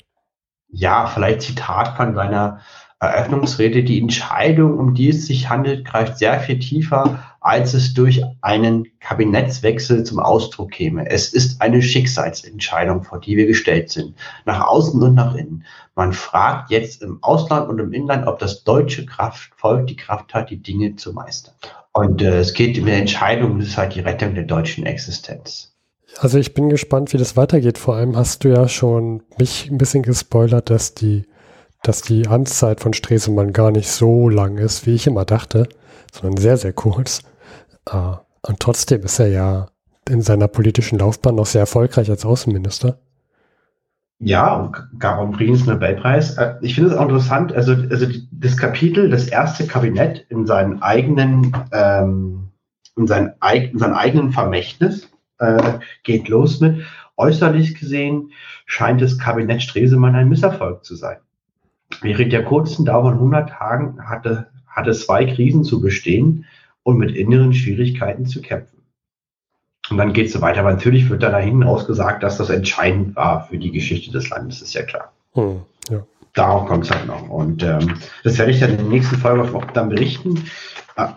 Ja, 0.71 1.07
vielleicht 1.07 1.43
Zitat 1.43 1.97
von 1.97 2.15
seiner 2.15 2.61
Eröffnungsrede. 3.01 3.85
Die 3.85 4.01
Entscheidung, 4.01 4.77
um 4.77 4.95
die 4.95 5.11
es 5.11 5.27
sich 5.27 5.49
handelt, 5.49 5.87
greift 5.87 6.19
sehr 6.19 6.41
viel 6.41 6.59
tiefer, 6.59 7.23
als 7.41 7.73
es 7.73 7.95
durch 7.95 8.23
einen 8.43 8.87
Kabinettswechsel 8.99 10.03
zum 10.03 10.19
Ausdruck 10.19 10.73
käme. 10.73 11.09
Es 11.09 11.33
ist 11.33 11.63
eine 11.63 11.81
Schicksalsentscheidung, 11.81 13.05
vor 13.05 13.21
die 13.21 13.37
wir 13.37 13.47
gestellt 13.47 13.91
sind, 13.91 14.17
nach 14.45 14.67
außen 14.67 15.01
und 15.01 15.15
nach 15.15 15.35
innen. 15.35 15.65
Man 15.95 16.13
fragt 16.13 16.71
jetzt 16.71 17.03
im 17.03 17.23
Ausland 17.23 17.69
und 17.69 17.79
im 17.79 17.93
Inland, 17.93 18.27
ob 18.27 18.41
das 18.41 18.65
deutsche 18.65 19.07
Kraftvolk 19.07 19.87
die 19.87 19.97
Kraft 19.97 20.35
hat, 20.35 20.51
die 20.51 20.61
Dinge 20.61 20.97
zu 20.97 21.13
meistern. 21.13 21.55
Und 21.93 22.21
äh, 22.21 22.41
es 22.41 22.53
geht 22.53 22.77
in 22.77 22.87
der 22.87 22.99
Entscheidung, 22.99 23.59
das 23.59 23.69
ist 23.69 23.79
halt 23.79 23.95
die 23.95 24.01
Rettung 24.01 24.35
der 24.35 24.45
deutschen 24.45 24.87
Existenz. 24.87 25.78
Also 26.17 26.39
ich 26.39 26.55
bin 26.55 26.69
gespannt, 26.69 27.13
wie 27.13 27.19
das 27.19 27.37
weitergeht. 27.37 27.79
Vor 27.79 27.95
allem 27.95 28.17
hast 28.17 28.45
du 28.45 28.49
ja 28.49 28.69
schon 28.69 29.23
mich 29.39 29.71
ein 29.71 29.79
bisschen 29.79 30.03
gespoilert, 30.03 30.71
dass 30.71 30.95
die, 30.95 31.27
dass 31.83 32.03
die 32.03 32.27
Amtszeit 32.27 32.81
von 32.81 32.93
Stresemann 32.93 33.53
gar 33.53 33.71
nicht 33.71 33.91
so 33.91 34.29
lang 34.29 34.59
ist, 34.59 34.87
wie 34.87 34.95
ich 34.95 35.07
immer 35.07 35.25
dachte, 35.25 35.69
sondern 36.13 36.41
sehr, 36.41 36.57
sehr 36.57 36.73
kurz. 36.73 37.23
Uh, 37.93 38.17
und 38.43 38.61
trotzdem 38.61 39.03
ist 39.03 39.19
er 39.19 39.29
ja 39.29 39.69
in 40.09 40.23
seiner 40.23 40.49
politischen 40.49 40.99
Laufbahn 40.99 41.35
noch 41.35 41.47
sehr 41.47 41.61
erfolgreich 41.61 42.11
als 42.11 42.25
Außenminister. 42.25 42.99
Ja, 44.21 44.73
gab 44.99 45.19
auch 45.19 45.29
übrigens 45.29 45.61
einen 45.63 45.79
Nobelpreis. 45.79 46.37
Äh, 46.39 46.55
ich 46.61 46.75
finde 46.75 46.91
es 46.91 46.97
auch 46.97 47.03
interessant, 47.03 47.53
also, 47.53 47.73
also 47.73 48.07
das 48.33 48.57
Kapitel, 48.57 49.11
das 49.11 49.29
erste 49.29 49.67
Kabinett 49.67 50.27
in 50.29 50.45
seinen 50.45 50.83
eigenen, 50.83 51.57
ähm, 51.73 52.51
in, 52.97 53.07
seinen, 53.07 53.35
in 53.73 53.79
seinem 53.79 53.95
eigenen 53.95 54.33
Vermächtnis, 54.33 55.09
äh, 55.39 55.79
geht 56.03 56.29
los 56.29 56.61
mit. 56.61 56.85
Äußerlich 57.17 57.79
gesehen 57.79 58.33
scheint 58.67 59.03
das 59.03 59.19
Kabinett 59.19 59.63
Stresemann 59.63 60.15
ein 60.15 60.29
Misserfolg 60.29 60.85
zu 60.85 60.95
sein. 60.95 61.19
Während 62.01 62.33
der 62.33 62.45
kurzen 62.45 62.85
Dauer 62.85 63.11
von 63.11 63.15
100 63.15 63.51
Tagen 63.51 64.09
hatte, 64.09 64.49
hatte 64.67 64.93
zwei 64.93 65.25
Krisen 65.25 65.65
zu 65.65 65.81
bestehen 65.81 66.45
und 66.83 66.99
mit 66.99 67.17
inneren 67.17 67.55
Schwierigkeiten 67.55 68.27
zu 68.27 68.41
kämpfen. 68.41 68.83
Und 69.91 69.97
dann 69.97 70.13
geht 70.13 70.27
es 70.27 70.33
so 70.35 70.41
weiter. 70.43 70.61
Aber 70.61 70.73
natürlich 70.73 71.09
wird 71.09 71.23
da 71.23 71.31
dahin 71.31 71.65
ausgesagt, 71.65 72.23
dass 72.23 72.37
das 72.37 72.51
entscheidend 72.51 73.17
war 73.17 73.47
für 73.47 73.59
die 73.59 73.73
Geschichte 73.73 74.13
des 74.13 74.29
Landes, 74.29 74.61
ist 74.61 74.75
ja 74.75 74.83
klar. 74.83 75.13
Hm, 75.33 75.63
ja. 75.91 76.05
Darauf 76.35 76.67
kommt 76.67 76.85
es 76.85 76.91
halt 76.91 77.07
noch. 77.07 77.29
Und 77.29 77.63
ähm, 77.63 77.95
das 78.23 78.39
werde 78.39 78.53
ich 78.53 78.61
dann 78.61 78.71
in 78.71 78.77
der 78.77 78.87
nächsten 78.87 79.17
Folge 79.17 79.57
auch 79.57 79.65
dann 79.73 79.89
berichten. 79.89 80.45
Äh, 80.99 81.09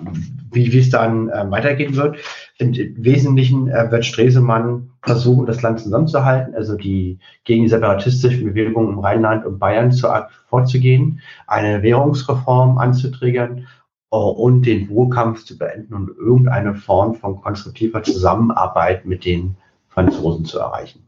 wie, 0.52 0.72
wie 0.72 0.80
es 0.80 0.90
dann 0.90 1.30
äh, 1.30 1.50
weitergehen 1.50 1.96
wird. 1.96 2.18
Im, 2.62 2.74
Wesentlichen 3.04 3.68
äh, 3.68 3.92
wird 3.92 4.06
Stresemann 4.06 4.92
versuchen, 5.02 5.46
das 5.46 5.62
Land 5.62 5.80
zusammenzuhalten, 5.80 6.54
also 6.56 6.76
die 6.76 7.20
gegen 7.44 7.64
die 7.64 7.70
separatistischen 7.70 8.46
Bewegungen 8.46 8.94
im 8.94 9.00
Rheinland 9.00 9.46
und 9.46 9.60
Bayern 9.60 9.92
zu, 9.92 10.08
vorzugehen, 10.48 11.22
eine 11.48 11.82
Währungsreform 11.82 12.78
anzutriggern 12.78 13.68
uh, 14.14 14.18
und 14.18 14.64
den 14.64 14.90
Wohlkampf 14.90 15.44
zu 15.46 15.58
beenden 15.58 15.94
und 15.94 16.10
irgendeine 16.10 16.76
Form 16.76 17.16
von 17.16 17.42
konstruktiver 17.42 18.04
Zusammenarbeit 18.04 19.06
mit 19.06 19.26
den 19.26 19.58
Franzosen 19.90 20.46
zu 20.46 20.60
erreichen. 20.60 21.08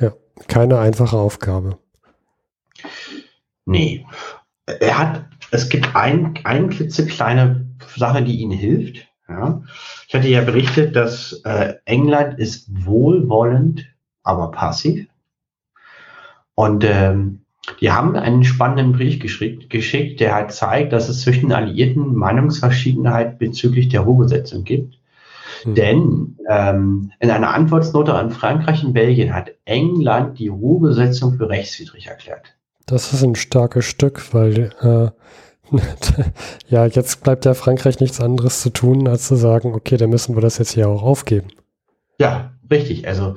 Ja, 0.00 0.12
keine 0.48 0.78
einfache 0.78 1.16
Aufgabe. 1.16 1.78
Nee. 3.64 4.04
Er 4.66 4.98
hat, 4.98 5.24
es 5.50 5.68
gibt 5.68 5.94
ein, 5.94 6.34
ein 6.44 6.70
klitzekleine 6.70 7.66
Sache, 7.96 8.22
die 8.22 8.36
ihnen 8.36 8.52
hilft. 8.52 9.06
Ja. 9.28 9.62
Ich 10.06 10.14
hatte 10.14 10.28
ja 10.28 10.42
berichtet, 10.42 10.94
dass 10.96 11.40
äh, 11.44 11.74
England 11.86 12.38
ist 12.38 12.66
wohlwollend, 12.84 13.86
aber 14.22 14.50
passiv. 14.50 15.06
Und 16.54 16.84
ähm, 16.84 17.40
die 17.80 17.90
haben 17.90 18.16
einen 18.16 18.44
spannenden 18.44 18.92
Brief 18.92 19.18
geschickt, 19.20 19.70
geschickt, 19.70 20.20
der 20.20 20.34
halt 20.34 20.52
zeigt, 20.52 20.92
dass 20.92 21.08
es 21.08 21.22
zwischen 21.22 21.52
Alliierten 21.52 22.14
Meinungsverschiedenheit 22.14 23.38
bezüglich 23.38 23.88
der 23.88 24.02
Ruhebesetzung 24.02 24.64
gibt. 24.64 24.98
Mhm. 25.64 25.74
Denn 25.74 26.38
ähm, 26.48 27.12
in 27.20 27.30
einer 27.30 27.54
Antwortnote 27.54 28.14
an 28.14 28.30
Frankreich 28.30 28.84
und 28.84 28.92
Belgien 28.92 29.34
hat 29.34 29.52
England 29.64 30.38
die 30.38 30.48
Ruhebesetzung 30.48 31.34
für 31.34 31.48
rechtswidrig 31.48 32.06
erklärt. 32.06 32.54
Das 32.86 33.14
ist 33.14 33.22
ein 33.22 33.34
starkes 33.34 33.86
Stück, 33.86 34.34
weil 34.34 34.70
äh, 34.82 35.10
ja, 36.68 36.86
jetzt 36.86 37.22
bleibt 37.22 37.44
ja 37.44 37.54
Frankreich 37.54 38.00
nichts 38.00 38.20
anderes 38.20 38.60
zu 38.60 38.70
tun, 38.70 39.08
als 39.08 39.26
zu 39.26 39.36
sagen, 39.36 39.74
okay, 39.74 39.96
dann 39.96 40.10
müssen 40.10 40.36
wir 40.36 40.42
das 40.42 40.58
jetzt 40.58 40.72
hier 40.72 40.88
auch 40.88 41.02
aufgeben. 41.02 41.48
Ja, 42.18 42.52
richtig. 42.70 43.08
Also 43.08 43.36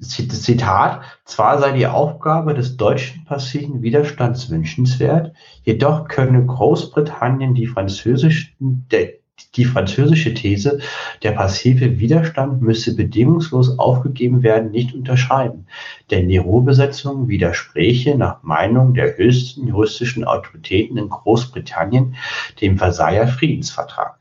Zitat, 0.00 1.02
zwar 1.24 1.58
sei 1.58 1.72
die 1.72 1.86
Aufgabe 1.86 2.54
des 2.54 2.76
deutschen 2.76 3.24
passiven 3.24 3.82
Widerstands 3.82 4.50
wünschenswert, 4.50 5.32
jedoch 5.62 6.08
könne 6.08 6.44
Großbritannien 6.44 7.54
die 7.54 7.66
französischen, 7.66 8.86
der, 8.90 9.21
die 9.50 9.64
französische 9.64 10.34
These, 10.34 10.78
der 11.22 11.32
passive 11.32 11.98
Widerstand 11.98 12.62
müsse 12.62 12.96
bedingungslos 12.96 13.78
aufgegeben 13.78 14.42
werden, 14.42 14.70
nicht 14.70 14.94
unterschreiben, 14.94 15.66
denn 16.10 16.28
die 16.28 16.38
Ruhebesetzung 16.38 17.28
widerspräche 17.28 18.16
nach 18.16 18.42
Meinung 18.42 18.94
der 18.94 19.16
höchsten 19.16 19.66
juristischen 19.68 20.24
Autoritäten 20.24 20.96
in 20.96 21.08
Großbritannien 21.08 22.16
dem 22.60 22.78
Versailler 22.78 23.28
Friedensvertrag. 23.28 24.18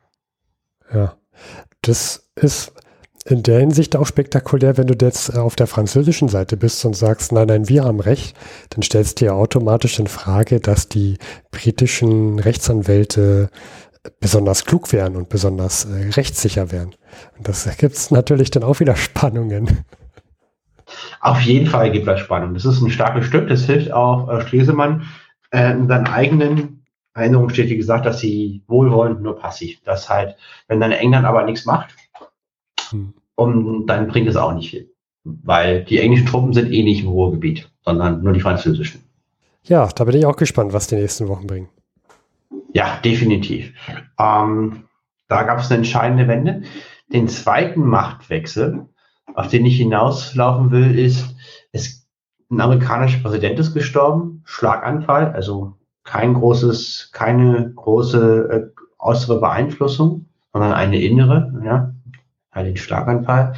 Ja, 0.93 1.15
das 1.81 2.29
ist 2.35 2.73
in 3.25 3.43
der 3.43 3.59
Hinsicht 3.59 3.95
auch 3.95 4.07
spektakulär, 4.07 4.77
wenn 4.77 4.87
du 4.87 5.05
jetzt 5.05 5.35
auf 5.37 5.55
der 5.55 5.67
französischen 5.67 6.27
Seite 6.27 6.57
bist 6.57 6.83
und 6.85 6.95
sagst, 6.95 7.31
nein, 7.31 7.47
nein, 7.47 7.69
wir 7.69 7.83
haben 7.83 7.99
Recht, 7.99 8.35
dann 8.71 8.81
stellst 8.81 9.21
du 9.21 9.25
ja 9.25 9.33
automatisch 9.33 9.99
in 9.99 10.07
Frage, 10.07 10.59
dass 10.59 10.89
die 10.89 11.17
britischen 11.51 12.39
Rechtsanwälte 12.39 13.49
besonders 14.19 14.65
klug 14.65 14.91
wären 14.91 15.15
und 15.15 15.29
besonders 15.29 15.85
äh, 15.85 16.09
rechtssicher 16.09 16.71
wären. 16.71 16.95
Und 17.37 17.47
das 17.47 17.77
gibt 17.77 17.95
es 17.95 18.11
natürlich 18.11 18.51
dann 18.51 18.63
auch 18.63 18.79
wieder 18.79 18.95
Spannungen. 18.95 19.85
Auf 21.19 21.41
jeden 21.41 21.67
Fall 21.67 21.91
gibt 21.91 22.07
es 22.07 22.19
Spannung. 22.19 22.53
Das 22.53 22.65
ist 22.65 22.81
ein 22.81 22.89
starkes 22.89 23.25
Stück. 23.25 23.47
Das 23.47 23.65
hilft 23.65 23.91
auch 23.91 24.29
äh, 24.29 24.41
Stresemann 24.41 25.03
äh, 25.51 25.71
in 25.71 25.87
seinen 25.87 26.07
eigenen 26.07 26.85
Erinnerungen 27.13 27.49
steht, 27.49 27.69
wie 27.69 27.77
gesagt, 27.77 28.05
dass 28.05 28.19
sie 28.19 28.63
wohlwollend 28.67 29.21
nur 29.21 29.37
passiv. 29.37 29.79
Das 29.83 30.09
halt, 30.09 30.35
wenn 30.67 30.79
dann 30.79 30.91
England 30.91 31.25
aber 31.25 31.43
nichts 31.43 31.65
macht, 31.65 31.93
hm. 32.89 33.13
und 33.35 33.87
dann 33.87 34.07
bringt 34.07 34.29
es 34.29 34.37
auch 34.37 34.53
nicht 34.53 34.69
viel. 34.69 34.89
Weil 35.23 35.83
die 35.83 35.99
englischen 35.99 36.25
Truppen 36.25 36.53
sind 36.53 36.71
eh 36.71 36.83
nicht 36.83 37.03
im 37.03 37.09
Ruhrgebiet, 37.09 37.69
sondern 37.83 38.23
nur 38.23 38.33
die 38.33 38.39
französischen. 38.39 39.03
Ja, 39.63 39.87
da 39.87 40.05
bin 40.05 40.15
ich 40.15 40.25
auch 40.25 40.37
gespannt, 40.37 40.73
was 40.73 40.87
die 40.87 40.95
nächsten 40.95 41.27
Wochen 41.27 41.45
bringen. 41.45 41.69
Ja, 42.73 42.99
definitiv. 43.03 43.73
Ähm, 44.19 44.83
da 45.27 45.43
gab 45.43 45.59
es 45.59 45.69
eine 45.69 45.77
entscheidende 45.77 46.27
Wende. 46.27 46.63
Den 47.11 47.27
zweiten 47.27 47.81
Machtwechsel, 47.81 48.87
auf 49.33 49.47
den 49.47 49.65
ich 49.65 49.77
hinauslaufen 49.77 50.71
will, 50.71 50.97
ist, 50.97 51.35
es, 51.71 52.07
ein 52.49 52.61
amerikanischer 52.61 53.19
Präsident 53.19 53.59
ist 53.59 53.73
gestorben, 53.73 54.41
Schlaganfall, 54.45 55.31
also 55.33 55.77
kein 56.03 56.33
großes, 56.33 57.11
keine 57.13 57.71
große 57.73 58.73
äh, 58.75 58.81
äußere 58.99 59.39
Beeinflussung, 59.39 60.27
sondern 60.51 60.73
eine 60.73 61.01
innere, 61.01 61.61
ja, 61.63 61.93
halt 62.51 62.67
den 62.67 62.77
Schlaganfall. 62.77 63.53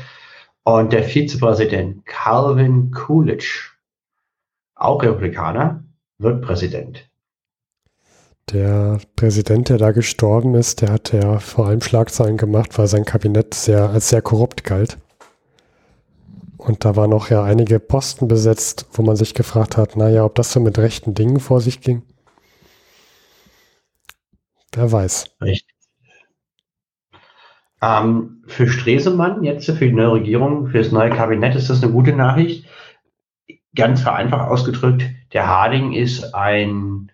Und 0.64 0.94
der 0.94 1.04
Vizepräsident 1.04 2.06
Calvin 2.06 2.92
Coolidge, 2.92 3.72
auch 4.76 5.02
Republikaner, 5.04 5.84
wird 6.18 6.42
Präsident. 6.42 7.10
Der 8.52 9.00
Präsident, 9.16 9.70
der 9.70 9.78
da 9.78 9.92
gestorben 9.92 10.56
ist, 10.56 10.82
der 10.82 10.92
hat 10.92 11.14
ja 11.14 11.40
vor 11.40 11.68
allem 11.68 11.82
Schlagzeilen 11.82 12.38
gemacht, 12.38 12.78
weil 12.78 12.88
sein 12.88 13.06
Kabinett 13.06 13.54
sehr, 13.54 13.90
als 13.90 14.10
sehr 14.10 14.22
korrupt 14.22 14.64
galt. 14.64 14.98
Und 16.58 16.86
da 16.86 16.96
waren 16.96 17.14
auch 17.14 17.30
ja 17.30 17.44
einige 17.44 17.80
Posten 17.80 18.28
besetzt, 18.28 18.88
wo 18.94 19.02
man 19.02 19.16
sich 19.16 19.34
gefragt 19.34 19.78
hat, 19.78 19.96
naja, 19.96 20.24
ob 20.24 20.36
das 20.36 20.52
so 20.52 20.60
mit 20.60 20.78
rechten 20.78 21.14
Dingen 21.14 21.40
vor 21.40 21.62
sich 21.62 21.82
ging. 21.82 22.04
Wer 24.74 24.92
weiß. 24.92 25.36
Richtig. 25.42 25.74
Ähm, 27.82 28.44
für 28.48 28.68
Stresemann, 28.68 29.44
jetzt 29.44 29.66
für 29.66 29.86
die 29.86 29.92
neue 29.92 30.14
Regierung, 30.14 30.68
für 30.68 30.78
das 30.78 30.92
neue 30.92 31.10
Kabinett 31.10 31.56
ist 31.56 31.70
das 31.70 31.84
eine 31.84 31.92
gute 31.92 32.14
Nachricht. 32.14 32.66
Ganz 33.76 34.02
vereinfacht 34.02 34.50
ausgedrückt, 34.50 35.04
der 35.34 35.48
Harding 35.48 35.92
ist 35.92 36.34
ein 36.34 37.12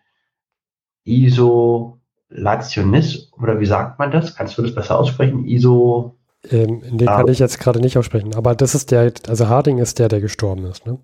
Isolationist, 1.10 3.34
oder 3.34 3.60
wie 3.60 3.66
sagt 3.66 4.00
man 4.00 4.12
das? 4.12 4.36
Kannst 4.36 4.58
du 4.58 4.62
das 4.62 4.74
besser 4.76 4.98
aussprechen? 5.00 5.46
Iso. 5.46 6.16
Ähm, 6.50 6.82
den 6.98 7.08
kann 7.08 7.28
ich 7.28 7.40
jetzt 7.40 7.60
gerade 7.60 7.82
nicht 7.82 7.98
aussprechen, 7.98 8.34
aber 8.36 8.56
das 8.56 8.76
ist 8.76 8.92
der, 8.92 9.12
also 9.28 9.50
Harding 9.50 9.80
ist 9.80 10.00
der, 10.00 10.08
der 10.08 10.22
gestorben 10.22 10.64
ist, 10.66 10.86
ne? 10.86 10.98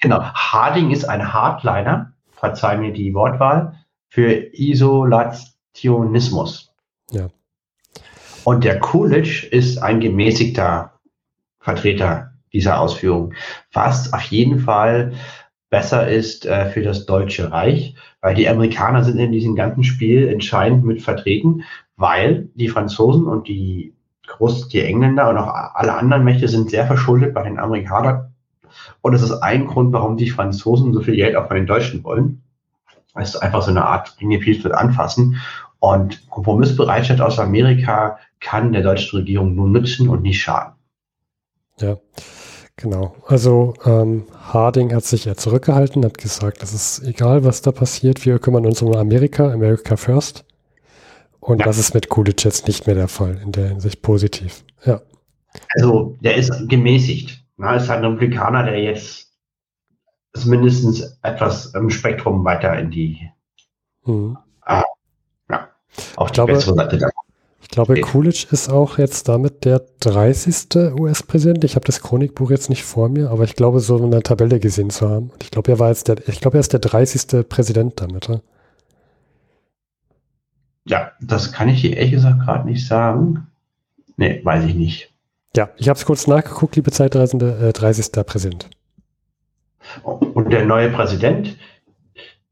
Genau, 0.00 0.22
Harding 0.22 0.92
ist 0.92 1.08
ein 1.08 1.32
Hardliner, 1.32 2.12
verzeih 2.30 2.76
mir 2.76 2.92
die 2.92 3.12
Wortwahl, 3.14 3.74
für 4.08 4.32
Isolationismus. 4.52 6.72
Ja. 7.10 7.30
Und 8.44 8.62
der 8.64 8.78
Coolidge 8.78 9.48
ist 9.50 9.78
ein 9.78 9.98
gemäßigter 10.00 10.92
Vertreter 11.58 12.34
dieser 12.52 12.78
Ausführung, 12.80 13.34
was 13.72 14.12
auf 14.12 14.22
jeden 14.22 14.60
Fall 14.60 15.14
besser 15.70 16.08
ist 16.08 16.46
äh, 16.46 16.70
für 16.70 16.82
das 16.82 17.06
Deutsche 17.06 17.50
Reich, 17.50 17.94
weil 18.20 18.34
die 18.34 18.48
Amerikaner 18.48 19.04
sind 19.04 19.18
in 19.18 19.32
diesem 19.32 19.54
ganzen 19.54 19.84
Spiel 19.84 20.28
entscheidend 20.28 20.84
mit 20.84 21.02
vertreten, 21.02 21.64
weil 21.96 22.48
die 22.54 22.68
Franzosen 22.68 23.26
und 23.26 23.48
die 23.48 23.94
Groß, 24.26 24.68
die 24.68 24.82
Engländer 24.82 25.30
und 25.30 25.38
auch 25.38 25.48
alle 25.74 25.94
anderen 25.94 26.24
Mächte 26.24 26.48
sind 26.48 26.70
sehr 26.70 26.86
verschuldet 26.86 27.34
bei 27.34 27.42
den 27.42 27.58
Amerikanern. 27.58 28.34
Und 29.00 29.12
das 29.12 29.22
ist 29.22 29.32
ein 29.32 29.66
Grund, 29.66 29.92
warum 29.92 30.16
die 30.16 30.30
Franzosen 30.30 30.92
so 30.92 31.00
viel 31.00 31.16
Geld 31.16 31.34
auch 31.34 31.48
von 31.48 31.56
den 31.56 31.66
Deutschen 31.66 32.04
wollen. 32.04 32.42
Es 33.14 33.30
ist 33.30 33.36
einfach 33.36 33.62
so 33.62 33.70
eine 33.70 33.86
Art 33.86 34.20
Dinge 34.20 34.40
viel 34.40 34.60
zu 34.60 34.72
anfassen. 34.72 35.40
Und 35.80 36.28
Kompromissbereitschaft 36.28 37.20
aus 37.20 37.38
Amerika 37.38 38.18
kann 38.40 38.72
der 38.72 38.82
deutschen 38.82 39.20
Regierung 39.20 39.54
nur 39.54 39.68
nützen 39.68 40.08
und 40.08 40.22
nicht 40.22 40.40
schaden. 40.40 40.74
Ja, 41.80 41.96
genau. 42.78 43.14
Also 43.26 43.74
ähm, 43.84 44.24
Harding 44.40 44.94
hat 44.94 45.04
sich 45.04 45.26
ja 45.26 45.34
zurückgehalten, 45.34 46.04
hat 46.04 46.16
gesagt, 46.16 46.62
es 46.62 46.72
ist 46.72 47.06
egal, 47.06 47.44
was 47.44 47.60
da 47.60 47.72
passiert, 47.72 48.24
wir 48.24 48.38
kümmern 48.38 48.64
uns 48.64 48.80
um 48.80 48.94
Amerika, 48.94 49.52
America 49.52 49.96
First. 49.96 50.46
Und 51.40 51.60
ja. 51.60 51.66
das 51.66 51.78
ist 51.78 51.94
mit 51.94 52.08
Coolidge 52.08 52.44
jetzt 52.44 52.66
nicht 52.66 52.86
mehr 52.86 52.94
der 52.94 53.08
Fall, 53.08 53.40
in 53.42 53.52
der 53.52 53.68
Hinsicht 53.68 54.00
positiv. 54.00 54.64
Ja. 54.84 55.02
Also 55.74 56.16
der 56.20 56.36
ist 56.36 56.68
gemäßigt. 56.68 57.44
Na, 57.56 57.74
ist 57.74 57.90
ein 57.90 58.04
Republikaner, 58.04 58.64
der 58.64 58.80
jetzt 58.80 59.28
mindestens 60.44 61.18
etwas 61.22 61.74
im 61.74 61.90
Spektrum 61.90 62.44
weiter 62.44 62.78
in 62.78 62.90
die 62.90 63.28
mhm. 64.04 64.36
ah, 64.60 64.84
ja, 65.50 65.68
auf 66.16 66.28
ich 66.28 66.32
die 66.32 66.34
glaube, 66.34 66.52
bessere 66.52 66.74
Seite 66.76 66.98
da 66.98 67.08
ich 67.60 67.68
glaube, 67.68 67.92
okay. 67.92 68.02
Coolidge 68.02 68.46
ist 68.50 68.70
auch 68.70 68.98
jetzt 68.98 69.28
damit 69.28 69.64
der 69.64 69.82
30. 70.00 70.76
US-Präsident. 70.98 71.64
Ich 71.64 71.74
habe 71.74 71.84
das 71.84 72.00
Chronikbuch 72.00 72.50
jetzt 72.50 72.70
nicht 72.70 72.84
vor 72.84 73.08
mir, 73.08 73.30
aber 73.30 73.44
ich 73.44 73.56
glaube, 73.56 73.80
so 73.80 74.02
eine 74.02 74.22
Tabelle 74.22 74.60
gesehen 74.60 74.90
zu 74.90 75.08
haben. 75.08 75.30
Und 75.30 75.42
ich 75.42 75.50
glaube, 75.50 75.72
er 75.72 75.78
war 75.78 75.88
jetzt 75.88 76.08
der, 76.08 76.16
ich 76.28 76.40
glaube, 76.40 76.58
er 76.58 76.60
ist 76.60 76.72
der 76.72 76.80
30. 76.80 77.48
Präsident 77.48 78.00
damit. 78.00 78.28
Oder? 78.28 78.42
Ja, 80.86 81.12
das 81.20 81.52
kann 81.52 81.68
ich 81.68 81.82
dir 81.82 81.96
ehrlich 81.96 82.12
gesagt 82.12 82.40
gerade 82.40 82.66
nicht 82.68 82.86
sagen. 82.86 83.48
Nee, 84.16 84.40
weiß 84.42 84.64
ich 84.64 84.74
nicht. 84.74 85.12
Ja, 85.56 85.70
ich 85.76 85.88
habe 85.88 85.98
es 85.98 86.04
kurz 86.04 86.26
nachgeguckt, 86.26 86.76
liebe 86.76 86.90
Zeitreisende, 86.90 87.68
äh, 87.68 87.72
30. 87.72 88.24
Präsident. 88.24 88.70
Und 90.04 90.52
der 90.52 90.64
neue 90.64 90.90
Präsident, 90.90 91.56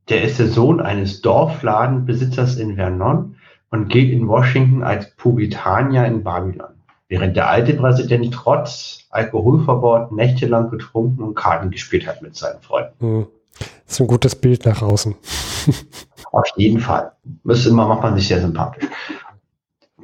der 0.09 0.23
ist 0.23 0.39
der 0.39 0.49
Sohn 0.49 0.81
eines 0.81 1.23
Dorfladenbesitzers 1.23 2.57
in 2.57 2.77
Vernon 2.77 3.36
und 3.71 3.89
gilt 3.89 4.13
in 4.13 4.29
Washington 4.29 4.83
als 4.83 5.11
Puritanier 5.17 6.07
in 6.07 6.23
Babylon, 6.23 6.75
während 7.09 7.37
der 7.37 7.49
alte 7.49 7.75
Präsident 7.75 8.33
trotz 8.33 9.07
Alkoholverbot 9.11 10.13
nächtelang 10.13 10.71
getrunken 10.71 11.23
und 11.23 11.35
Karten 11.35 11.71
gespielt 11.71 12.07
hat 12.07 12.23
mit 12.23 12.37
seinen 12.37 12.61
Freunden. 12.61 12.95
Hm. 13.01 13.27
Das 13.59 13.95
ist 13.95 14.01
ein 14.01 14.07
gutes 14.07 14.35
Bild 14.35 14.67
nach 14.67 14.83
außen. 14.83 15.15
Auf 16.33 16.49
jeden 16.57 16.81
Fall. 16.81 17.13
Das 17.45 17.61
ist 17.61 17.67
immer, 17.67 17.87
macht 17.87 18.03
man 18.03 18.17
sich 18.17 18.29
sehr 18.29 18.41
sympathisch. 18.41 18.87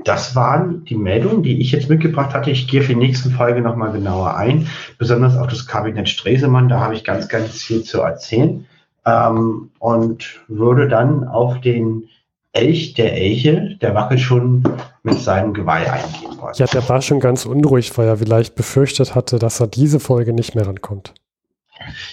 Das 0.05 0.35
waren 0.35 0.85
die 0.85 0.97
Meldungen, 0.97 1.43
die 1.43 1.61
ich 1.61 1.73
jetzt 1.73 1.89
mitgebracht 1.89 2.35
hatte. 2.35 2.51
Ich 2.51 2.67
gehe 2.67 2.83
für 2.83 2.95
die 2.95 2.99
nächsten 2.99 3.31
Folge 3.31 3.61
nochmal 3.61 3.93
genauer 3.93 4.37
ein, 4.37 4.67
besonders 4.99 5.37
auf 5.37 5.47
das 5.47 5.67
Kabinett 5.67 6.09
Stresemann. 6.09 6.69
Da 6.69 6.81
habe 6.81 6.95
ich 6.95 7.05
ganz, 7.05 7.29
ganz 7.29 7.63
viel 7.63 7.83
zu 7.83 8.01
erzählen. 8.01 8.67
Ähm, 9.05 9.71
und 9.79 10.41
würde 10.49 10.89
dann 10.89 11.27
auf 11.27 11.61
den 11.61 12.09
Elch, 12.53 12.95
der 12.95 13.15
Elche, 13.15 13.79
der 13.81 13.95
wackelt 13.95 14.21
schon 14.21 14.63
mit 15.03 15.19
seinem 15.19 15.55
Geweih 15.55 15.91
eingehen 15.91 16.39
wollen. 16.39 16.55
Ja, 16.57 16.67
der 16.67 16.87
war 16.89 17.01
schon 17.01 17.19
ganz 17.19 17.47
unruhig, 17.47 17.97
weil 17.97 18.09
er 18.09 18.19
vielleicht 18.19 18.55
befürchtet 18.55 19.15
hatte, 19.15 19.39
dass 19.39 19.61
er 19.61 19.69
diese 19.69 20.01
Folge 20.01 20.33
nicht 20.33 20.55
mehr 20.55 20.67
rankommt. 20.67 21.15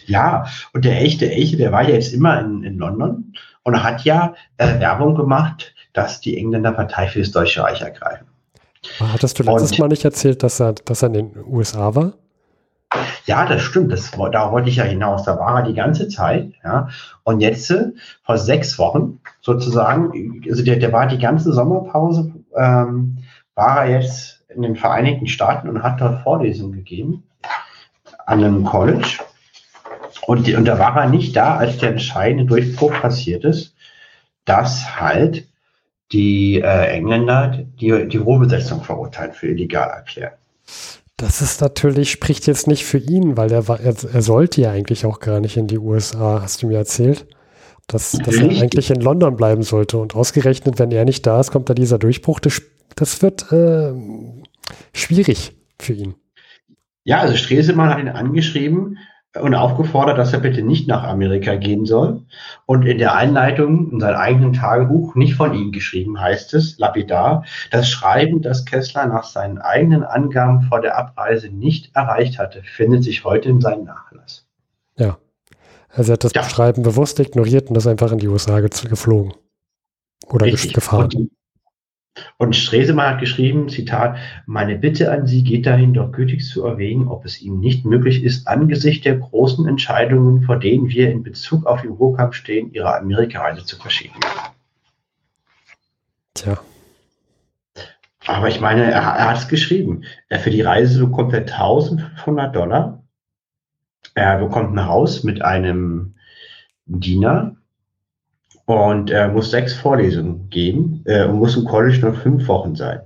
Ja, 0.06 0.46
und 0.74 0.86
der 0.86 1.02
echte 1.02 1.32
Elche, 1.32 1.58
der 1.58 1.72
war 1.72 1.84
ja 1.84 1.96
jetzt 1.96 2.14
immer 2.14 2.40
in, 2.40 2.64
in 2.64 2.78
London 2.78 3.34
und 3.64 3.84
hat 3.84 4.04
ja 4.06 4.34
äh, 4.58 4.80
Werbung 4.80 5.16
gemacht, 5.16 5.76
dass 5.94 6.22
die 6.22 6.38
Engländer 6.38 6.72
Partei 6.72 7.08
für 7.08 7.20
das 7.20 7.32
Deutsche 7.32 7.62
Reich 7.62 7.82
ergreifen. 7.82 8.26
Hattest 9.00 9.38
du 9.38 9.44
letztes 9.44 9.74
und, 9.74 9.80
Mal 9.80 9.88
nicht 9.90 10.06
erzählt, 10.06 10.42
dass 10.42 10.60
er, 10.62 10.74
dass 10.74 11.04
er 11.04 11.08
in 11.08 11.14
den 11.14 11.32
USA 11.46 11.94
war? 11.96 12.14
Ja, 13.26 13.46
das 13.46 13.62
stimmt. 13.62 13.92
Das, 13.92 14.12
da 14.12 14.52
wollte 14.52 14.70
ich 14.70 14.78
ja 14.78 14.84
hinaus. 14.84 15.24
Da 15.24 15.38
war 15.38 15.60
er 15.60 15.64
die 15.64 15.76
ganze 15.76 16.08
Zeit. 16.08 16.54
Ja. 16.64 16.90
Und 17.24 17.42
jetzt, 17.42 17.70
äh, 17.70 17.92
vor 18.24 18.38
sechs 18.38 18.80
Wochen 18.80 19.20
sozusagen, 19.42 20.42
also 20.50 20.64
der, 20.64 20.78
der 20.78 20.92
war 20.92 21.08
die 21.08 21.20
ganze 21.20 21.54
Sommerpause, 21.54 22.34
ähm, 22.56 23.18
war 23.56 23.86
er 23.86 24.00
jetzt 24.00 24.44
in 24.50 24.64
den 24.64 24.76
Vereinigten 24.76 25.28
Staaten 25.28 25.70
und 25.70 25.84
hat 25.84 26.02
dort 26.02 26.24
Vorlesungen 26.24 26.74
gegeben 26.74 27.24
an 28.26 28.44
einem 28.44 28.64
College. 28.64 29.20
Und, 30.26 30.52
und 30.54 30.66
da 30.66 30.80
war 30.80 30.96
er 30.98 31.10
nicht 31.10 31.36
da, 31.36 31.58
als 31.58 31.78
der 31.78 31.92
entscheidende 31.92 32.46
Durchbruch 32.46 32.94
passiert 33.02 33.44
ist, 33.46 33.76
dass 34.46 35.00
halt 35.00 35.48
die 36.12 36.60
äh, 36.60 36.88
Engländer 36.88 37.66
die, 37.80 38.08
die 38.08 38.18
Rohbesetzung 38.18 38.84
verurteilt 38.84 39.36
für 39.36 39.48
illegal 39.48 39.90
erklären. 39.90 40.34
Das 41.20 41.42
ist 41.42 41.60
natürlich, 41.60 42.12
spricht 42.12 42.48
jetzt 42.48 42.66
nicht 42.66 42.86
für 42.86 42.98
ihn, 42.98 43.36
weil 43.36 43.52
er, 43.52 43.68
war, 43.68 43.82
er, 43.82 43.94
er 44.14 44.22
sollte 44.22 44.62
ja 44.62 44.72
eigentlich 44.72 45.06
auch 45.06 45.20
gar 45.20 45.42
nicht 45.42 45.58
in 45.58 45.68
die 45.68 45.78
USA, 45.78 46.42
hast 46.42 46.64
du 46.64 46.68
mir 46.68 46.78
erzählt. 46.78 47.28
Dass, 47.88 48.12
dass 48.12 48.36
er 48.36 48.50
eigentlich 48.62 48.90
in 48.90 49.02
London 49.02 49.36
bleiben 49.36 49.64
sollte. 49.64 49.98
Und 49.98 50.16
ausgerechnet, 50.16 50.80
wenn 50.80 50.92
er 50.92 51.04
nicht 51.04 51.26
da 51.26 51.40
ist, 51.42 51.52
kommt 51.52 51.70
da 51.70 51.74
dieser 51.74 51.98
Durchbruch. 51.98 52.40
Das, 52.40 52.62
das 52.96 53.22
wird 53.22 53.52
äh, 53.52 53.92
schwierig 54.94 55.54
für 55.78 55.94
ihn. 55.94 56.16
Ja, 57.04 57.20
also 57.20 57.36
Stresemann 57.36 57.90
hat 57.90 58.00
ihn 58.00 58.08
angeschrieben 58.08 58.98
und 59.38 59.54
aufgefordert, 59.54 60.18
dass 60.18 60.34
er 60.34 60.40
bitte 60.40 60.64
nicht 60.64 60.88
nach 60.88 61.04
Amerika 61.04 61.56
gehen 61.56 61.86
soll. 61.86 62.24
Und 62.66 62.86
in 62.86 62.98
der 62.98 63.16
Einleitung 63.16 63.92
in 63.92 64.00
seinem 64.00 64.18
eigenen 64.18 64.54
Tagebuch, 64.54 65.16
nicht 65.16 65.36
von 65.36 65.54
ihm 65.54 65.72
geschrieben, 65.72 66.20
heißt 66.20 66.54
es, 66.56 66.80
lapidar, 66.80 67.46
das 67.70 67.90
Schreiben, 67.90 68.42
das 68.42 68.66
Kessler 68.66 69.06
nach 69.06 69.24
seinen 69.24 69.60
eigenen 69.60 70.04
Angaben 70.04 70.64
vor 70.64 70.82
der 70.82 70.98
Abreise 70.98 71.50
nicht 71.50 71.96
erreicht 71.96 72.40
hatte, 72.40 72.64
findet 72.64 73.04
sich 73.04 73.24
heute 73.24 73.50
in 73.50 73.62
seinem 73.62 73.84
Nachlass. 73.84 74.48
Ja. 74.98 75.18
Also 75.90 76.12
er 76.12 76.14
hat 76.14 76.24
das 76.24 76.34
ja. 76.34 76.44
Schreiben 76.44 76.84
bewusst 76.84 77.20
ignoriert 77.20 77.70
und 77.70 77.76
ist 77.76 77.88
einfach 77.88 78.12
in 78.12 78.20
die 78.20 78.28
USA 78.28 78.60
geflogen. 78.62 79.34
Oder 80.28 80.48
Richtig. 80.48 80.74
gefahren. 80.74 81.10
Und 81.16 81.32
und 82.38 82.56
Stresemann 82.56 83.14
hat 83.14 83.20
geschrieben, 83.20 83.70
Zitat, 83.70 84.18
meine 84.46 84.78
Bitte 84.78 85.12
an 85.12 85.28
Sie 85.28 85.44
geht 85.44 85.66
dahin, 85.66 85.94
doch 85.94 86.12
gütig 86.12 86.46
zu 86.46 86.66
erwägen, 86.66 87.08
ob 87.08 87.26
es 87.26 87.42
Ihnen 87.42 87.60
nicht 87.60 87.86
möglich 87.86 88.24
ist, 88.24 88.48
angesichts 88.48 89.04
der 89.04 89.18
großen 89.18 89.68
Entscheidungen, 89.68 90.42
vor 90.44 90.58
denen 90.58 90.90
wir 90.90 91.12
in 91.12 91.24
Bezug 91.24 91.66
auf 91.66 91.82
den 91.82 91.92
Ruhrkampf 91.92 92.36
stehen, 92.36 92.74
Ihre 92.74 92.98
Amerikareise 92.98 93.66
zu 93.66 93.78
verschieben. 93.78 94.20
Tja. 96.34 96.60
Aber 98.26 98.48
ich 98.48 98.60
meine, 98.60 98.84
er, 98.84 99.02
er 99.02 99.30
hat 99.30 99.38
es 99.38 99.48
geschrieben. 99.48 100.04
Er 100.28 100.40
für 100.40 100.52
die 100.52 100.62
Reise 100.62 101.06
bekommt 101.06 101.34
er 101.34 101.40
1500 101.40 102.56
Dollar. 102.56 103.04
Er 104.14 104.38
bekommt 104.40 104.74
ein 104.74 104.86
Haus 104.86 105.24
mit 105.24 105.42
einem 105.42 106.16
Diener, 106.86 107.56
und 108.70 109.10
er 109.10 109.30
muss 109.30 109.50
sechs 109.50 109.74
Vorlesungen 109.74 110.48
geben 110.52 111.02
äh, 111.06 111.26
und 111.26 111.40
muss 111.40 111.58
im 111.58 111.66
College 111.66 112.06
noch 112.06 112.16
fünf 112.22 112.48
Wochen 112.48 112.76
sein. 112.76 113.00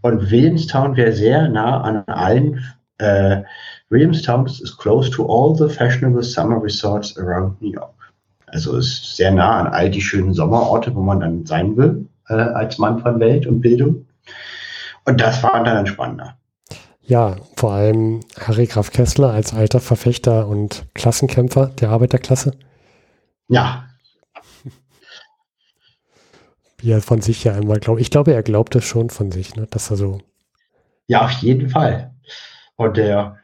Und 0.00 0.32
Williamstown 0.32 0.96
wäre 0.96 1.12
sehr 1.12 1.48
nah 1.48 1.80
an 1.80 2.02
allen. 2.08 2.60
Äh, 2.98 3.42
Williamstown 3.90 4.46
is 4.46 4.76
close 4.76 5.08
to 5.12 5.24
all 5.24 5.54
the 5.54 5.72
fashionable 5.72 6.24
summer 6.24 6.60
resorts 6.60 7.16
around 7.18 7.62
New 7.62 7.70
York. 7.70 7.94
Also 8.46 8.76
ist 8.78 9.14
sehr 9.14 9.30
nah 9.30 9.60
an 9.60 9.68
all 9.68 9.88
die 9.88 10.00
schönen 10.00 10.34
Sommerorte, 10.34 10.92
wo 10.92 11.02
man 11.02 11.20
dann 11.20 11.46
sein 11.46 11.76
will 11.76 12.04
äh, 12.28 12.34
als 12.34 12.78
Mann 12.78 12.98
von 12.98 13.20
Welt 13.20 13.46
und 13.46 13.60
Bildung. 13.60 14.06
Und 15.04 15.20
das 15.20 15.40
war 15.44 15.62
dann 15.62 15.86
spannender. 15.86 16.34
Ja, 17.02 17.36
vor 17.54 17.74
allem 17.74 18.20
Harry 18.40 18.66
Graf 18.66 18.90
Kessler 18.90 19.30
als 19.30 19.54
alter 19.54 19.78
Verfechter 19.78 20.48
und 20.48 20.84
Klassenkämpfer 20.94 21.66
der 21.80 21.90
Arbeiterklasse. 21.90 22.52
Ja, 23.48 23.84
wie 26.82 26.90
er 26.90 27.00
von 27.00 27.20
sich 27.20 27.44
ja 27.44 27.54
einmal 27.54 27.78
glaubt. 27.78 28.00
Ich 28.00 28.10
glaube, 28.10 28.34
er 28.34 28.42
glaubt 28.42 28.74
es 28.74 28.84
schon 28.84 29.08
von 29.08 29.30
sich, 29.30 29.54
ne? 29.56 29.66
dass 29.70 29.90
er 29.90 29.96
so. 29.96 30.20
Ja, 31.06 31.22
auf 31.24 31.30
jeden 31.30 31.70
Fall. 31.70 32.12
Und 32.76 32.96
der, 32.96 33.38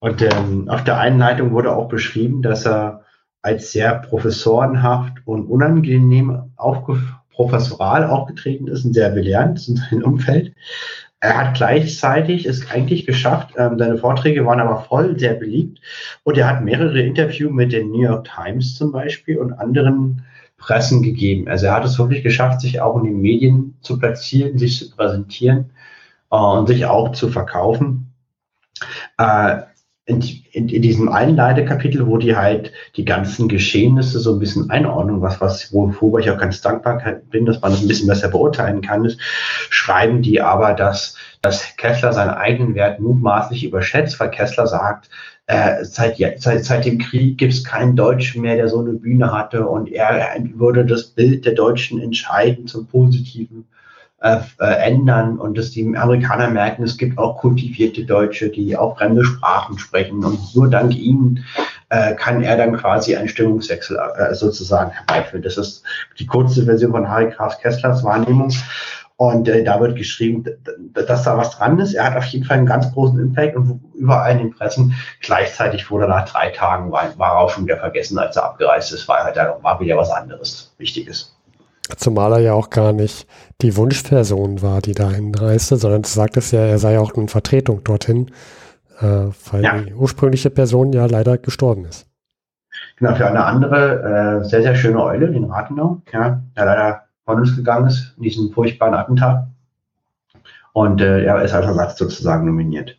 und 0.00 0.20
ähm, 0.20 0.68
auf 0.68 0.82
der 0.84 0.98
Einleitung 0.98 1.52
wurde 1.52 1.74
auch 1.74 1.88
beschrieben, 1.88 2.42
dass 2.42 2.66
er 2.66 3.04
als 3.40 3.72
sehr 3.72 3.94
professorenhaft 3.94 5.14
und 5.24 5.46
unangenehm 5.46 6.52
aufge 6.56 7.00
professoral 7.30 8.04
aufgetreten 8.04 8.68
ist 8.68 8.84
und 8.84 8.92
sehr 8.92 9.08
belehrend 9.08 9.66
in 9.66 9.76
seinem 9.76 10.02
Umfeld. 10.02 10.54
Er 11.20 11.38
hat 11.38 11.54
gleichzeitig 11.54 12.46
es 12.46 12.70
eigentlich 12.70 13.06
geschafft, 13.06 13.54
ähm, 13.56 13.78
seine 13.78 13.96
Vorträge 13.96 14.44
waren 14.44 14.60
aber 14.60 14.82
voll, 14.82 15.18
sehr 15.18 15.34
beliebt 15.34 15.80
und 16.24 16.36
er 16.36 16.48
hat 16.48 16.64
mehrere 16.64 17.00
Interviews 17.00 17.52
mit 17.52 17.72
den 17.72 17.90
New 17.90 18.02
York 18.02 18.28
Times 18.34 18.74
zum 18.74 18.92
Beispiel 18.92 19.38
und 19.38 19.52
anderen 19.52 20.24
Pressen 20.62 21.02
gegeben. 21.02 21.48
Also 21.48 21.66
er 21.66 21.74
hat 21.74 21.84
es 21.84 21.98
wirklich 21.98 22.22
geschafft, 22.22 22.60
sich 22.60 22.80
auch 22.80 22.96
in 22.96 23.04
den 23.04 23.20
Medien 23.20 23.76
zu 23.82 23.98
platzieren, 23.98 24.58
sich 24.58 24.78
zu 24.78 24.96
präsentieren 24.96 25.70
äh, 26.30 26.36
und 26.36 26.68
sich 26.68 26.86
auch 26.86 27.12
zu 27.12 27.28
verkaufen. 27.28 28.14
Äh, 29.18 29.62
in, 30.04 30.20
in, 30.52 30.68
in 30.68 30.82
diesem 30.82 31.08
Einleitekapitel, 31.08 32.06
wo 32.06 32.16
die 32.16 32.36
halt 32.36 32.72
die 32.96 33.04
ganzen 33.04 33.48
Geschehnisse 33.48 34.18
so 34.18 34.32
ein 34.32 34.40
bisschen 34.40 34.68
einordnen, 34.70 35.20
was, 35.20 35.40
was, 35.40 35.72
worüber 35.72 36.18
ich 36.18 36.30
auch 36.30 36.38
ganz 36.38 36.60
dankbar 36.60 37.00
bin, 37.30 37.46
dass 37.46 37.60
man 37.60 37.70
das 37.70 37.82
ein 37.82 37.88
bisschen 37.88 38.08
besser 38.08 38.28
beurteilen 38.28 38.80
kann, 38.82 39.04
ist, 39.04 39.20
schreiben 39.20 40.22
die 40.22 40.40
aber, 40.40 40.74
dass, 40.74 41.16
dass 41.42 41.76
Kessler 41.76 42.12
seinen 42.12 42.30
eigenen 42.30 42.74
Wert 42.76 43.00
mutmaßlich 43.00 43.64
überschätzt, 43.64 44.18
weil 44.20 44.30
Kessler 44.30 44.68
sagt, 44.68 45.10
äh, 45.46 45.84
seit, 45.84 46.16
seit, 46.38 46.64
seit 46.64 46.84
dem 46.84 46.98
Krieg 46.98 47.36
gibt 47.36 47.52
es 47.52 47.64
keinen 47.64 47.96
Deutschen 47.96 48.42
mehr, 48.42 48.54
der 48.54 48.68
so 48.68 48.80
eine 48.80 48.92
Bühne 48.92 49.32
hatte 49.32 49.66
und 49.66 49.90
er, 49.90 50.36
würde 50.54 50.86
das 50.86 51.08
Bild 51.08 51.44
der 51.44 51.54
Deutschen 51.54 52.00
entscheiden 52.00 52.68
zum 52.68 52.86
Positiven 52.86 53.66
äh, 54.20 54.38
äh, 54.60 54.86
ändern 54.86 55.40
und 55.40 55.58
dass 55.58 55.72
die 55.72 55.96
Amerikaner 55.96 56.48
merken, 56.48 56.84
es 56.84 56.96
gibt 56.96 57.18
auch 57.18 57.38
kultivierte 57.38 58.04
Deutsche, 58.04 58.50
die 58.50 58.76
auch 58.76 58.96
fremde 58.96 59.24
Sprachen 59.24 59.80
sprechen 59.80 60.24
und 60.24 60.54
nur 60.54 60.70
dank 60.70 60.94
ihnen 60.94 61.44
äh, 61.88 62.14
kann 62.14 62.40
er 62.40 62.56
dann 62.56 62.76
quasi 62.76 63.16
einen 63.16 63.26
Stimmungswechsel 63.26 63.98
äh, 63.98 64.32
sozusagen 64.34 64.92
herbeiführen. 64.92 65.42
Das 65.42 65.58
ist 65.58 65.82
die 66.20 66.26
kurze 66.26 66.64
Version 66.64 66.92
von 66.92 67.08
Harry 67.08 67.30
Graf 67.30 67.60
Kesslers 67.60 68.04
Wahrnehmung. 68.04 68.52
Und 69.22 69.46
äh, 69.46 69.62
da 69.62 69.78
wird 69.78 69.94
geschrieben, 69.94 70.44
dass 70.94 71.22
da 71.22 71.38
was 71.38 71.52
dran 71.52 71.78
ist. 71.78 71.94
Er 71.94 72.06
hat 72.06 72.16
auf 72.16 72.24
jeden 72.24 72.44
Fall 72.44 72.56
einen 72.56 72.66
ganz 72.66 72.92
großen 72.92 73.20
Impact 73.20 73.54
und 73.54 73.80
überall 73.94 74.32
in 74.32 74.38
den 74.38 74.50
Pressen. 74.50 74.94
Gleichzeitig 75.20 75.92
wurde 75.92 76.08
nach 76.08 76.28
drei 76.28 76.50
Tagen, 76.50 76.90
war, 76.90 77.04
war 77.18 77.34
er 77.34 77.38
auch 77.38 77.50
schon 77.50 77.64
wieder 77.64 77.76
vergessen, 77.76 78.18
als 78.18 78.34
er 78.34 78.46
abgereist 78.46 78.92
ist, 78.92 79.06
war 79.06 79.22
halt 79.22 79.36
dann 79.36 79.62
war 79.62 79.78
wieder 79.78 79.96
was 79.96 80.10
anderes 80.10 80.74
Wichtiges. 80.78 81.36
Zumal 81.96 82.32
er 82.32 82.38
ja 82.40 82.52
auch 82.54 82.68
gar 82.68 82.92
nicht 82.92 83.28
die 83.60 83.76
Wunschperson 83.76 84.60
war, 84.60 84.80
die 84.80 84.94
dahin 84.94 85.32
reiste, 85.32 85.76
sondern 85.76 86.02
du 86.02 86.08
sagtest 86.08 86.52
ja, 86.52 86.58
er 86.58 86.78
sei 86.78 86.98
auch 86.98 87.14
eine 87.14 87.28
Vertretung 87.28 87.84
dorthin, 87.84 88.28
äh, 88.98 89.04
weil 89.52 89.62
ja. 89.62 89.78
die 89.78 89.94
ursprüngliche 89.94 90.50
Person 90.50 90.92
ja 90.92 91.06
leider 91.06 91.38
gestorben 91.38 91.84
ist. 91.84 92.08
Genau, 92.96 93.14
für 93.14 93.28
eine 93.28 93.44
andere 93.44 94.40
äh, 94.42 94.44
sehr, 94.48 94.62
sehr 94.62 94.74
schöne 94.74 95.00
Eule, 95.00 95.30
den 95.30 95.44
Rathenau, 95.44 96.02
ja, 96.12 96.42
der 96.56 96.64
leider 96.64 97.02
von 97.24 97.38
uns 97.38 97.56
gegangen 97.56 97.88
ist 97.88 98.14
in 98.16 98.22
diesem 98.22 98.52
furchtbaren 98.52 98.94
Attentat. 98.94 99.48
Und 100.72 101.00
äh, 101.00 101.24
er 101.24 101.42
ist 101.42 101.52
als 101.52 101.66
Ersatz 101.66 101.98
sozusagen 101.98 102.46
nominiert. 102.46 102.96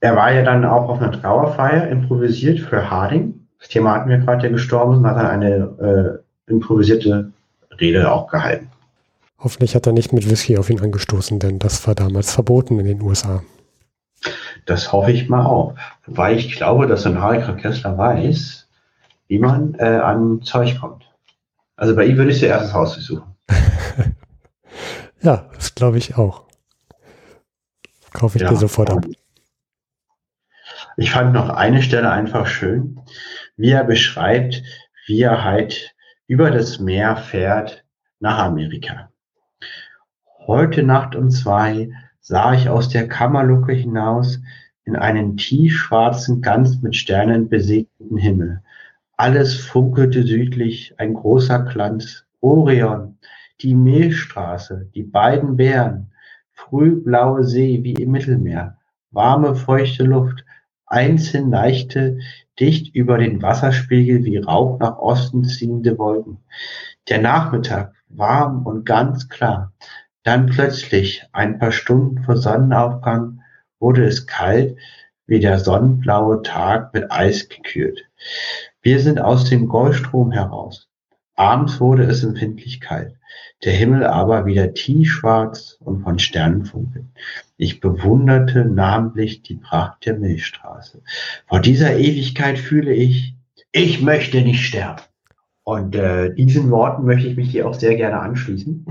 Er 0.00 0.16
war 0.16 0.32
ja 0.32 0.42
dann 0.42 0.64
auch 0.64 0.88
auf 0.88 1.00
einer 1.00 1.12
Trauerfeier 1.12 1.88
improvisiert 1.88 2.60
für 2.60 2.90
Harding. 2.90 3.46
Das 3.58 3.68
Thema 3.68 3.94
hatten 3.94 4.10
wir 4.10 4.18
gerade, 4.18 4.42
der 4.42 4.50
gestorben 4.50 4.92
ist, 4.92 4.98
und 4.98 5.06
hat 5.06 5.16
dann 5.16 5.26
eine 5.26 6.22
äh, 6.46 6.50
improvisierte 6.50 7.32
Rede 7.80 8.10
auch 8.10 8.30
gehalten. 8.30 8.70
Hoffentlich 9.38 9.74
hat 9.74 9.86
er 9.86 9.92
nicht 9.92 10.12
mit 10.12 10.28
Whisky 10.28 10.56
auf 10.58 10.70
ihn 10.70 10.80
angestoßen, 10.80 11.38
denn 11.38 11.58
das 11.58 11.86
war 11.86 11.94
damals 11.94 12.32
verboten 12.32 12.78
in 12.80 12.86
den 12.86 13.02
USA. 13.02 13.42
Das 14.66 14.92
hoffe 14.92 15.12
ich 15.12 15.28
mal 15.28 15.44
auch. 15.44 15.74
Weil 16.06 16.36
ich 16.36 16.56
glaube, 16.56 16.86
dass 16.86 17.06
ein 17.06 17.20
Harry 17.20 17.42
Kessler 17.60 17.96
weiß, 17.96 18.68
wie 19.28 19.38
man 19.38 19.74
äh, 19.74 19.84
an 19.84 20.42
Zeug 20.42 20.78
kommt. 20.80 21.04
Also 21.76 21.96
bei 21.96 22.06
ihm 22.06 22.16
würde 22.16 22.30
ich 22.30 22.38
zuerst 22.38 22.66
das 22.66 22.72
Haus 22.72 22.96
besuchen. 22.96 23.34
ja, 25.22 25.48
das 25.54 25.74
glaube 25.74 25.98
ich 25.98 26.16
auch. 26.16 26.44
Kaufe 28.12 28.38
ich 28.38 28.42
ja, 28.42 28.50
dir 28.50 28.56
sofort 28.56 28.90
ab. 28.90 29.04
Ich 30.96 31.10
fand 31.10 31.32
noch 31.32 31.48
eine 31.48 31.82
Stelle 31.82 32.10
einfach 32.10 32.46
schön, 32.46 33.00
wie 33.56 33.70
er 33.70 33.84
beschreibt, 33.84 34.62
wie 35.06 35.22
er 35.22 35.42
halt 35.42 35.94
über 36.28 36.50
das 36.50 36.78
Meer 36.78 37.16
fährt 37.16 37.84
nach 38.20 38.38
Amerika. 38.38 39.10
Heute 40.46 40.82
Nacht 40.82 41.16
um 41.16 41.30
zwei 41.30 41.90
sah 42.20 42.54
ich 42.54 42.68
aus 42.68 42.88
der 42.88 43.08
Kammerluke 43.08 43.72
hinaus 43.72 44.40
in 44.84 44.96
einen 44.96 45.36
tiefschwarzen, 45.36 46.42
ganz 46.42 46.80
mit 46.80 46.94
Sternen 46.94 47.48
besegneten 47.48 48.16
Himmel. 48.16 48.62
Alles 49.16 49.56
funkelte 49.56 50.24
südlich, 50.24 50.94
ein 50.98 51.14
großer 51.14 51.60
Glanz. 51.60 52.24
Orion, 52.40 53.16
die 53.60 53.74
Milchstraße, 53.74 54.90
die 54.94 55.04
beiden 55.04 55.56
Bären, 55.56 56.12
frühblaue 56.52 57.44
See 57.44 57.82
wie 57.82 57.94
im 57.94 58.10
Mittelmeer, 58.10 58.76
warme, 59.12 59.54
feuchte 59.54 60.04
Luft, 60.04 60.44
einzeln 60.84 61.50
leichte, 61.50 62.18
dicht 62.60 62.94
über 62.94 63.16
den 63.18 63.40
Wasserspiegel 63.40 64.24
wie 64.24 64.36
Rauch 64.38 64.78
nach 64.78 64.98
Osten 64.98 65.44
ziehende 65.44 65.96
Wolken. 65.96 66.38
Der 67.08 67.20
Nachmittag 67.20 67.94
warm 68.08 68.66
und 68.66 68.84
ganz 68.84 69.28
klar. 69.28 69.72
Dann 70.22 70.46
plötzlich, 70.46 71.24
ein 71.32 71.58
paar 71.58 71.72
Stunden 71.72 72.24
vor 72.24 72.36
Sonnenaufgang, 72.36 73.40
wurde 73.78 74.04
es 74.06 74.26
kalt, 74.26 74.76
wie 75.26 75.40
der 75.40 75.58
sonnenblaue 75.58 76.42
Tag 76.42 76.92
mit 76.92 77.10
Eis 77.10 77.48
gekühlt. 77.48 78.04
Wir 78.84 79.00
sind 79.00 79.18
aus 79.18 79.48
dem 79.48 79.66
Golfstrom 79.66 80.30
heraus. 80.30 80.90
Abends 81.36 81.80
wurde 81.80 82.02
es 82.02 82.22
empfindlich 82.22 82.82
kalt, 82.82 83.16
der 83.64 83.72
Himmel 83.72 84.04
aber 84.04 84.44
wieder 84.44 84.74
tiefschwarz 84.74 85.78
und 85.80 86.02
von 86.02 86.18
Sternen 86.18 86.66
funkeln. 86.66 87.08
Ich 87.56 87.80
bewunderte 87.80 88.66
namentlich 88.66 89.40
die 89.40 89.54
Pracht 89.54 90.04
der 90.04 90.18
Milchstraße. 90.18 91.00
Vor 91.48 91.60
dieser 91.60 91.96
Ewigkeit 91.96 92.58
fühle 92.58 92.92
ich, 92.92 93.34
ich 93.72 94.02
möchte 94.02 94.42
nicht 94.42 94.66
sterben. 94.66 95.00
Und 95.62 95.96
äh, 95.96 96.34
diesen 96.34 96.70
Worten 96.70 97.06
möchte 97.06 97.26
ich 97.26 97.36
mich 97.38 97.50
hier 97.50 97.66
auch 97.66 97.74
sehr 97.74 97.96
gerne 97.96 98.20
anschließen 98.20 98.84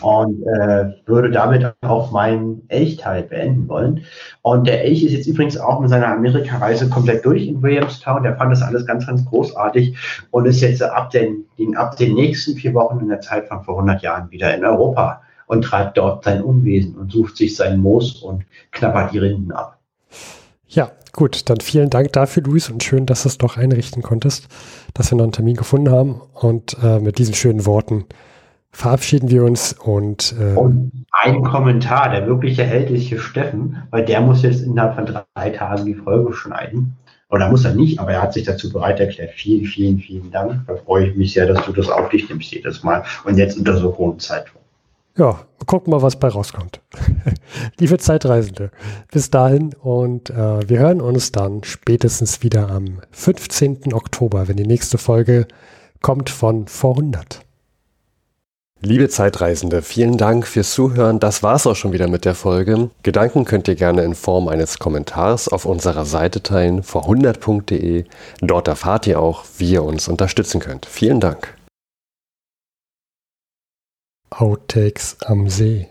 und 0.00 0.42
äh, 0.42 0.92
würde 1.06 1.30
damit 1.30 1.74
auch 1.82 2.10
meinen 2.10 2.62
Elchteil 2.68 3.22
beenden 3.22 3.68
wollen. 3.68 4.04
Und 4.42 4.66
der 4.66 4.84
Elch 4.84 5.02
ist 5.04 5.12
jetzt 5.12 5.26
übrigens 5.26 5.58
auch 5.58 5.80
mit 5.80 5.90
seiner 5.90 6.08
Amerika-Reise 6.08 6.88
komplett 6.88 7.24
durch 7.24 7.46
in 7.46 7.62
Williamstown. 7.62 8.22
Der 8.22 8.36
fand 8.36 8.52
das 8.52 8.62
alles 8.62 8.86
ganz, 8.86 9.06
ganz 9.06 9.24
großartig 9.24 9.96
und 10.30 10.46
ist 10.46 10.60
jetzt 10.60 10.82
ab 10.82 11.10
den, 11.10 11.44
den, 11.58 11.76
ab 11.76 11.96
den 11.96 12.14
nächsten 12.14 12.54
vier 12.54 12.74
Wochen 12.74 13.00
in 13.00 13.08
der 13.08 13.20
Zeit 13.20 13.48
von 13.48 13.62
vor 13.64 13.74
100 13.74 14.02
Jahren 14.02 14.30
wieder 14.30 14.54
in 14.54 14.64
Europa 14.64 15.22
und 15.46 15.62
treibt 15.62 15.96
dort 15.96 16.24
sein 16.24 16.42
Unwesen 16.42 16.96
und 16.96 17.12
sucht 17.12 17.36
sich 17.36 17.56
sein 17.56 17.78
Moos 17.78 18.16
und 18.16 18.44
knabbert 18.72 19.12
die 19.12 19.18
Rinden 19.18 19.52
ab. 19.52 19.78
Ja, 20.68 20.90
gut, 21.12 21.48
dann 21.48 21.60
vielen 21.60 21.90
Dank 21.90 22.12
dafür, 22.12 22.42
Luis, 22.42 22.68
und 22.68 22.82
schön, 22.82 23.06
dass 23.06 23.22
du 23.22 23.28
es 23.28 23.38
doch 23.38 23.56
einrichten 23.56 24.02
konntest, 24.02 24.48
dass 24.94 25.10
wir 25.10 25.16
noch 25.16 25.24
einen 25.24 25.32
Termin 25.32 25.56
gefunden 25.56 25.90
haben. 25.90 26.20
Und 26.34 26.76
äh, 26.82 26.98
mit 26.98 27.18
diesen 27.18 27.34
schönen 27.34 27.64
Worten 27.66 28.06
verabschieden 28.76 29.30
wir 29.30 29.42
uns 29.42 29.72
und, 29.72 30.34
äh, 30.38 30.54
und 30.54 30.92
ein 31.10 31.42
Kommentar, 31.42 32.10
der 32.10 32.26
wirkliche 32.26 32.62
Held 32.62 32.90
ist 32.90 33.04
hier 33.04 33.18
Steffen, 33.18 33.82
weil 33.90 34.04
der 34.04 34.20
muss 34.20 34.42
jetzt 34.42 34.62
innerhalb 34.62 34.94
von 34.94 35.06
drei 35.06 35.50
Tagen 35.50 35.86
die 35.86 35.94
Folge 35.94 36.34
schneiden. 36.34 36.94
Oder 37.30 37.48
muss 37.48 37.64
er 37.64 37.74
nicht, 37.74 37.98
aber 37.98 38.12
er 38.12 38.22
hat 38.22 38.34
sich 38.34 38.44
dazu 38.44 38.70
bereit 38.70 39.00
erklärt. 39.00 39.30
Vielen, 39.32 39.64
vielen, 39.64 39.98
vielen 39.98 40.30
Dank. 40.30 40.60
Da 40.68 40.76
freue 40.76 41.08
ich 41.08 41.16
mich 41.16 41.32
sehr, 41.32 41.46
dass 41.46 41.64
du 41.64 41.72
das 41.72 41.88
auf 41.88 42.10
dich 42.10 42.28
nimmst 42.28 42.52
jedes 42.52 42.82
Mal 42.84 43.02
und 43.24 43.38
jetzt 43.38 43.58
unter 43.58 43.76
so 43.78 43.96
hohen 43.96 44.18
Zeitdruck. 44.18 44.60
Ja, 45.16 45.40
gucken 45.64 45.90
mal, 45.90 46.02
was 46.02 46.16
bei 46.16 46.28
rauskommt. 46.28 46.82
Liebe 47.80 47.96
Zeitreisende, 47.96 48.70
bis 49.10 49.30
dahin 49.30 49.74
und 49.80 50.28
äh, 50.28 50.68
wir 50.68 50.78
hören 50.78 51.00
uns 51.00 51.32
dann 51.32 51.64
spätestens 51.64 52.42
wieder 52.42 52.70
am 52.70 53.00
15. 53.12 53.94
Oktober, 53.94 54.46
wenn 54.48 54.58
die 54.58 54.66
nächste 54.66 54.98
Folge 54.98 55.48
kommt 56.02 56.28
von 56.28 56.68
vor 56.68 56.90
100. 56.96 57.45
Liebe 58.82 59.08
Zeitreisende, 59.08 59.80
vielen 59.80 60.18
Dank 60.18 60.46
fürs 60.46 60.72
Zuhören. 60.72 61.18
Das 61.18 61.42
war's 61.42 61.66
auch 61.66 61.74
schon 61.74 61.94
wieder 61.94 62.08
mit 62.08 62.26
der 62.26 62.34
Folge. 62.34 62.90
Gedanken 63.02 63.46
könnt 63.46 63.68
ihr 63.68 63.74
gerne 63.74 64.04
in 64.04 64.14
Form 64.14 64.48
eines 64.48 64.78
Kommentars 64.78 65.48
auf 65.48 65.64
unserer 65.64 66.04
Seite 66.04 66.42
teilen, 66.42 66.82
vor100.de. 66.82 68.04
Dort 68.42 68.68
erfahrt 68.68 69.06
ihr 69.06 69.18
auch, 69.18 69.44
wie 69.56 69.72
ihr 69.72 69.82
uns 69.82 70.08
unterstützen 70.08 70.60
könnt. 70.60 70.84
Vielen 70.84 71.20
Dank. 71.20 71.56
Outtakes 74.28 75.16
am 75.24 75.48
See. 75.48 75.88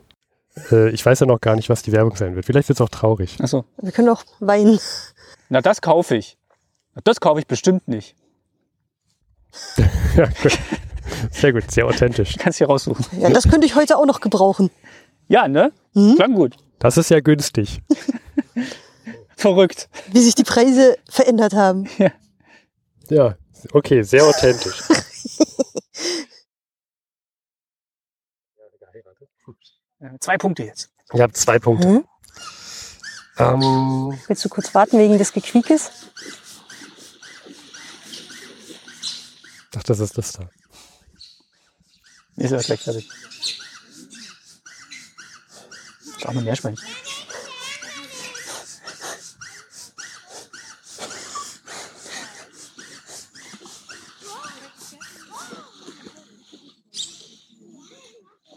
Äh, 0.72 0.90
ich 0.92 1.04
weiß 1.04 1.22
ja 1.22 1.26
noch 1.26 1.42
gar 1.42 1.56
nicht, 1.56 1.70
was 1.70 1.82
die 1.82 1.92
Werbung 1.92 2.16
sein 2.16 2.36
wird. 2.36 2.46
Vielleicht 2.46 2.70
wird 2.70 2.80
es 2.80 2.82
auch 2.82 2.90
traurig. 2.90 3.38
Achso. 3.42 3.66
Wir 3.82 3.92
können 3.94 4.10
auch 4.10 4.24
weinen. 4.40 4.80
Na, 5.50 5.62
das 5.62 5.82
kaufe 5.82 6.16
ich. 6.16 6.38
Das 7.04 7.20
kaufe 7.20 7.40
ich 7.40 7.48
bestimmt 7.48 7.88
nicht. 7.88 8.16
ja, 10.16 10.30
gut. 10.44 10.60
Sehr 11.32 11.54
gut, 11.54 11.70
sehr 11.72 11.86
authentisch. 11.86 12.36
Kannst 12.40 12.58
hier 12.58 12.68
raussuchen. 12.68 13.06
Ja, 13.20 13.30
das 13.30 13.48
könnte 13.48 13.66
ich 13.66 13.76
heute 13.76 13.98
auch 13.98 14.06
noch 14.06 14.22
gebrauchen. 14.22 14.70
Ja, 15.28 15.48
ne? 15.48 15.72
Mhm. 15.94 16.16
Klang 16.16 16.34
gut. 16.34 16.56
Das 16.80 16.98
ist 16.98 17.10
ja 17.10 17.20
günstig. 17.20 17.82
Verrückt. 19.36 19.90
Wie 20.12 20.22
sich 20.22 20.36
die 20.36 20.44
Preise 20.44 20.98
verändert 21.10 21.54
haben. 21.54 21.88
Ja, 23.08 23.36
okay, 23.72 24.02
sehr 24.02 24.26
authentisch. 24.26 24.82
Ja, 30.00 30.10
zwei 30.20 30.38
Punkte 30.40 30.64
jetzt. 30.64 30.90
Ihr 31.14 31.22
habt 31.22 31.38
zwei 31.38 31.60
Punkte. 31.60 31.88
Mhm. 31.88 32.06
Ähm, 33.38 34.18
Willst 34.28 34.44
du 34.44 34.50
kurz 34.50 34.74
warten 34.74 34.98
wegen 34.98 35.20
des 35.20 35.34
Gequiekes? 35.34 35.92
ach, 39.76 39.84
das 39.84 40.00
ist 40.00 40.18
das 40.18 40.32
da. 40.34 40.50
Ist 42.38 42.52
ja 42.52 42.60
gleich 42.60 42.82
fertig. 42.82 43.10
Schau 46.20 46.34
mal 46.34 46.44
Meerschwein. 46.44 46.78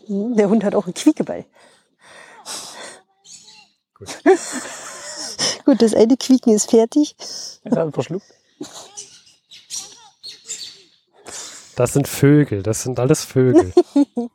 Hm, 0.06 0.36
Der 0.36 0.48
Hund 0.48 0.64
hat 0.64 0.74
auch 0.74 0.84
einen 0.86 0.94
Quiekeball. 0.94 1.44
Gut. 3.94 4.08
Gut, 5.64 5.82
das 5.82 5.94
eine 5.94 6.16
Quieken 6.16 6.54
ist 6.54 6.70
fertig. 6.70 7.14
Ist 7.18 7.60
er 7.64 7.92
verschluckt? 7.92 8.26
Das 11.78 11.92
sind 11.92 12.08
Vögel, 12.08 12.64
das 12.64 12.82
sind 12.82 12.98
alles 12.98 13.24
Vögel. 13.24 13.72